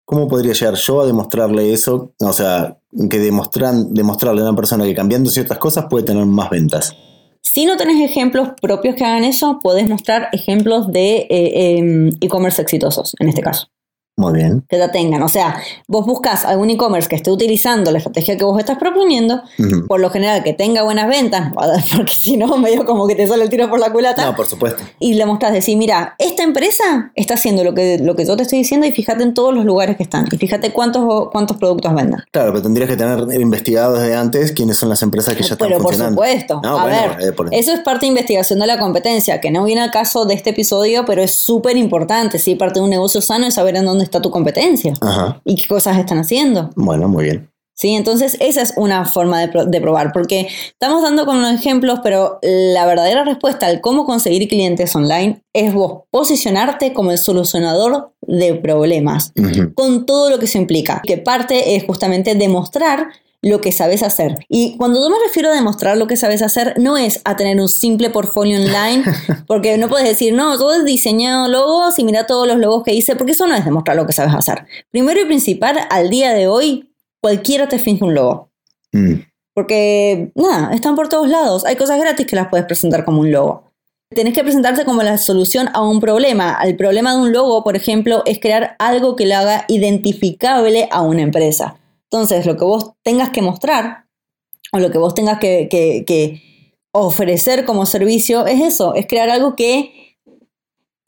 ¿Cómo 0.04 0.28
podría 0.28 0.52
llegar 0.52 0.74
yo 0.74 1.00
a 1.00 1.07
demostrarle 1.07 1.72
eso? 1.72 2.12
O 2.18 2.33
sea, 2.33 2.76
que 3.11 3.18
demostran, 3.18 3.92
demostrarle 3.92 4.40
a 4.40 4.44
una 4.44 4.57
persona 4.57 4.85
que 4.85 4.94
cambiando 4.94 5.30
ciertas 5.30 5.59
cosas 5.59 5.87
puede 5.88 6.04
tener 6.04 6.26
más 6.26 6.50
ventas. 6.50 6.96
Si 7.42 7.66
no 7.66 7.76
tenés 7.76 8.00
ejemplos 8.00 8.48
propios 8.61 8.96
que 8.96 9.04
hagan 9.04 9.24
eso, 9.24 9.61
podés 9.62 9.88
mostrar 9.88 10.28
ejemplos 10.33 10.90
de 10.90 11.26
eh, 11.28 11.76
em, 11.78 12.11
e-commerce 12.20 12.61
exitosos, 12.62 13.14
en 13.20 13.28
este 13.28 13.42
caso. 13.42 13.68
Muy 14.16 14.33
bien. 14.33 14.64
que 14.68 14.79
ya 14.79 14.92
tengan. 14.92 15.22
O 15.22 15.29
sea, 15.29 15.57
vos 15.88 16.07
buscas 16.07 16.44
algún 16.44 16.70
e-commerce 16.70 17.09
que 17.09 17.16
esté 17.16 17.33
utilizando 17.33 17.90
la 17.90 17.98
estrategia 17.98 18.37
que 18.37 18.44
vos 18.44 18.57
estás 18.61 18.79
proponiendo, 18.79 19.42
por 19.88 19.98
lo 19.98 20.09
general 20.11 20.44
que 20.44 20.53
tenga 20.53 20.83
buenas 20.85 21.09
ventas, 21.09 21.53
porque 21.96 22.14
si 22.14 22.37
no, 22.37 22.57
medio 22.57 22.87
como 22.87 23.09
que 23.09 23.16
te 23.16 23.27
sale 23.27 23.42
el 23.42 23.50
tiro 23.50 23.68
por 23.68 23.81
la 23.81 23.90
culata, 23.92 24.24
No, 24.24 24.37
por 24.37 24.46
supuesto. 24.46 24.83
y 25.00 25.14
le 25.14 25.27
mostrás 25.27 25.53
decir, 25.53 25.77
mira, 25.77 26.14
esta 26.18 26.44
empresa 26.44 27.11
está 27.16 27.35
haciendo 27.35 27.64
lo 27.64 27.74
que, 27.74 27.98
lo 27.98 28.14
que 28.14 28.24
yo 28.24 28.37
te 28.37 28.44
estoy 28.44 28.59
diciendo 28.61 28.87
y 28.87 28.92
fíjate 28.92 29.24
en 29.24 29.35
todos 29.35 29.53
los 29.53 29.64
lugares 29.64 29.96
que 29.96 30.05
están 30.05 30.27
y 30.31 30.37
fíjate 30.37 30.72
cuántos, 30.72 31.31
cuántos 31.33 31.57
productos 31.57 31.92
venden. 31.92 32.20
Claro, 32.31 32.53
pero 32.53 32.62
tendrías 32.62 32.88
que 32.88 32.96
tener 32.96 33.18
investigado 33.40 33.94
desde 33.98 34.14
antes 34.14 34.53
quiénes 34.53 34.77
son 34.77 34.90
las 34.90 35.03
empresas 35.03 35.35
que 35.35 35.42
ya 35.42 35.55
están 35.55 35.66
Pero 35.68 35.79
por 35.81 35.88
funcionando. 35.92 36.22
supuesto, 36.22 36.61
No, 36.62 36.79
a 36.79 36.83
bueno, 36.85 37.16
ver, 37.18 37.29
eh, 37.29 37.33
por- 37.33 37.53
eso 37.53 37.72
es 37.72 37.81
parte 37.81 38.07
de 38.07 38.11
investigación 38.11 38.61
de 38.61 38.66
la 38.68 38.79
competencia, 38.79 39.40
que 39.40 39.50
no 39.50 39.64
viene 39.64 39.81
al 39.83 39.90
caso 39.90 40.24
de 40.24 40.35
este 40.35 40.50
episodio, 40.50 41.05
pero 41.05 41.20
es 41.22 41.33
súper 41.33 41.77
importante, 41.77 42.38
sí, 42.38 42.55
parte 42.55 42.79
de 42.79 42.85
un 42.85 42.90
negocio 42.90 43.20
sano 43.20 43.46
es 43.46 43.55
saber 43.55 43.74
en 43.77 43.85
dónde 43.87 44.03
está 44.04 44.22
tu 44.22 44.30
competencia 44.30 44.92
Ajá. 45.00 45.40
y 45.44 45.56
qué 45.56 45.66
cosas 45.66 45.98
están 45.98 46.18
haciendo. 46.18 46.70
Bueno, 46.76 47.08
muy 47.08 47.24
bien. 47.24 47.50
¿Sí? 47.76 47.90
Entonces, 47.96 48.36
esa 48.38 48.62
es 48.62 48.72
una 48.76 49.04
forma 49.04 49.40
de, 49.40 49.48
pro- 49.48 49.64
de 49.66 49.80
probar, 49.80 50.12
porque 50.12 50.46
estamos 50.68 51.02
dando 51.02 51.24
unos 51.24 51.52
ejemplos, 51.54 51.98
pero 52.04 52.38
la 52.42 52.86
verdadera 52.86 53.24
respuesta 53.24 53.66
al 53.66 53.80
cómo 53.80 54.04
conseguir 54.06 54.46
clientes 54.48 54.94
online 54.94 55.42
es 55.52 55.74
vos 55.74 56.02
posicionarte 56.10 56.92
como 56.92 57.10
el 57.10 57.18
solucionador 57.18 58.12
de 58.22 58.54
problemas, 58.54 59.32
con 59.74 60.06
todo 60.06 60.30
lo 60.30 60.38
que 60.38 60.46
se 60.46 60.58
implica, 60.58 61.02
que 61.04 61.18
parte 61.18 61.74
es 61.74 61.82
justamente 61.84 62.36
demostrar 62.36 63.08
lo 63.44 63.61
que 63.61 63.72
sabes 63.72 64.02
hacer. 64.02 64.38
Y 64.48 64.76
cuando 64.78 65.02
yo 65.02 65.11
me 65.11 65.18
refiero 65.24 65.50
a 65.50 65.54
demostrar 65.54 65.98
lo 65.98 66.07
que 66.07 66.16
sabes 66.16 66.40
hacer, 66.40 66.74
no 66.78 66.96
es 66.96 67.20
a 67.24 67.37
tener 67.37 67.61
un 67.61 67.68
simple 67.68 68.09
portfolio 68.09 68.59
online, 68.59 69.04
porque 69.46 69.76
no 69.76 69.88
puedes 69.88 70.09
decir, 70.09 70.33
no, 70.33 70.59
yo 70.59 70.74
he 70.74 70.85
diseñado 70.85 71.48
logos 71.48 71.98
y 71.98 72.04
mira 72.04 72.26
todos 72.26 72.48
los 72.48 72.59
logos 72.59 72.83
que 72.85 72.94
hice, 72.94 73.16
porque 73.16 73.33
eso 73.33 73.46
no 73.46 73.54
es 73.54 73.64
demostrar 73.64 73.96
lo 73.96 74.07
que 74.07 74.14
sabes 74.14 74.35
hacer. 74.35 74.64
Primero 74.90 75.20
y 75.20 75.26
principal, 75.26 75.78
al 75.90 76.09
día 76.09 76.33
de 76.33 76.48
hoy, 76.48 76.90
cualquiera 77.20 77.68
te 77.68 77.78
finge 77.78 78.04
un 78.04 78.14
logo. 78.14 78.50
Mm. 78.92 79.14
Porque, 79.54 80.33
nada, 80.35 80.74
están 80.74 80.96
por 80.96 81.09
todos 81.09 81.28
lados. 81.28 81.64
Hay 81.64 81.76
cosas 81.76 82.00
gratis 82.00 82.26
que 82.26 82.37
las 82.37 82.48
puedes 82.48 82.66
presentar 82.66 83.04
como 83.04 83.20
un 83.20 83.30
logo. 83.30 83.70
Tenés 84.09 84.35
que 84.35 84.42
presentarte 84.42 84.85
como 84.85 85.02
la 85.02 85.18
solución 85.18 85.68
a 85.74 85.83
un 85.83 86.00
problema. 86.00 86.59
El 86.64 86.76
problema 86.76 87.14
de 87.14 87.20
un 87.20 87.33
logo, 87.33 87.62
por 87.62 87.76
ejemplo, 87.76 88.22
es 88.24 88.40
crear 88.40 88.74
algo 88.78 89.16
que 89.16 89.26
lo 89.26 89.37
haga 89.37 89.64
identificable 89.68 90.88
a 90.90 91.02
una 91.02 91.22
empresa. 91.22 91.76
Entonces, 92.14 92.46
lo 92.46 92.57
que 92.57 92.64
vos 92.64 92.92
tengas 93.03 93.31
que 93.31 93.42
mostrar 93.42 94.05
o 94.72 94.79
lo 94.79 94.92
que 94.92 94.98
vos 94.98 95.16
tengas 95.16 95.40
que, 95.40 95.66
que- 95.68 96.05
que 96.07 96.40
ofrecer 96.92 97.64
como 97.64 97.87
servicio 97.87 98.46
es 98.46 98.61
eso, 98.61 98.94
es 98.94 99.07
crear 99.09 99.31
algo 99.31 99.57
que 99.57 100.16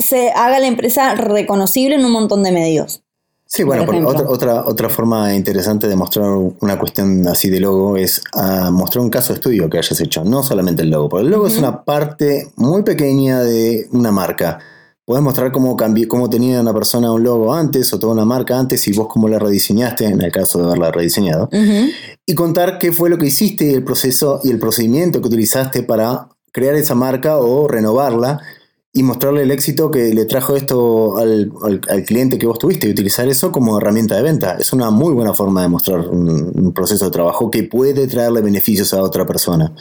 se 0.01 0.31
haga 0.31 0.59
la 0.59 0.67
empresa 0.67 1.15
reconocible 1.15 1.95
en 1.95 2.05
un 2.05 2.11
montón 2.11 2.43
de 2.43 2.51
medios. 2.51 3.05
Sí, 3.47 3.63
bueno, 3.63 3.87
Por 3.87 3.95
otra, 3.95 4.29
otra, 4.29 4.65
otra 4.67 4.89
forma 4.89 5.33
interesante 5.33 5.87
de 5.87 5.95
mostrar 5.95 6.27
una 6.61 6.77
cuestión 6.77 7.25
así 7.29 7.49
de 7.51 7.61
logo 7.61 7.97
es 7.97 8.21
ah, 8.35 8.71
mostrar 8.73 9.05
un 9.05 9.11
caso 9.11 9.29
de 9.33 9.35
estudio 9.37 9.71
que 9.71 9.79
hayas 9.79 10.01
hecho, 10.01 10.25
no 10.25 10.43
solamente 10.43 10.83
el 10.83 10.91
logo, 10.91 11.09
porque 11.09 11.25
el 11.27 11.31
logo 11.31 11.47
es 11.47 11.57
una 11.57 11.85
parte 11.85 12.49
muy 12.57 12.83
pequeña 12.83 13.43
de 13.45 13.87
una 13.93 14.11
marca. 14.11 14.59
Puedes 15.07 15.23
mostrar 15.23 15.53
cómo, 15.53 15.77
cambió, 15.77 16.07
cómo 16.09 16.29
tenía 16.29 16.61
una 16.61 16.75
persona 16.75 17.13
un 17.13 17.23
logo 17.23 17.55
antes 17.55 17.93
o 17.95 17.99
toda 17.99 18.13
una 18.13 18.25
marca 18.25 18.59
antes 18.59 18.87
y 18.89 18.93
vos 18.93 19.07
cómo 19.09 19.29
la 19.29 19.39
rediseñaste, 19.39 20.05
en 20.05 20.21
el 20.21 20.33
caso 20.33 20.59
de 20.59 20.65
haberla 20.67 20.91
rediseñado, 20.91 21.49
y 22.27 22.35
contar 22.35 22.79
qué 22.79 22.91
fue 22.93 23.09
lo 23.09 23.17
que 23.17 23.27
hiciste 23.27 23.67
y 23.71 23.75
el 23.75 23.85
proceso 23.85 24.41
y 24.43 24.51
el 24.51 24.59
procedimiento 24.59 25.21
que 25.21 25.29
utilizaste 25.29 25.85
para 25.85 26.29
crear 26.53 26.75
esa 26.75 26.95
marca 26.97 27.37
o 27.39 27.69
renovarla 27.69 28.41
y 28.93 29.03
mostrarle 29.05 29.43
el 29.43 29.51
éxito 29.53 29.91
que 29.91 30.13
le 30.15 30.25
trajo 30.25 30.57
esto 30.57 31.19
al, 31.19 31.53
al- 31.63 31.81
al 31.89 32.03
cliente 32.05 32.39
que 32.39 32.47
vos 32.47 32.59
tuviste 32.59 32.89
y 32.89 32.91
utilizar 32.91 33.29
eso 33.29 33.53
como 33.53 33.77
herramienta 33.79 34.17
de 34.17 34.23
venta. 34.23 34.57
Es 34.59 34.73
una 34.73 34.91
muy 34.91 35.13
buena 35.13 35.35
forma 35.35 35.63
de 35.63 35.69
mostrar 35.69 36.01
un, 36.09 36.51
un 36.53 36.73
proceso 36.73 37.05
de 37.05 37.11
trabajo 37.13 37.49
que 37.51 37.63
puede 37.63 38.07
traerle 38.09 38.41
beneficios 38.41 38.93
a 38.95 39.03
otra 39.03 39.25
persona. 39.27 39.73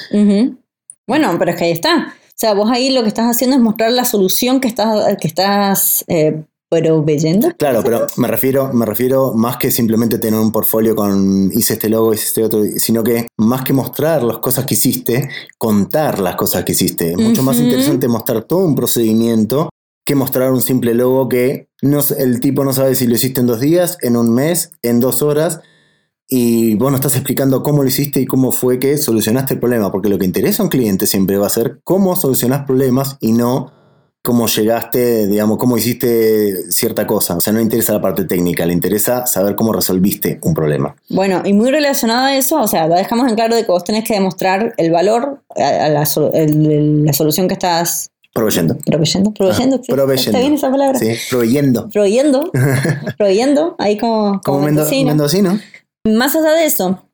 Bueno, 1.08 1.34
pero 1.40 1.52
es 1.52 1.58
que 1.58 1.64
ahí 1.64 1.72
está. 1.72 2.14
O 2.36 2.38
sea, 2.38 2.54
vos 2.54 2.70
ahí 2.70 2.90
lo 2.90 3.02
que 3.02 3.08
estás 3.08 3.34
haciendo 3.34 3.56
es 3.56 3.62
mostrar 3.62 3.92
la 3.94 4.04
solución 4.04 4.60
que 4.60 4.68
estás, 4.68 5.16
que 5.22 5.28
estás 5.28 6.04
eh, 6.10 6.44
proveyendo. 6.70 7.54
Claro, 7.58 7.82
pero 7.82 8.08
me 8.18 8.28
refiero, 8.28 8.74
me 8.74 8.86
refiero 8.86 9.34
más 9.34 9.56
que 9.56 9.72
simplemente 9.72 10.20
tener 10.20 10.38
un 10.38 10.52
portfolio 10.52 10.98
con 10.98 11.50
hice 11.54 11.76
este 11.76 11.88
logo, 11.88 12.14
hice 12.14 12.26
este 12.26 12.44
otro, 12.44 12.62
sino 12.76 13.04
que 13.04 13.28
más 13.38 13.64
que 13.64 13.72
mostrar 13.72 14.22
las 14.22 14.40
cosas 14.40 14.66
que 14.66 14.74
hiciste, 14.74 15.30
contar 15.58 16.20
las 16.20 16.36
cosas 16.36 16.66
que 16.66 16.74
hiciste. 16.74 17.12
Es 17.12 17.18
mucho 17.18 17.42
más 17.42 17.58
interesante 17.58 18.10
mostrar 18.10 18.44
todo 18.44 18.66
un 18.66 18.76
procedimiento 18.76 19.70
que 20.06 20.16
mostrar 20.16 20.52
un 20.52 20.62
simple 20.62 20.94
logo 20.94 21.30
que 21.30 21.70
no, 21.82 22.02
el 22.18 22.40
tipo 22.40 22.64
no 22.64 22.74
sabe 22.74 22.96
si 22.96 23.08
lo 23.08 23.16
hiciste 23.16 23.42
en 23.42 23.48
dos 23.48 23.60
días, 23.60 23.98
en 24.02 24.18
un 24.18 24.34
mes, 24.34 24.72
en 24.82 25.00
dos 25.00 25.22
horas. 25.22 25.62
Y 26.28 26.76
vos 26.76 26.90
no 26.92 26.96
estás 26.98 27.16
explicando 27.16 27.62
cómo 27.62 27.84
lo 27.84 27.88
hiciste 27.90 28.20
y 28.20 28.26
cómo 28.26 28.52
fue 28.52 28.80
que 28.80 28.98
solucionaste 28.98 29.54
el 29.56 29.60
problema, 29.60 29.92
porque 29.92 30.10
lo 30.10 30.18
que 30.18 30.26
interesa 30.26 30.64
a 30.64 30.66
un 30.66 30.70
cliente 30.70 31.06
siempre 31.06 31.38
va 31.38 31.48
a 31.48 31.52
ser 31.52 31.80
cómo 31.84 32.16
solucionás 32.16 32.66
problemas 32.66 33.18
y 33.20 33.32
no 33.32 33.72
cómo 34.24 34.48
llegaste, 34.48 35.28
digamos, 35.28 35.60
cómo 35.60 35.78
hiciste 35.78 36.72
cierta 36.72 37.06
cosa. 37.06 37.36
O 37.38 37.42
sea, 37.42 37.54
no 37.54 37.60
le 37.60 37.64
interesa 37.64 37.94
la 37.94 38.02
parte 38.02 38.24
técnica, 38.24 38.66
le 38.66 38.74
interesa 38.74 39.28
saber 39.28 39.56
cómo 39.56 39.72
resolviste 39.72 40.40
un 40.42 40.56
problema. 40.56 40.96
Bueno, 41.12 41.44
y 41.46 41.54
muy 41.54 41.70
relacionado 41.70 42.26
a 42.26 42.36
eso, 42.36 42.60
o 42.60 42.68
sea, 42.68 42.90
ya 42.90 42.96
dejamos 42.96 43.30
en 43.30 43.36
claro 43.36 43.56
de 43.56 43.64
que 43.64 43.72
vos 43.72 43.84
tenés 43.84 44.04
que 44.04 44.16
demostrar 44.16 44.74
el 44.78 44.90
valor 44.92 45.44
a, 45.56 45.90
la, 45.90 46.02
solu- 46.06 46.32
el- 46.34 46.72
el- 46.72 47.06
la 47.06 47.14
solución 47.14 47.48
que 47.48 47.54
estás 47.54 48.10
Proveyendo. 48.34 48.76
proveyendo. 48.84 49.32
Proveyendo, 49.32 49.76
Ah, 49.76 49.82
¿sí? 49.86 49.92
proveyendo. 49.94 50.16
¿Está 50.32 50.40
bien 50.40 50.54
esa 50.56 50.72
palabra? 50.72 50.98
Sí, 50.98 51.08
proveyendo. 51.30 51.88
Proveyendo, 51.90 52.52
proveyendo, 53.20 53.76
ahí 53.78 53.98
como, 54.00 54.42
Como 54.42 54.42
como 54.42 54.58
mendo- 54.62 54.82
mendocino. 54.82 55.08
mendocino. 55.10 55.60
Más 56.06 56.36
allá 56.36 56.52
de 56.52 56.66
eso, 56.66 57.10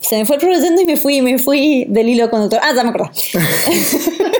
se 0.00 0.16
me 0.16 0.26
fue 0.26 0.38
proveyendo 0.38 0.82
y 0.82 0.84
me 0.84 0.96
fui, 0.98 1.22
me 1.22 1.38
fui 1.38 1.86
del 1.88 2.10
hilo 2.10 2.30
conductor. 2.30 2.60
Ah, 2.62 2.72
ya 2.74 2.84
me 2.84 2.90
acordé. 2.90 3.10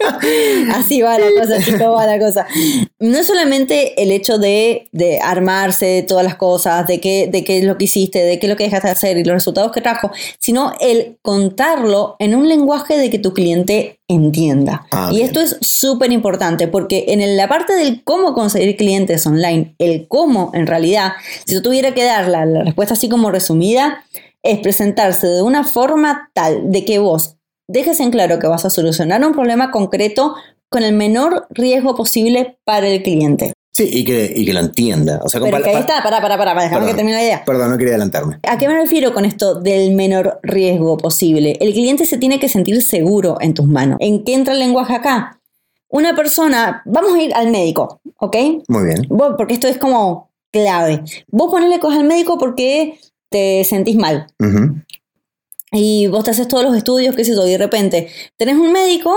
Así 0.74 1.02
va 1.02 1.18
la 1.18 1.28
cosa, 1.38 1.62
chicos, 1.62 1.80
va 1.80 2.06
la 2.06 2.18
cosa. 2.18 2.46
No 2.98 3.18
es 3.18 3.26
solamente 3.26 4.02
el 4.02 4.10
hecho 4.10 4.38
de, 4.38 4.88
de 4.92 5.20
armarse 5.20 5.86
de 5.86 6.02
todas 6.02 6.24
las 6.24 6.36
cosas, 6.36 6.86
de 6.86 7.00
qué, 7.00 7.28
de 7.30 7.44
qué 7.44 7.58
es 7.58 7.64
lo 7.64 7.76
que 7.76 7.84
hiciste, 7.84 8.20
de 8.20 8.38
qué 8.38 8.46
es 8.46 8.50
lo 8.50 8.56
que 8.56 8.64
dejaste 8.64 8.88
de 8.88 8.92
hacer 8.92 9.16
y 9.18 9.24
los 9.24 9.34
resultados 9.34 9.72
que 9.72 9.80
trajo, 9.80 10.10
sino 10.38 10.72
el 10.80 11.18
contarlo 11.22 12.16
en 12.18 12.34
un 12.34 12.48
lenguaje 12.48 12.96
de 12.96 13.10
que 13.10 13.18
tu 13.18 13.34
cliente 13.34 14.00
entienda. 14.08 14.86
Ah, 14.90 15.10
y 15.12 15.16
bien. 15.16 15.26
esto 15.26 15.40
es 15.40 15.56
súper 15.60 16.12
importante 16.12 16.66
porque 16.66 17.06
en 17.08 17.36
la 17.36 17.48
parte 17.48 17.74
del 17.74 18.02
cómo 18.02 18.34
conseguir 18.34 18.76
clientes 18.76 19.26
online, 19.26 19.74
el 19.78 20.08
cómo 20.08 20.50
en 20.54 20.66
realidad, 20.66 21.12
si 21.44 21.54
yo 21.54 21.62
tuviera 21.62 21.94
que 21.94 22.04
dar 22.04 22.28
la, 22.28 22.46
la 22.46 22.64
respuesta 22.64 22.94
así 22.94 23.08
como 23.08 23.30
resumida, 23.30 24.04
es 24.42 24.58
presentarse 24.60 25.26
de 25.26 25.42
una 25.42 25.64
forma 25.64 26.30
tal 26.32 26.70
de 26.72 26.84
que 26.84 26.98
vos 26.98 27.36
dejes 27.70 28.00
en 28.00 28.10
claro 28.10 28.38
que 28.38 28.46
vas 28.46 28.64
a 28.64 28.70
solucionar 28.70 29.24
un 29.24 29.32
problema 29.32 29.70
concreto 29.70 30.34
con 30.68 30.82
el 30.82 30.94
menor 30.94 31.46
riesgo 31.50 31.94
posible 31.94 32.58
para 32.64 32.88
el 32.88 33.02
cliente. 33.02 33.52
Sí, 33.72 33.88
y 33.90 34.04
que, 34.04 34.32
y 34.34 34.44
que 34.44 34.52
lo 34.52 34.60
entienda. 34.60 35.20
O 35.22 35.28
sea, 35.28 35.40
Pero 35.40 35.62
que 35.62 35.70
ahí 35.70 35.76
está, 35.76 36.02
pará, 36.02 36.20
pará, 36.20 36.36
pará, 36.36 36.60
déjame 36.60 36.86
que 36.86 36.94
termine 36.94 37.16
la 37.16 37.22
idea. 37.22 37.44
Perdón, 37.44 37.70
no 37.70 37.78
quería 37.78 37.92
adelantarme. 37.92 38.40
¿A 38.48 38.58
qué 38.58 38.66
me 38.66 38.74
refiero 38.74 39.14
con 39.14 39.24
esto 39.24 39.54
del 39.54 39.92
menor 39.92 40.40
riesgo 40.42 40.96
posible? 40.96 41.56
El 41.60 41.72
cliente 41.72 42.04
se 42.04 42.18
tiene 42.18 42.40
que 42.40 42.48
sentir 42.48 42.82
seguro 42.82 43.38
en 43.40 43.54
tus 43.54 43.66
manos. 43.66 43.96
¿En 44.00 44.24
qué 44.24 44.34
entra 44.34 44.54
el 44.54 44.60
lenguaje 44.60 44.94
acá? 44.94 45.40
Una 45.88 46.14
persona, 46.14 46.82
vamos 46.84 47.14
a 47.14 47.22
ir 47.22 47.32
al 47.34 47.50
médico, 47.50 48.00
¿ok? 48.18 48.36
Muy 48.68 48.84
bien. 48.84 49.06
Vos, 49.08 49.34
porque 49.36 49.54
esto 49.54 49.68
es 49.68 49.78
como 49.78 50.30
clave. 50.52 51.02
Vos 51.28 51.50
ponele 51.50 51.78
cosas 51.78 52.00
al 52.00 52.06
médico 52.06 52.38
porque 52.38 52.98
te 53.28 53.62
sentís 53.64 53.96
mal 53.96 54.26
Ujú. 54.40 54.82
Y 55.72 56.06
vos 56.08 56.24
te 56.24 56.30
haces 56.30 56.48
todos 56.48 56.64
los 56.64 56.76
estudios, 56.76 57.14
qué 57.16 57.24
sé 57.24 57.34
yo, 57.34 57.46
y 57.46 57.50
de 57.52 57.58
repente 57.58 58.08
tenés 58.36 58.56
un 58.56 58.72
médico 58.72 59.12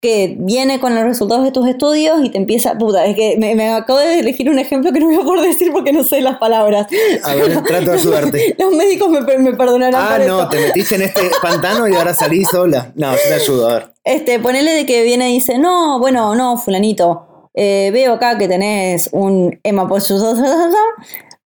que 0.00 0.36
viene 0.38 0.78
con 0.78 0.94
los 0.94 1.02
resultados 1.02 1.44
de 1.44 1.50
tus 1.50 1.66
estudios 1.68 2.20
y 2.24 2.30
te 2.30 2.38
empieza, 2.38 2.78
puta, 2.78 3.04
es 3.04 3.16
que 3.16 3.36
me, 3.36 3.56
me 3.56 3.68
acabo 3.70 3.98
de 3.98 4.20
elegir 4.20 4.48
un 4.48 4.60
ejemplo 4.60 4.92
que 4.92 5.00
no 5.00 5.06
voy 5.06 5.16
a 5.16 5.22
poder 5.24 5.48
decir 5.48 5.72
porque 5.72 5.92
no 5.92 6.04
sé 6.04 6.20
las 6.20 6.38
palabras. 6.38 6.86
A 7.24 7.34
ver, 7.34 7.60
trato 7.64 7.90
de 7.90 7.98
ayudarte. 7.98 8.54
Los 8.60 8.70
médicos 8.74 9.08
me, 9.10 9.20
me 9.38 9.54
perdonarán 9.54 10.00
Ah, 10.00 10.16
por 10.18 10.26
no, 10.28 10.38
esto. 10.42 10.50
te 10.50 10.60
metiste 10.60 10.94
en 10.94 11.02
este 11.02 11.22
pantano 11.42 11.88
y 11.88 11.94
ahora 11.96 12.14
salís 12.14 12.48
sola. 12.48 12.92
No, 12.94 13.10
yo 13.10 13.18
te 13.26 13.34
ayudo, 13.34 13.68
a 13.68 13.74
ver. 13.74 13.92
Este, 14.04 14.38
ponele 14.38 14.70
de 14.70 14.86
que 14.86 15.02
viene 15.02 15.30
y 15.30 15.34
dice, 15.34 15.58
no, 15.58 15.98
bueno, 15.98 16.36
no, 16.36 16.56
fulanito, 16.58 17.50
eh, 17.54 17.90
veo 17.92 18.12
acá 18.14 18.38
que 18.38 18.46
tenés 18.46 19.08
un 19.10 19.58
hemaposudosa 19.64 20.70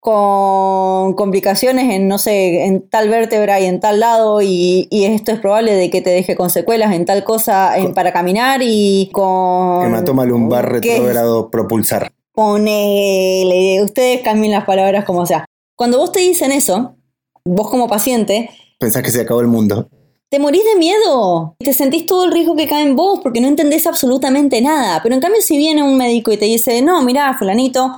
con 0.01 1.13
complicaciones 1.15 1.93
en, 1.95 2.09
no 2.09 2.19
sé, 2.19 2.65
en 2.65 2.89
tal 2.89 3.09
vértebra 3.11 3.61
y 3.61 3.67
en 3.67 3.81
tal 3.81 4.01
lado 4.01 4.41
y, 4.43 4.89
y 4.91 5.05
esto 5.05 5.31
es 5.33 5.41
probable 5.41 5.75
de 5.75 5.91
que 5.91 6.01
te 6.01 6.11
deje 6.11 6.37
con 6.37 6.49
secuelas 6.51 6.95
en 6.95 7.05
tal 7.05 7.23
cosa 7.23 7.77
en- 7.79 7.93
para 7.95 8.13
caminar 8.13 8.61
y 8.63 9.11
con... 9.13 9.85
Hematoma 9.85 10.25
lumbar 10.25 10.73
retrógrado 10.73 11.51
propulsar. 11.51 12.11
Ponele, 12.35 13.83
ustedes 13.83 14.23
cambien 14.23 14.53
las 14.53 14.65
palabras 14.65 15.05
como 15.05 15.27
sea. 15.27 15.45
Cuando 15.77 15.99
vos 15.99 16.13
te 16.13 16.21
dicen 16.21 16.51
eso, 16.53 16.97
vos 17.45 17.71
como 17.71 17.87
paciente, 17.89 18.51
Pensás 18.79 19.03
que 19.03 19.11
se 19.11 19.21
acabó 19.21 19.43
el 19.43 19.47
mundo. 19.49 19.89
te 20.31 20.39
morís 20.39 20.63
de 20.65 20.79
miedo. 20.79 21.55
Te 21.59 21.75
sentís 21.75 22.07
todo 22.07 22.25
el 22.25 22.33
riesgo 22.33 22.57
que 22.57 22.67
cae 22.67 22.83
en 22.83 22.97
vos 22.97 23.21
porque 23.23 23.41
no 23.43 23.49
entendés 23.49 23.87
absolutamente 23.87 24.63
nada. 24.63 25.01
Pero 25.03 25.15
en 25.15 25.21
cambio, 25.21 25.43
si 25.43 25.59
viene 25.59 25.83
un 25.83 25.99
médico 25.99 26.33
y 26.33 26.39
te 26.39 26.47
dice, 26.47 26.81
no, 26.81 27.03
mira, 27.03 27.35
fulanito, 27.39 27.93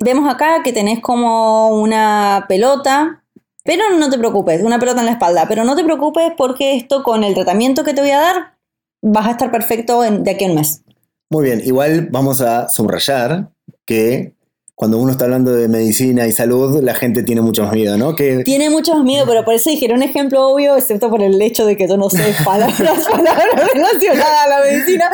vemos 0.00 0.32
acá 0.32 0.62
que 0.62 0.72
tenés 0.72 1.00
como 1.00 1.70
una 1.70 2.46
pelota, 2.48 3.24
pero 3.64 3.96
no 3.98 4.10
te 4.10 4.18
preocupes, 4.18 4.62
una 4.62 4.78
pelota 4.78 5.00
en 5.00 5.06
la 5.06 5.12
espalda, 5.12 5.46
pero 5.48 5.64
no 5.64 5.74
te 5.74 5.84
preocupes 5.84 6.32
porque 6.36 6.76
esto 6.76 7.02
con 7.02 7.24
el 7.24 7.34
tratamiento 7.34 7.82
que 7.82 7.94
te 7.94 8.00
voy 8.00 8.10
a 8.10 8.20
dar, 8.20 8.54
vas 9.02 9.26
a 9.26 9.32
estar 9.32 9.50
perfecto 9.50 10.02
de 10.02 10.30
aquí 10.30 10.44
a 10.44 10.48
un 10.48 10.54
mes. 10.54 10.82
Muy 11.30 11.44
bien, 11.44 11.60
igual 11.64 12.08
vamos 12.10 12.40
a 12.40 12.68
subrayar 12.68 13.50
que 13.84 14.35
cuando 14.76 14.98
uno 14.98 15.10
está 15.10 15.24
hablando 15.24 15.52
de 15.52 15.68
medicina 15.68 16.26
y 16.26 16.32
salud, 16.32 16.82
la 16.82 16.94
gente 16.94 17.22
tiene 17.22 17.40
mucho 17.40 17.62
más 17.62 17.72
miedo, 17.72 17.96
¿no? 17.96 18.14
Que 18.14 18.44
Tiene 18.44 18.68
mucho 18.68 18.94
más 18.94 19.04
miedo, 19.04 19.24
pero 19.26 19.42
por 19.42 19.54
eso 19.54 19.70
dije, 19.70 19.90
un 19.90 20.02
ejemplo 20.02 20.46
obvio, 20.46 20.76
excepto 20.76 21.08
por 21.08 21.22
el 21.22 21.40
hecho 21.40 21.64
de 21.64 21.78
que 21.78 21.88
yo 21.88 21.96
no 21.96 22.10
sé 22.10 22.34
palabras, 22.44 23.06
palabras 23.10 23.72
relacionadas 23.72 24.44
a 24.44 24.48
la 24.50 24.60
medicina. 24.60 25.10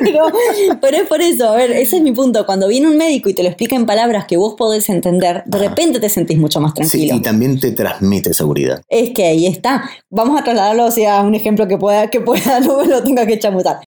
Pero, 0.00 0.28
pero 0.80 0.96
es 0.96 1.06
por 1.06 1.20
eso, 1.20 1.50
a 1.50 1.56
ver, 1.56 1.72
ese 1.72 1.98
es 1.98 2.02
mi 2.02 2.12
punto. 2.12 2.46
Cuando 2.46 2.66
viene 2.66 2.88
un 2.88 2.96
médico 2.96 3.28
y 3.28 3.34
te 3.34 3.42
lo 3.42 3.50
explica 3.50 3.76
en 3.76 3.84
palabras 3.84 4.24
que 4.24 4.38
vos 4.38 4.54
podés 4.56 4.88
entender, 4.88 5.42
de 5.44 5.58
Ajá. 5.58 5.68
repente 5.68 6.00
te 6.00 6.08
sentís 6.08 6.38
mucho 6.38 6.58
más 6.58 6.70
sí, 6.70 6.76
tranquilo. 6.76 7.16
y 7.16 7.20
también 7.20 7.60
te 7.60 7.70
transmite 7.72 8.32
seguridad. 8.32 8.80
Es 8.88 9.10
que 9.10 9.26
ahí 9.26 9.46
está. 9.46 9.90
Vamos 10.08 10.40
a 10.40 10.42
trasladarlo 10.44 10.86
hacia 10.86 11.20
un 11.20 11.34
ejemplo 11.34 11.68
que 11.68 11.76
pueda, 11.76 12.08
que 12.08 12.22
pueda, 12.22 12.60
no 12.60 12.82
lo 12.82 13.02
tenga 13.02 13.26
que 13.26 13.38
chamutar. 13.38 13.80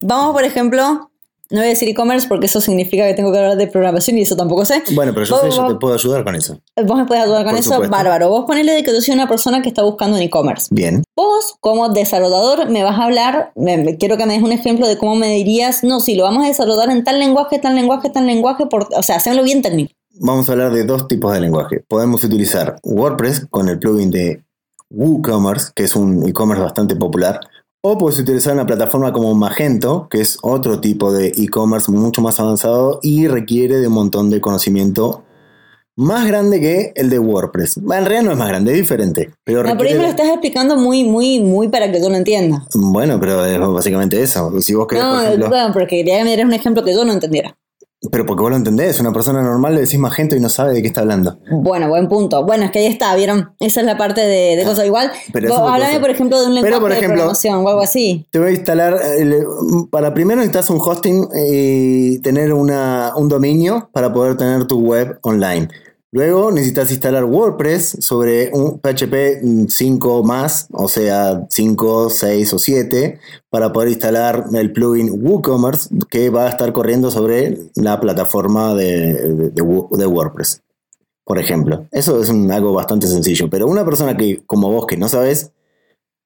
Vamos, 0.00 0.34
por 0.34 0.42
ejemplo, 0.42 1.12
no 1.54 1.60
voy 1.60 1.68
a 1.68 1.70
decir 1.70 1.88
e-commerce 1.88 2.26
porque 2.28 2.46
eso 2.46 2.60
significa 2.60 3.06
que 3.06 3.14
tengo 3.14 3.32
que 3.32 3.38
hablar 3.38 3.56
de 3.56 3.66
programación 3.66 4.18
y 4.18 4.22
eso 4.22 4.36
tampoco 4.36 4.64
sé. 4.64 4.82
Bueno, 4.92 5.12
pero 5.14 5.24
yo 5.24 5.34
Vos- 5.36 5.42
sé, 5.44 5.50
yo 5.56 5.62
vos- 5.62 5.72
te 5.72 5.78
puedo 5.78 5.94
ayudar 5.94 6.24
con 6.24 6.34
eso. 6.34 6.58
Vos 6.84 6.96
me 6.98 7.06
puedes 7.06 7.24
ayudar 7.24 7.44
con 7.44 7.52
Por 7.52 7.60
eso, 7.60 7.70
supuesto. 7.70 7.90
bárbaro. 7.96 8.28
Vos 8.28 8.44
ponele 8.46 8.72
de 8.72 8.82
que 8.82 8.92
yo 8.92 9.00
soy 9.00 9.14
una 9.14 9.26
persona 9.28 9.62
que 9.62 9.68
está 9.70 9.82
buscando 9.82 10.16
un 10.16 10.22
e-commerce. 10.22 10.66
Bien. 10.70 11.02
Vos, 11.16 11.54
como 11.60 11.88
desarrollador, 11.88 12.68
me 12.68 12.82
vas 12.82 12.98
a 12.98 13.04
hablar, 13.04 13.52
me- 13.56 13.76
me- 13.78 13.96
quiero 13.96 14.16
que 14.16 14.26
me 14.26 14.34
des 14.34 14.42
un 14.42 14.52
ejemplo 14.52 14.86
de 14.88 14.98
cómo 14.98 15.14
me 15.14 15.28
dirías, 15.34 15.82
no, 15.84 16.00
si 16.00 16.14
lo 16.14 16.24
vamos 16.24 16.44
a 16.44 16.48
desarrollar 16.48 16.90
en 16.90 17.04
tal 17.04 17.18
lenguaje, 17.18 17.58
tal 17.58 17.74
lenguaje, 17.74 18.10
tal 18.10 18.26
lenguaje, 18.26 18.66
por, 18.66 18.88
o 18.94 19.02
sea, 19.02 19.16
hacémoslo 19.16 19.44
bien 19.44 19.62
técnico. 19.62 19.92
Vamos 20.20 20.48
a 20.48 20.52
hablar 20.52 20.72
de 20.72 20.84
dos 20.84 21.08
tipos 21.08 21.32
de 21.32 21.40
lenguaje. 21.40 21.82
Podemos 21.88 22.22
utilizar 22.24 22.76
WordPress 22.84 23.46
con 23.50 23.68
el 23.68 23.78
plugin 23.78 24.10
de 24.10 24.42
WooCommerce, 24.90 25.72
que 25.74 25.84
es 25.84 25.96
un 25.96 26.26
e-commerce 26.28 26.62
bastante 26.62 26.94
popular, 26.96 27.40
o 27.86 27.98
puedes 27.98 28.18
utilizar 28.18 28.54
una 28.54 28.64
plataforma 28.64 29.12
como 29.12 29.34
Magento, 29.34 30.08
que 30.08 30.22
es 30.22 30.38
otro 30.40 30.80
tipo 30.80 31.12
de 31.12 31.34
e-commerce 31.36 31.92
mucho 31.92 32.22
más 32.22 32.40
avanzado 32.40 32.98
y 33.02 33.28
requiere 33.28 33.76
de 33.76 33.88
un 33.88 33.92
montón 33.92 34.30
de 34.30 34.40
conocimiento 34.40 35.22
más 35.94 36.26
grande 36.26 36.62
que 36.62 36.92
el 36.96 37.10
de 37.10 37.18
WordPress. 37.18 37.76
En 37.76 37.90
realidad 37.90 38.22
no 38.22 38.32
es 38.32 38.38
más 38.38 38.48
grande, 38.48 38.72
es 38.72 38.78
diferente. 38.78 39.32
Pero 39.44 39.62
No, 39.62 39.76
pero 39.76 39.90
ahí 39.90 39.94
requiere 39.94 39.98
me 39.98 40.04
lo 40.04 40.08
estás 40.08 40.28
explicando 40.28 40.78
muy, 40.78 41.04
muy, 41.04 41.40
muy 41.40 41.68
para 41.68 41.92
que 41.92 42.00
yo 42.00 42.08
lo 42.08 42.16
entienda. 42.16 42.66
Bueno, 42.72 43.20
pero 43.20 43.44
es 43.44 43.58
básicamente 43.60 44.22
eso. 44.22 44.50
Si 44.62 44.74
vos 44.74 44.86
querés, 44.86 45.04
No, 45.04 45.16
por 45.16 45.22
ejemplo, 45.22 45.48
bueno, 45.50 45.72
porque 45.74 45.96
quería 45.98 46.16
que 46.16 46.24
me 46.24 46.30
dieras 46.30 46.46
un 46.46 46.54
ejemplo 46.54 46.84
que 46.84 46.94
yo 46.94 47.04
no 47.04 47.12
entendiera. 47.12 47.54
Pero 48.10 48.26
porque 48.26 48.42
vos 48.42 48.50
lo 48.50 48.56
entendés, 48.56 49.00
una 49.00 49.12
persona 49.12 49.42
normal 49.42 49.74
le 49.74 49.82
decís 49.82 49.98
Magento 49.98 50.36
y 50.36 50.40
no 50.40 50.48
sabe 50.48 50.74
de 50.74 50.82
qué 50.82 50.88
está 50.88 51.00
hablando. 51.02 51.38
Bueno, 51.50 51.88
buen 51.88 52.08
punto. 52.08 52.44
Bueno, 52.44 52.64
es 52.64 52.70
que 52.70 52.80
ahí 52.80 52.86
está, 52.86 53.14
¿vieron? 53.16 53.50
Esa 53.60 53.80
es 53.80 53.86
la 53.86 53.96
parte 53.96 54.20
de, 54.20 54.56
de 54.56 54.64
cosas 54.64 54.86
igual. 54.86 55.10
Pero 55.32 55.48
ser. 55.92 56.00
por 56.00 56.10
ejemplo, 56.10 56.40
de 56.40 56.46
un 56.48 56.54
Pero, 56.54 56.62
lenguaje 56.64 56.80
por 56.80 56.90
de 56.90 56.96
ejemplo- 56.96 57.14
programación 57.16 57.54
o 57.64 57.68
algo 57.68 57.80
así. 57.82 58.26
Te 58.30 58.38
voy 58.38 58.48
a 58.48 58.52
instalar, 58.52 58.98
el- 59.18 59.44
para 59.90 60.12
primero 60.14 60.36
necesitas 60.40 60.70
un 60.70 60.80
hosting 60.80 61.28
y 61.34 62.18
tener 62.20 62.52
una, 62.52 63.12
un 63.16 63.28
dominio 63.28 63.88
para 63.92 64.12
poder 64.12 64.36
tener 64.36 64.64
tu 64.66 64.80
web 64.80 65.18
online. 65.22 65.68
Luego 66.14 66.52
necesitas 66.52 66.92
instalar 66.92 67.24
WordPress 67.24 67.96
sobre 67.98 68.50
un 68.52 68.78
PHP 68.78 69.66
5 69.68 70.22
más, 70.22 70.68
o 70.70 70.86
sea 70.86 71.44
5, 71.50 72.08
6 72.08 72.54
o 72.54 72.58
7, 72.60 73.18
para 73.50 73.72
poder 73.72 73.88
instalar 73.88 74.44
el 74.54 74.72
plugin 74.72 75.10
WooCommerce 75.10 75.88
que 76.08 76.30
va 76.30 76.46
a 76.46 76.50
estar 76.50 76.72
corriendo 76.72 77.10
sobre 77.10 77.58
la 77.74 77.98
plataforma 77.98 78.76
de, 78.76 79.12
de- 79.12 79.50
de 79.50 79.62
Wo- 79.62 79.88
de 79.90 80.06
WordPress. 80.06 80.60
Por 81.24 81.40
ejemplo, 81.40 81.88
eso 81.90 82.22
es 82.22 82.30
algo 82.30 82.72
bastante 82.72 83.08
sencillo, 83.08 83.50
pero 83.50 83.66
una 83.66 83.84
persona 83.84 84.16
que, 84.16 84.40
como 84.46 84.70
vos, 84.70 84.86
que 84.86 84.96
no 84.96 85.08
sabes, 85.08 85.50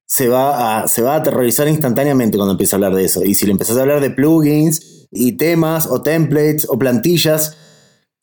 se 0.07 0.29
va, 0.29 0.83
a, 0.83 0.89
se 0.89 1.01
va 1.01 1.15
a 1.15 1.19
aterrorizar 1.21 1.67
instantáneamente 1.67 2.37
cuando 2.37 2.53
empieza 2.53 2.77
a 2.77 2.79
hablar 2.79 2.95
de 2.95 3.07
eso. 3.07 3.25
Y 3.25 3.35
si 3.35 3.47
le 3.47 3.53
empezás 3.53 3.79
a 3.79 3.81
hablar 3.81 4.03
de 4.03 4.11
plugins 4.11 5.07
y 5.11 5.39
temas 5.39 5.87
o 5.87 6.03
templates 6.03 6.67
o 6.69 6.79
plantillas, 6.79 7.57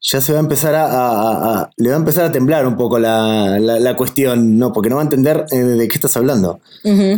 ya 0.08 0.22
se 0.22 0.34
va 0.34 0.38
a 0.39 0.41
empezar 0.41 0.76
a, 0.76 0.86
a- 0.86 1.12
a- 1.12 1.60
a- 1.62 1.72
le 1.78 1.89
va 1.89 1.95
a 1.95 1.99
empezar 1.99 2.26
a 2.26 2.32
temblar 2.32 2.68
un 2.68 2.76
poco 2.76 2.99
la, 2.99 3.58
la- 3.60 3.80
la 3.80 3.95
cuestión, 3.95 4.58
¿no? 4.60 4.72
Porque 4.72 4.89
no 4.89 4.97
va 4.97 5.01
a 5.01 5.06
entender 5.06 5.45
eh, 5.51 5.58
de 5.58 5.88
qué 5.88 5.95
estás 5.95 6.16
hablando. 6.16 6.60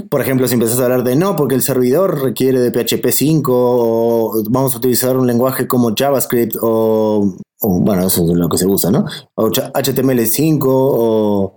Por 0.10 0.22
ejemplo, 0.22 0.48
si 0.48 0.54
empezás 0.54 0.80
a 0.80 0.84
hablar 0.86 1.04
de 1.04 1.16
no, 1.16 1.36
porque 1.36 1.56
el 1.56 1.62
servidor 1.62 2.22
requiere 2.22 2.60
de 2.62 2.72
PHP 2.72 3.12
5 3.12 3.52
o 3.54 4.44
vamos 4.50 4.74
a 4.74 4.78
utilizar 4.78 5.18
un 5.18 5.28
lenguaje 5.28 5.68
como 5.68 5.94
JavaScript 5.96 6.56
o, 6.62 7.36
o, 7.60 7.80
bueno, 7.82 8.08
eso 8.08 8.24
es 8.24 8.30
lo 8.38 8.48
que 8.48 8.58
se 8.58 8.66
usa, 8.68 8.90
¿no? 8.92 9.06
O 9.36 9.48
Ch- 9.50 9.72
HTML5 9.74 10.64
o 10.66 11.54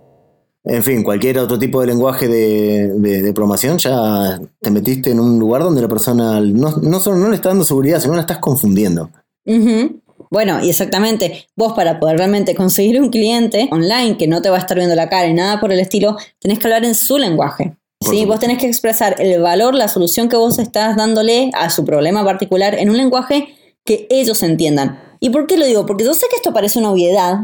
en 0.63 0.83
fin, 0.83 1.01
cualquier 1.03 1.39
otro 1.39 1.57
tipo 1.57 1.81
de 1.81 1.87
lenguaje 1.87 2.27
de, 2.27 2.89
de- 2.97 3.21
de 3.23 3.33
programación, 3.33 3.77
ya 3.79 4.39
te 4.59 4.69
metiste 4.69 5.09
en 5.11 5.19
un 5.19 5.39
lugar 5.39 5.63
donde 5.63 5.81
la 5.81 5.87
persona 5.87 6.39
no, 6.41 6.75
no 6.77 6.99
solo 6.99 7.17
no 7.17 7.29
le 7.29 7.35
está 7.35 7.49
dando 7.49 7.63
seguridad, 7.63 7.99
sino 7.99 8.13
la 8.15 8.21
estás 8.21 8.37
confundiendo. 8.39 9.09
Ujú. 9.43 10.00
Bueno, 10.31 10.63
y 10.63 10.69
exactamente, 10.69 11.49
vos 11.57 11.73
para 11.73 11.99
poder 11.99 12.17
realmente 12.17 12.55
conseguir 12.55 13.01
un 13.01 13.09
cliente 13.09 13.67
online 13.69 14.17
que 14.17 14.27
no 14.27 14.41
te 14.41 14.49
va 14.49 14.55
a 14.55 14.59
estar 14.59 14.77
viendo 14.77 14.95
la 14.95 15.09
cara 15.09 15.27
y 15.27 15.33
nada 15.33 15.59
por 15.59 15.73
el 15.73 15.79
estilo, 15.81 16.15
tenés 16.39 16.57
que 16.57 16.67
hablar 16.67 16.85
en 16.85 16.95
su 16.95 17.17
lenguaje. 17.17 17.75
Sí, 17.99 18.25
vos 18.25 18.39
tenés 18.39 18.57
que 18.57 18.65
expresar 18.65 19.17
el 19.19 19.41
valor, 19.41 19.75
la 19.75 19.89
solución 19.89 20.29
que 20.29 20.37
vos 20.37 20.57
estás 20.57 20.95
dándole 20.95 21.51
a 21.53 21.69
su 21.69 21.83
problema 21.83 22.23
particular 22.23 22.75
en 22.75 22.89
un 22.89 22.97
lenguaje 22.97 23.53
que 23.85 24.07
ellos 24.09 24.41
entiendan. 24.41 24.99
¿Y 25.19 25.31
por 25.31 25.47
qué 25.47 25.57
lo 25.57 25.65
digo? 25.65 25.85
Porque 25.85 26.05
yo 26.05 26.13
sé 26.13 26.25
que 26.29 26.37
esto 26.37 26.53
parece 26.53 26.79
una 26.79 26.91
obviedad, 26.91 27.39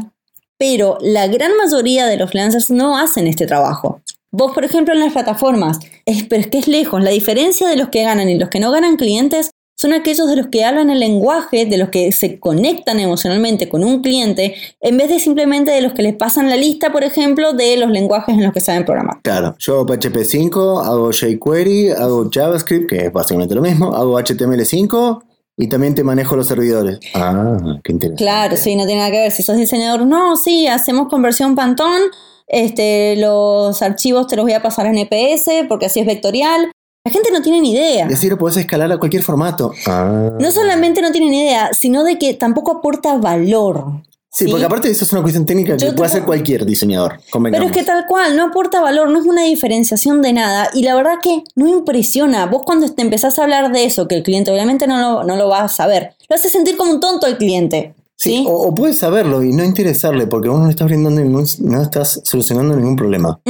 pero 0.56 0.96
la 1.02 1.28
gran 1.28 1.52
mayoría 1.62 2.06
de 2.06 2.16
los 2.16 2.30
freelancers 2.30 2.70
no 2.70 2.98
hacen 2.98 3.26
este 3.26 3.46
trabajo. 3.46 4.00
Vos, 4.30 4.52
por 4.52 4.64
ejemplo, 4.64 4.94
en 4.94 5.00
las 5.00 5.12
plataformas, 5.12 5.78
es, 6.06 6.24
pero 6.24 6.40
es 6.40 6.48
que 6.48 6.58
es 6.58 6.68
lejos. 6.68 7.02
La 7.02 7.10
diferencia 7.10 7.68
de 7.68 7.76
los 7.76 7.90
que 7.90 8.02
ganan 8.02 8.28
y 8.30 8.38
los 8.38 8.48
que 8.48 8.60
no 8.60 8.70
ganan 8.70 8.96
clientes 8.96 9.50
son 9.80 9.92
aquellos 9.92 10.28
de 10.28 10.34
los 10.34 10.48
que 10.48 10.64
hablan 10.64 10.90
el 10.90 10.98
lenguaje, 10.98 11.64
de 11.64 11.76
los 11.76 11.90
que 11.90 12.10
se 12.10 12.40
conectan 12.40 12.98
emocionalmente 12.98 13.68
con 13.68 13.84
un 13.84 14.02
cliente, 14.02 14.56
en 14.80 14.96
vez 14.96 15.08
de 15.08 15.20
simplemente 15.20 15.70
de 15.70 15.80
los 15.82 15.92
que 15.92 16.02
les 16.02 16.16
pasan 16.16 16.50
la 16.50 16.56
lista, 16.56 16.90
por 16.90 17.04
ejemplo, 17.04 17.52
de 17.52 17.76
los 17.76 17.88
lenguajes 17.88 18.34
en 18.34 18.42
los 18.42 18.52
que 18.52 18.60
saben 18.60 18.84
programar. 18.84 19.20
Claro, 19.22 19.54
yo 19.60 19.76
hago 19.76 19.86
PHP 19.86 20.24
5, 20.24 20.80
hago 20.80 21.12
jQuery, 21.12 21.90
hago 21.90 22.28
JavaScript, 22.28 22.88
que 22.88 23.06
es 23.06 23.12
básicamente 23.12 23.54
lo 23.54 23.62
mismo, 23.62 23.94
hago 23.94 24.18
HTML5 24.18 25.22
y 25.56 25.68
también 25.68 25.94
te 25.94 26.02
manejo 26.02 26.34
los 26.34 26.48
servidores. 26.48 26.98
Ah, 27.14 27.56
qué 27.84 27.92
interesante. 27.92 28.24
Claro, 28.24 28.56
sí, 28.56 28.74
no 28.74 28.84
tiene 28.84 29.00
nada 29.02 29.12
que 29.12 29.18
ver. 29.18 29.30
Si 29.30 29.44
sos 29.44 29.56
diseñador, 29.56 30.04
no, 30.06 30.36
sí, 30.36 30.66
hacemos 30.66 31.06
conversión 31.06 31.54
Pantón, 31.54 32.02
este, 32.48 33.14
los 33.14 33.80
archivos 33.80 34.26
te 34.26 34.34
los 34.34 34.44
voy 34.44 34.54
a 34.54 34.62
pasar 34.62 34.86
en 34.86 34.98
EPS 34.98 35.68
porque 35.68 35.86
así 35.86 36.00
es 36.00 36.06
vectorial. 36.06 36.72
La 37.04 37.12
gente 37.12 37.30
no 37.32 37.40
tiene 37.40 37.60
ni 37.60 37.72
idea. 37.72 38.06
Y 38.10 38.12
así 38.12 38.28
lo 38.28 38.36
podés 38.36 38.58
escalar 38.58 38.92
a 38.92 38.98
cualquier 38.98 39.22
formato. 39.22 39.72
Ah. 39.86 40.32
No 40.38 40.50
solamente 40.50 41.00
no 41.00 41.10
tiene 41.10 41.30
ni 41.30 41.40
idea, 41.42 41.72
sino 41.72 42.04
de 42.04 42.18
que 42.18 42.34
tampoco 42.34 42.72
aporta 42.72 43.16
valor. 43.16 44.02
Sí, 44.30 44.46
porque 44.46 44.66
aparte 44.66 44.88
de 44.88 44.92
eso 44.92 45.04
es 45.04 45.12
una 45.12 45.22
cuestión 45.22 45.46
técnica 45.46 45.76
que 45.76 45.86
Yo 45.86 45.94
puede 45.94 46.10
hacer 46.10 46.24
cualquier 46.24 46.66
diseñador. 46.66 47.18
Pero 47.32 47.64
es 47.64 47.72
que 47.72 47.82
tal 47.82 48.04
cual, 48.06 48.36
no 48.36 48.44
aporta 48.44 48.80
valor, 48.80 49.10
no 49.10 49.18
es 49.18 49.26
una 49.26 49.44
diferenciación 49.44 50.20
de 50.20 50.34
nada. 50.34 50.70
Y 50.74 50.82
la 50.82 50.94
verdad 50.94 51.14
que 51.22 51.42
no 51.56 51.66
impresiona. 51.66 52.46
Vos 52.46 52.62
cuando 52.64 52.88
te 52.92 53.02
empezás 53.02 53.38
a 53.38 53.44
hablar 53.44 53.72
de 53.72 53.84
eso, 53.84 54.06
que 54.06 54.16
el 54.16 54.22
cliente 54.22 54.50
obviamente 54.50 54.86
no 54.86 55.00
lo, 55.00 55.24
no 55.24 55.36
lo 55.36 55.48
va 55.48 55.62
a 55.62 55.68
saber, 55.68 56.14
lo 56.28 56.36
hace 56.36 56.50
sentir 56.50 56.76
como 56.76 56.92
un 56.92 57.00
tonto 57.00 57.26
al 57.26 57.38
cliente. 57.38 57.94
Sí, 58.16 58.30
¿Sí? 58.30 58.44
O, 58.46 58.68
o 58.68 58.74
puedes 58.74 58.98
saberlo 58.98 59.42
y 59.42 59.52
no 59.52 59.64
interesarle 59.64 60.26
porque 60.26 60.48
vos 60.48 60.58
no 60.58 60.66
le 60.66 60.72
estás 60.72 60.88
brindando 60.88 61.20
ningún, 61.22 61.46
no 61.60 61.82
estás 61.82 62.20
solucionando 62.24 62.76
ningún 62.76 62.96
problema. 62.96 63.40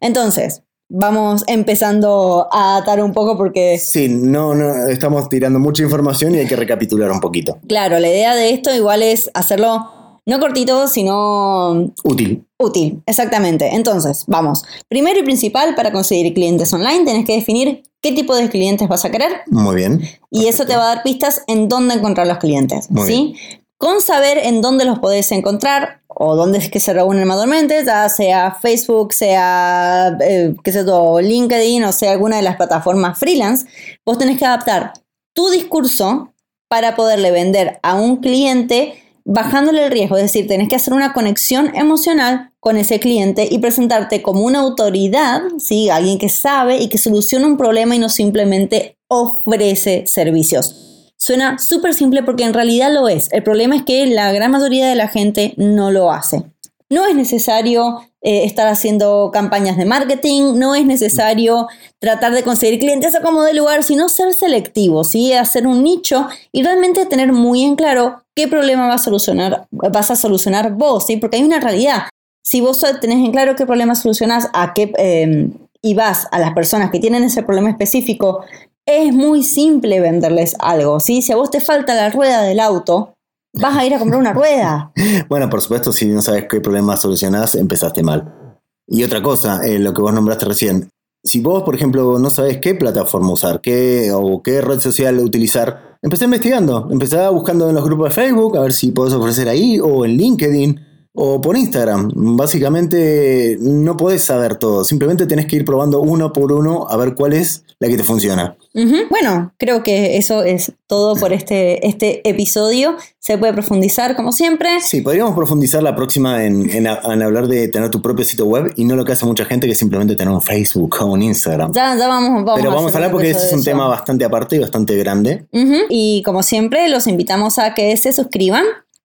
Entonces, 0.00 0.62
vamos 0.94 1.42
empezando 1.46 2.48
a 2.52 2.76
atar 2.76 3.02
un 3.02 3.12
poco 3.12 3.36
porque, 3.36 3.78
Sí, 3.78 4.08
no, 4.08 4.54
no, 4.54 4.86
estamos 4.88 5.28
tirando 5.28 5.58
mucha 5.58 5.82
información 5.82 6.34
y 6.34 6.38
hay 6.38 6.46
que 6.46 6.56
recapitular 6.56 7.10
un 7.10 7.20
poquito. 7.20 7.58
claro, 7.66 7.98
la 7.98 8.08
idea 8.08 8.34
de 8.34 8.50
esto 8.50 8.74
igual 8.74 9.02
es 9.02 9.30
hacerlo 9.34 9.90
no 10.24 10.38
cortito, 10.38 10.86
sino 10.86 11.92
Útil. 12.04 12.44
Útil, 12.58 13.02
exactamente. 13.06 13.74
Entonces, 13.74 14.22
vamos. 14.28 14.62
Primero 14.88 15.18
y 15.18 15.24
principal, 15.24 15.74
para 15.74 15.90
conseguir 15.90 16.32
clientes 16.32 16.72
online, 16.72 17.04
tenés 17.04 17.26
que 17.26 17.34
definir 17.34 17.82
qué 18.00 18.12
tipo 18.12 18.36
de 18.36 18.48
clientes 18.48 18.86
vas 18.88 19.04
a 19.04 19.10
querer 19.10 19.32
Muy 19.48 19.74
bien. 19.74 20.00
y 20.30 20.46
eso 20.46 20.64
te 20.64 20.76
va 20.76 20.84
a 20.84 20.94
dar 20.94 21.02
pistas 21.02 21.42
en 21.48 21.68
dónde 21.68 21.94
encontrar 21.94 22.26
los 22.28 22.38
clientes. 22.38 22.88
Muy 22.90 23.06
¿sí? 23.08 23.34
Con 23.82 24.00
saber 24.00 24.38
en 24.38 24.60
dónde 24.60 24.84
los 24.84 25.00
podés 25.00 25.32
encontrar 25.32 26.02
o 26.06 26.36
dónde 26.36 26.58
es 26.58 26.70
que 26.70 26.78
se 26.78 26.92
reúnen 26.92 27.26
mayormente, 27.26 27.84
ya 27.84 28.08
sea 28.08 28.56
Facebook, 28.62 29.12
sea, 29.12 30.16
eh, 30.20 30.54
qué 30.62 30.70
sé 30.70 30.84
LinkedIn 31.20 31.82
o 31.82 31.90
sea 31.90 32.12
alguna 32.12 32.36
de 32.36 32.42
las 32.42 32.54
plataformas 32.54 33.18
freelance, 33.18 33.66
vos 34.06 34.18
tenés 34.18 34.38
que 34.38 34.46
adaptar 34.46 34.92
tu 35.34 35.50
discurso 35.50 36.32
para 36.68 36.94
poderle 36.94 37.32
vender 37.32 37.80
a 37.82 37.96
un 37.96 38.18
cliente 38.18 39.02
bajándole 39.24 39.86
el 39.86 39.90
riesgo, 39.90 40.16
es 40.16 40.22
decir, 40.22 40.46
tenés 40.46 40.68
que 40.68 40.76
hacer 40.76 40.94
una 40.94 41.12
conexión 41.12 41.74
emocional 41.74 42.52
con 42.60 42.76
ese 42.76 43.00
cliente 43.00 43.48
y 43.50 43.58
presentarte 43.58 44.22
como 44.22 44.42
una 44.42 44.60
autoridad, 44.60 45.42
¿sí? 45.58 45.90
alguien 45.90 46.20
que 46.20 46.28
sabe 46.28 46.76
y 46.76 46.88
que 46.88 46.98
soluciona 46.98 47.48
un 47.48 47.56
problema 47.56 47.96
y 47.96 47.98
no 47.98 48.10
simplemente 48.10 48.96
ofrece 49.08 50.06
servicios. 50.06 50.91
Suena 51.22 51.56
súper 51.56 51.94
simple 51.94 52.24
porque 52.24 52.42
en 52.42 52.52
realidad 52.52 52.92
lo 52.92 53.08
es. 53.08 53.28
El 53.30 53.44
problema 53.44 53.76
es 53.76 53.84
que 53.84 54.06
la 54.06 54.32
gran 54.32 54.50
mayoría 54.50 54.88
de 54.88 54.96
la 54.96 55.06
gente 55.06 55.54
no 55.56 55.92
lo 55.92 56.10
hace. 56.10 56.42
No 56.90 57.06
es 57.06 57.14
necesario 57.14 58.00
eh, 58.22 58.42
estar 58.42 58.66
haciendo 58.66 59.30
campañas 59.32 59.76
de 59.76 59.84
marketing, 59.84 60.54
no 60.56 60.74
es 60.74 60.84
necesario 60.84 61.68
tratar 62.00 62.32
de 62.32 62.42
conseguir 62.42 62.80
clientes 62.80 63.14
a 63.14 63.22
como 63.22 63.44
de 63.44 63.54
lugar, 63.54 63.84
sino 63.84 64.08
ser 64.08 64.34
selectivo, 64.34 65.04
¿sí? 65.04 65.32
hacer 65.32 65.68
un 65.68 65.84
nicho 65.84 66.26
y 66.50 66.64
realmente 66.64 67.06
tener 67.06 67.32
muy 67.32 67.62
en 67.62 67.76
claro 67.76 68.24
qué 68.34 68.48
problema 68.48 68.88
va 68.88 68.94
a 68.94 68.98
solucionar, 68.98 69.68
vas 69.70 70.10
a 70.10 70.16
solucionar 70.16 70.72
vos, 70.72 71.06
¿sí? 71.06 71.18
porque 71.18 71.36
hay 71.36 71.44
una 71.44 71.60
realidad. 71.60 72.08
Si 72.42 72.60
vos 72.60 72.84
tenés 73.00 73.18
en 73.18 73.30
claro 73.30 73.54
qué 73.54 73.64
problema 73.64 73.94
solucionás 73.94 74.48
a 74.54 74.74
qué, 74.74 74.92
eh, 74.98 75.50
y 75.82 75.94
vas 75.94 76.26
a 76.32 76.40
las 76.40 76.52
personas 76.52 76.90
que 76.90 76.98
tienen 76.98 77.22
ese 77.22 77.44
problema 77.44 77.70
específico, 77.70 78.44
es 78.86 79.14
muy 79.14 79.42
simple 79.42 80.00
venderles 80.00 80.56
algo. 80.58 81.00
¿sí? 81.00 81.22
Si 81.22 81.32
a 81.32 81.36
vos 81.36 81.50
te 81.50 81.60
falta 81.60 81.94
la 81.94 82.10
rueda 82.10 82.42
del 82.42 82.60
auto, 82.60 83.14
vas 83.54 83.76
a 83.76 83.86
ir 83.86 83.94
a 83.94 83.98
comprar 83.98 84.20
una 84.20 84.32
rueda. 84.32 84.92
Bueno, 85.28 85.48
por 85.48 85.60
supuesto, 85.62 85.92
si 85.92 86.06
no 86.06 86.20
sabes 86.20 86.46
qué 86.48 86.60
problema 86.60 86.96
solucionás, 86.96 87.54
empezaste 87.54 88.02
mal. 88.02 88.58
Y 88.86 89.04
otra 89.04 89.22
cosa, 89.22 89.64
eh, 89.64 89.78
lo 89.78 89.94
que 89.94 90.02
vos 90.02 90.12
nombraste 90.12 90.44
recién. 90.44 90.90
Si 91.24 91.40
vos, 91.40 91.62
por 91.62 91.74
ejemplo, 91.74 92.18
no 92.18 92.30
sabes 92.30 92.58
qué 92.58 92.74
plataforma 92.74 93.32
usar, 93.32 93.60
qué 93.60 94.10
o 94.12 94.42
qué 94.42 94.60
red 94.60 94.80
social 94.80 95.18
utilizar, 95.20 95.96
empecé 96.02 96.24
investigando. 96.24 96.88
Empecé 96.90 97.26
buscando 97.28 97.68
en 97.68 97.74
los 97.74 97.84
grupos 97.84 98.08
de 98.08 98.22
Facebook, 98.22 98.56
a 98.56 98.62
ver 98.62 98.72
si 98.72 98.90
podés 98.90 99.14
ofrecer 99.14 99.48
ahí, 99.48 99.78
o 99.80 100.04
en 100.04 100.16
LinkedIn, 100.16 100.80
o 101.14 101.40
por 101.40 101.56
Instagram. 101.56 102.10
Básicamente 102.14 103.56
no 103.60 103.96
podés 103.96 104.22
saber 104.22 104.56
todo, 104.56 104.84
simplemente 104.84 105.26
tenés 105.26 105.46
que 105.46 105.56
ir 105.56 105.64
probando 105.64 106.00
uno 106.00 106.32
por 106.32 106.52
uno 106.52 106.86
a 106.88 106.96
ver 106.96 107.14
cuál 107.14 107.32
es 107.32 107.64
la 107.78 107.88
que 107.88 107.96
te 107.96 108.04
funciona. 108.04 108.56
Ujú. 108.74 108.94
Bueno, 109.10 109.52
creo 109.58 109.82
que 109.82 110.16
eso 110.16 110.42
es 110.44 110.72
todo 110.86 111.14
por 111.16 111.32
este, 111.34 111.86
este 111.86 112.26
episodio. 112.28 112.96
Se 113.18 113.36
puede 113.36 113.52
profundizar 113.52 114.16
como 114.16 114.32
siempre. 114.32 114.80
Sí, 114.80 115.02
podríamos 115.02 115.34
profundizar 115.34 115.82
la 115.82 115.94
próxima 115.94 116.44
en, 116.44 116.70
en 116.70 116.86
en 116.86 117.22
hablar 117.22 117.46
de 117.48 117.68
tener 117.68 117.90
tu 117.90 118.00
propio 118.00 118.24
sitio 118.24 118.46
web 118.46 118.72
y 118.76 118.84
no 118.84 118.96
lo 118.96 119.04
que 119.04 119.12
hace 119.12 119.26
mucha 119.26 119.44
gente 119.44 119.66
que 119.66 119.74
simplemente 119.74 120.16
tener 120.16 120.32
un 120.32 120.40
Facebook 120.40 120.96
o 121.00 121.06
un 121.06 121.22
Instagram. 121.22 121.72
Ya, 121.72 121.94
ya 121.96 122.08
vamos, 122.08 122.44
vamos 122.44 122.60
Pero 122.60 122.70
vamos 122.74 122.92
a 122.94 122.96
hablar 122.96 123.10
porque 123.12 123.30
es 123.30 123.52
un 123.52 123.58
eso. 123.60 123.64
tema 123.70 123.86
bastante 123.88 124.24
aparte 124.24 124.56
y 124.56 124.58
bastante 124.60 124.96
grande. 124.96 125.46
Ujú. 125.52 125.74
Y 125.90 126.22
como 126.24 126.42
siempre, 126.42 126.88
los 126.88 127.06
invitamos 127.06 127.58
a 127.58 127.74
que 127.74 127.96
se 127.96 128.12
suscriban. 128.12 128.64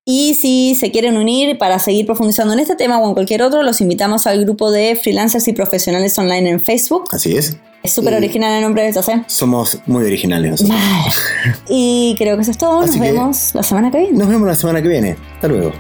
Y 0.10 0.36
si 0.36 0.74
se 0.74 0.90
quieren 0.90 1.18
unir 1.18 1.58
para 1.58 1.80
seguir 1.80 2.06
profundizando 2.06 2.54
en 2.54 2.60
este 2.60 2.78
tema 2.78 2.98
o 2.98 3.10
en 3.10 3.14
cualquier 3.14 3.42
otro, 3.42 3.62
los 3.62 3.82
invitamos 3.82 4.26
al 4.26 4.46
grupo 4.46 4.72
de 4.72 4.96
freelancers 4.96 5.46
y 5.50 5.52
profesionales 5.52 6.18
online 6.18 6.50
en 6.50 6.62
Facebook. 6.62 7.10
Así 7.12 7.36
es. 7.36 7.58
Es 7.84 7.92
súper 7.92 8.14
original 8.14 8.54
el 8.54 8.62
nombre, 8.62 8.90
ya 8.90 9.04
sé. 9.04 9.24
Somos 9.28 9.80
muy 9.86 10.06
originales 10.06 10.52
nosotros. 10.52 10.80
Y 11.68 12.16
creo 12.18 12.38
que 12.38 12.44
eso 12.44 12.52
es 12.52 12.58
todo. 12.58 12.80
Nos 12.80 12.92
Así 12.92 13.00
vemos 13.00 13.54
la 13.54 13.64
semana 13.64 13.92
que 13.92 13.98
viene. 13.98 14.18
Nos 14.18 14.30
vemos 14.30 14.48
la 14.48 14.56
semana 14.56 14.82
que 14.82 14.88
viene. 14.88 15.18
Hasta 15.36 15.50
luego. 15.50 15.74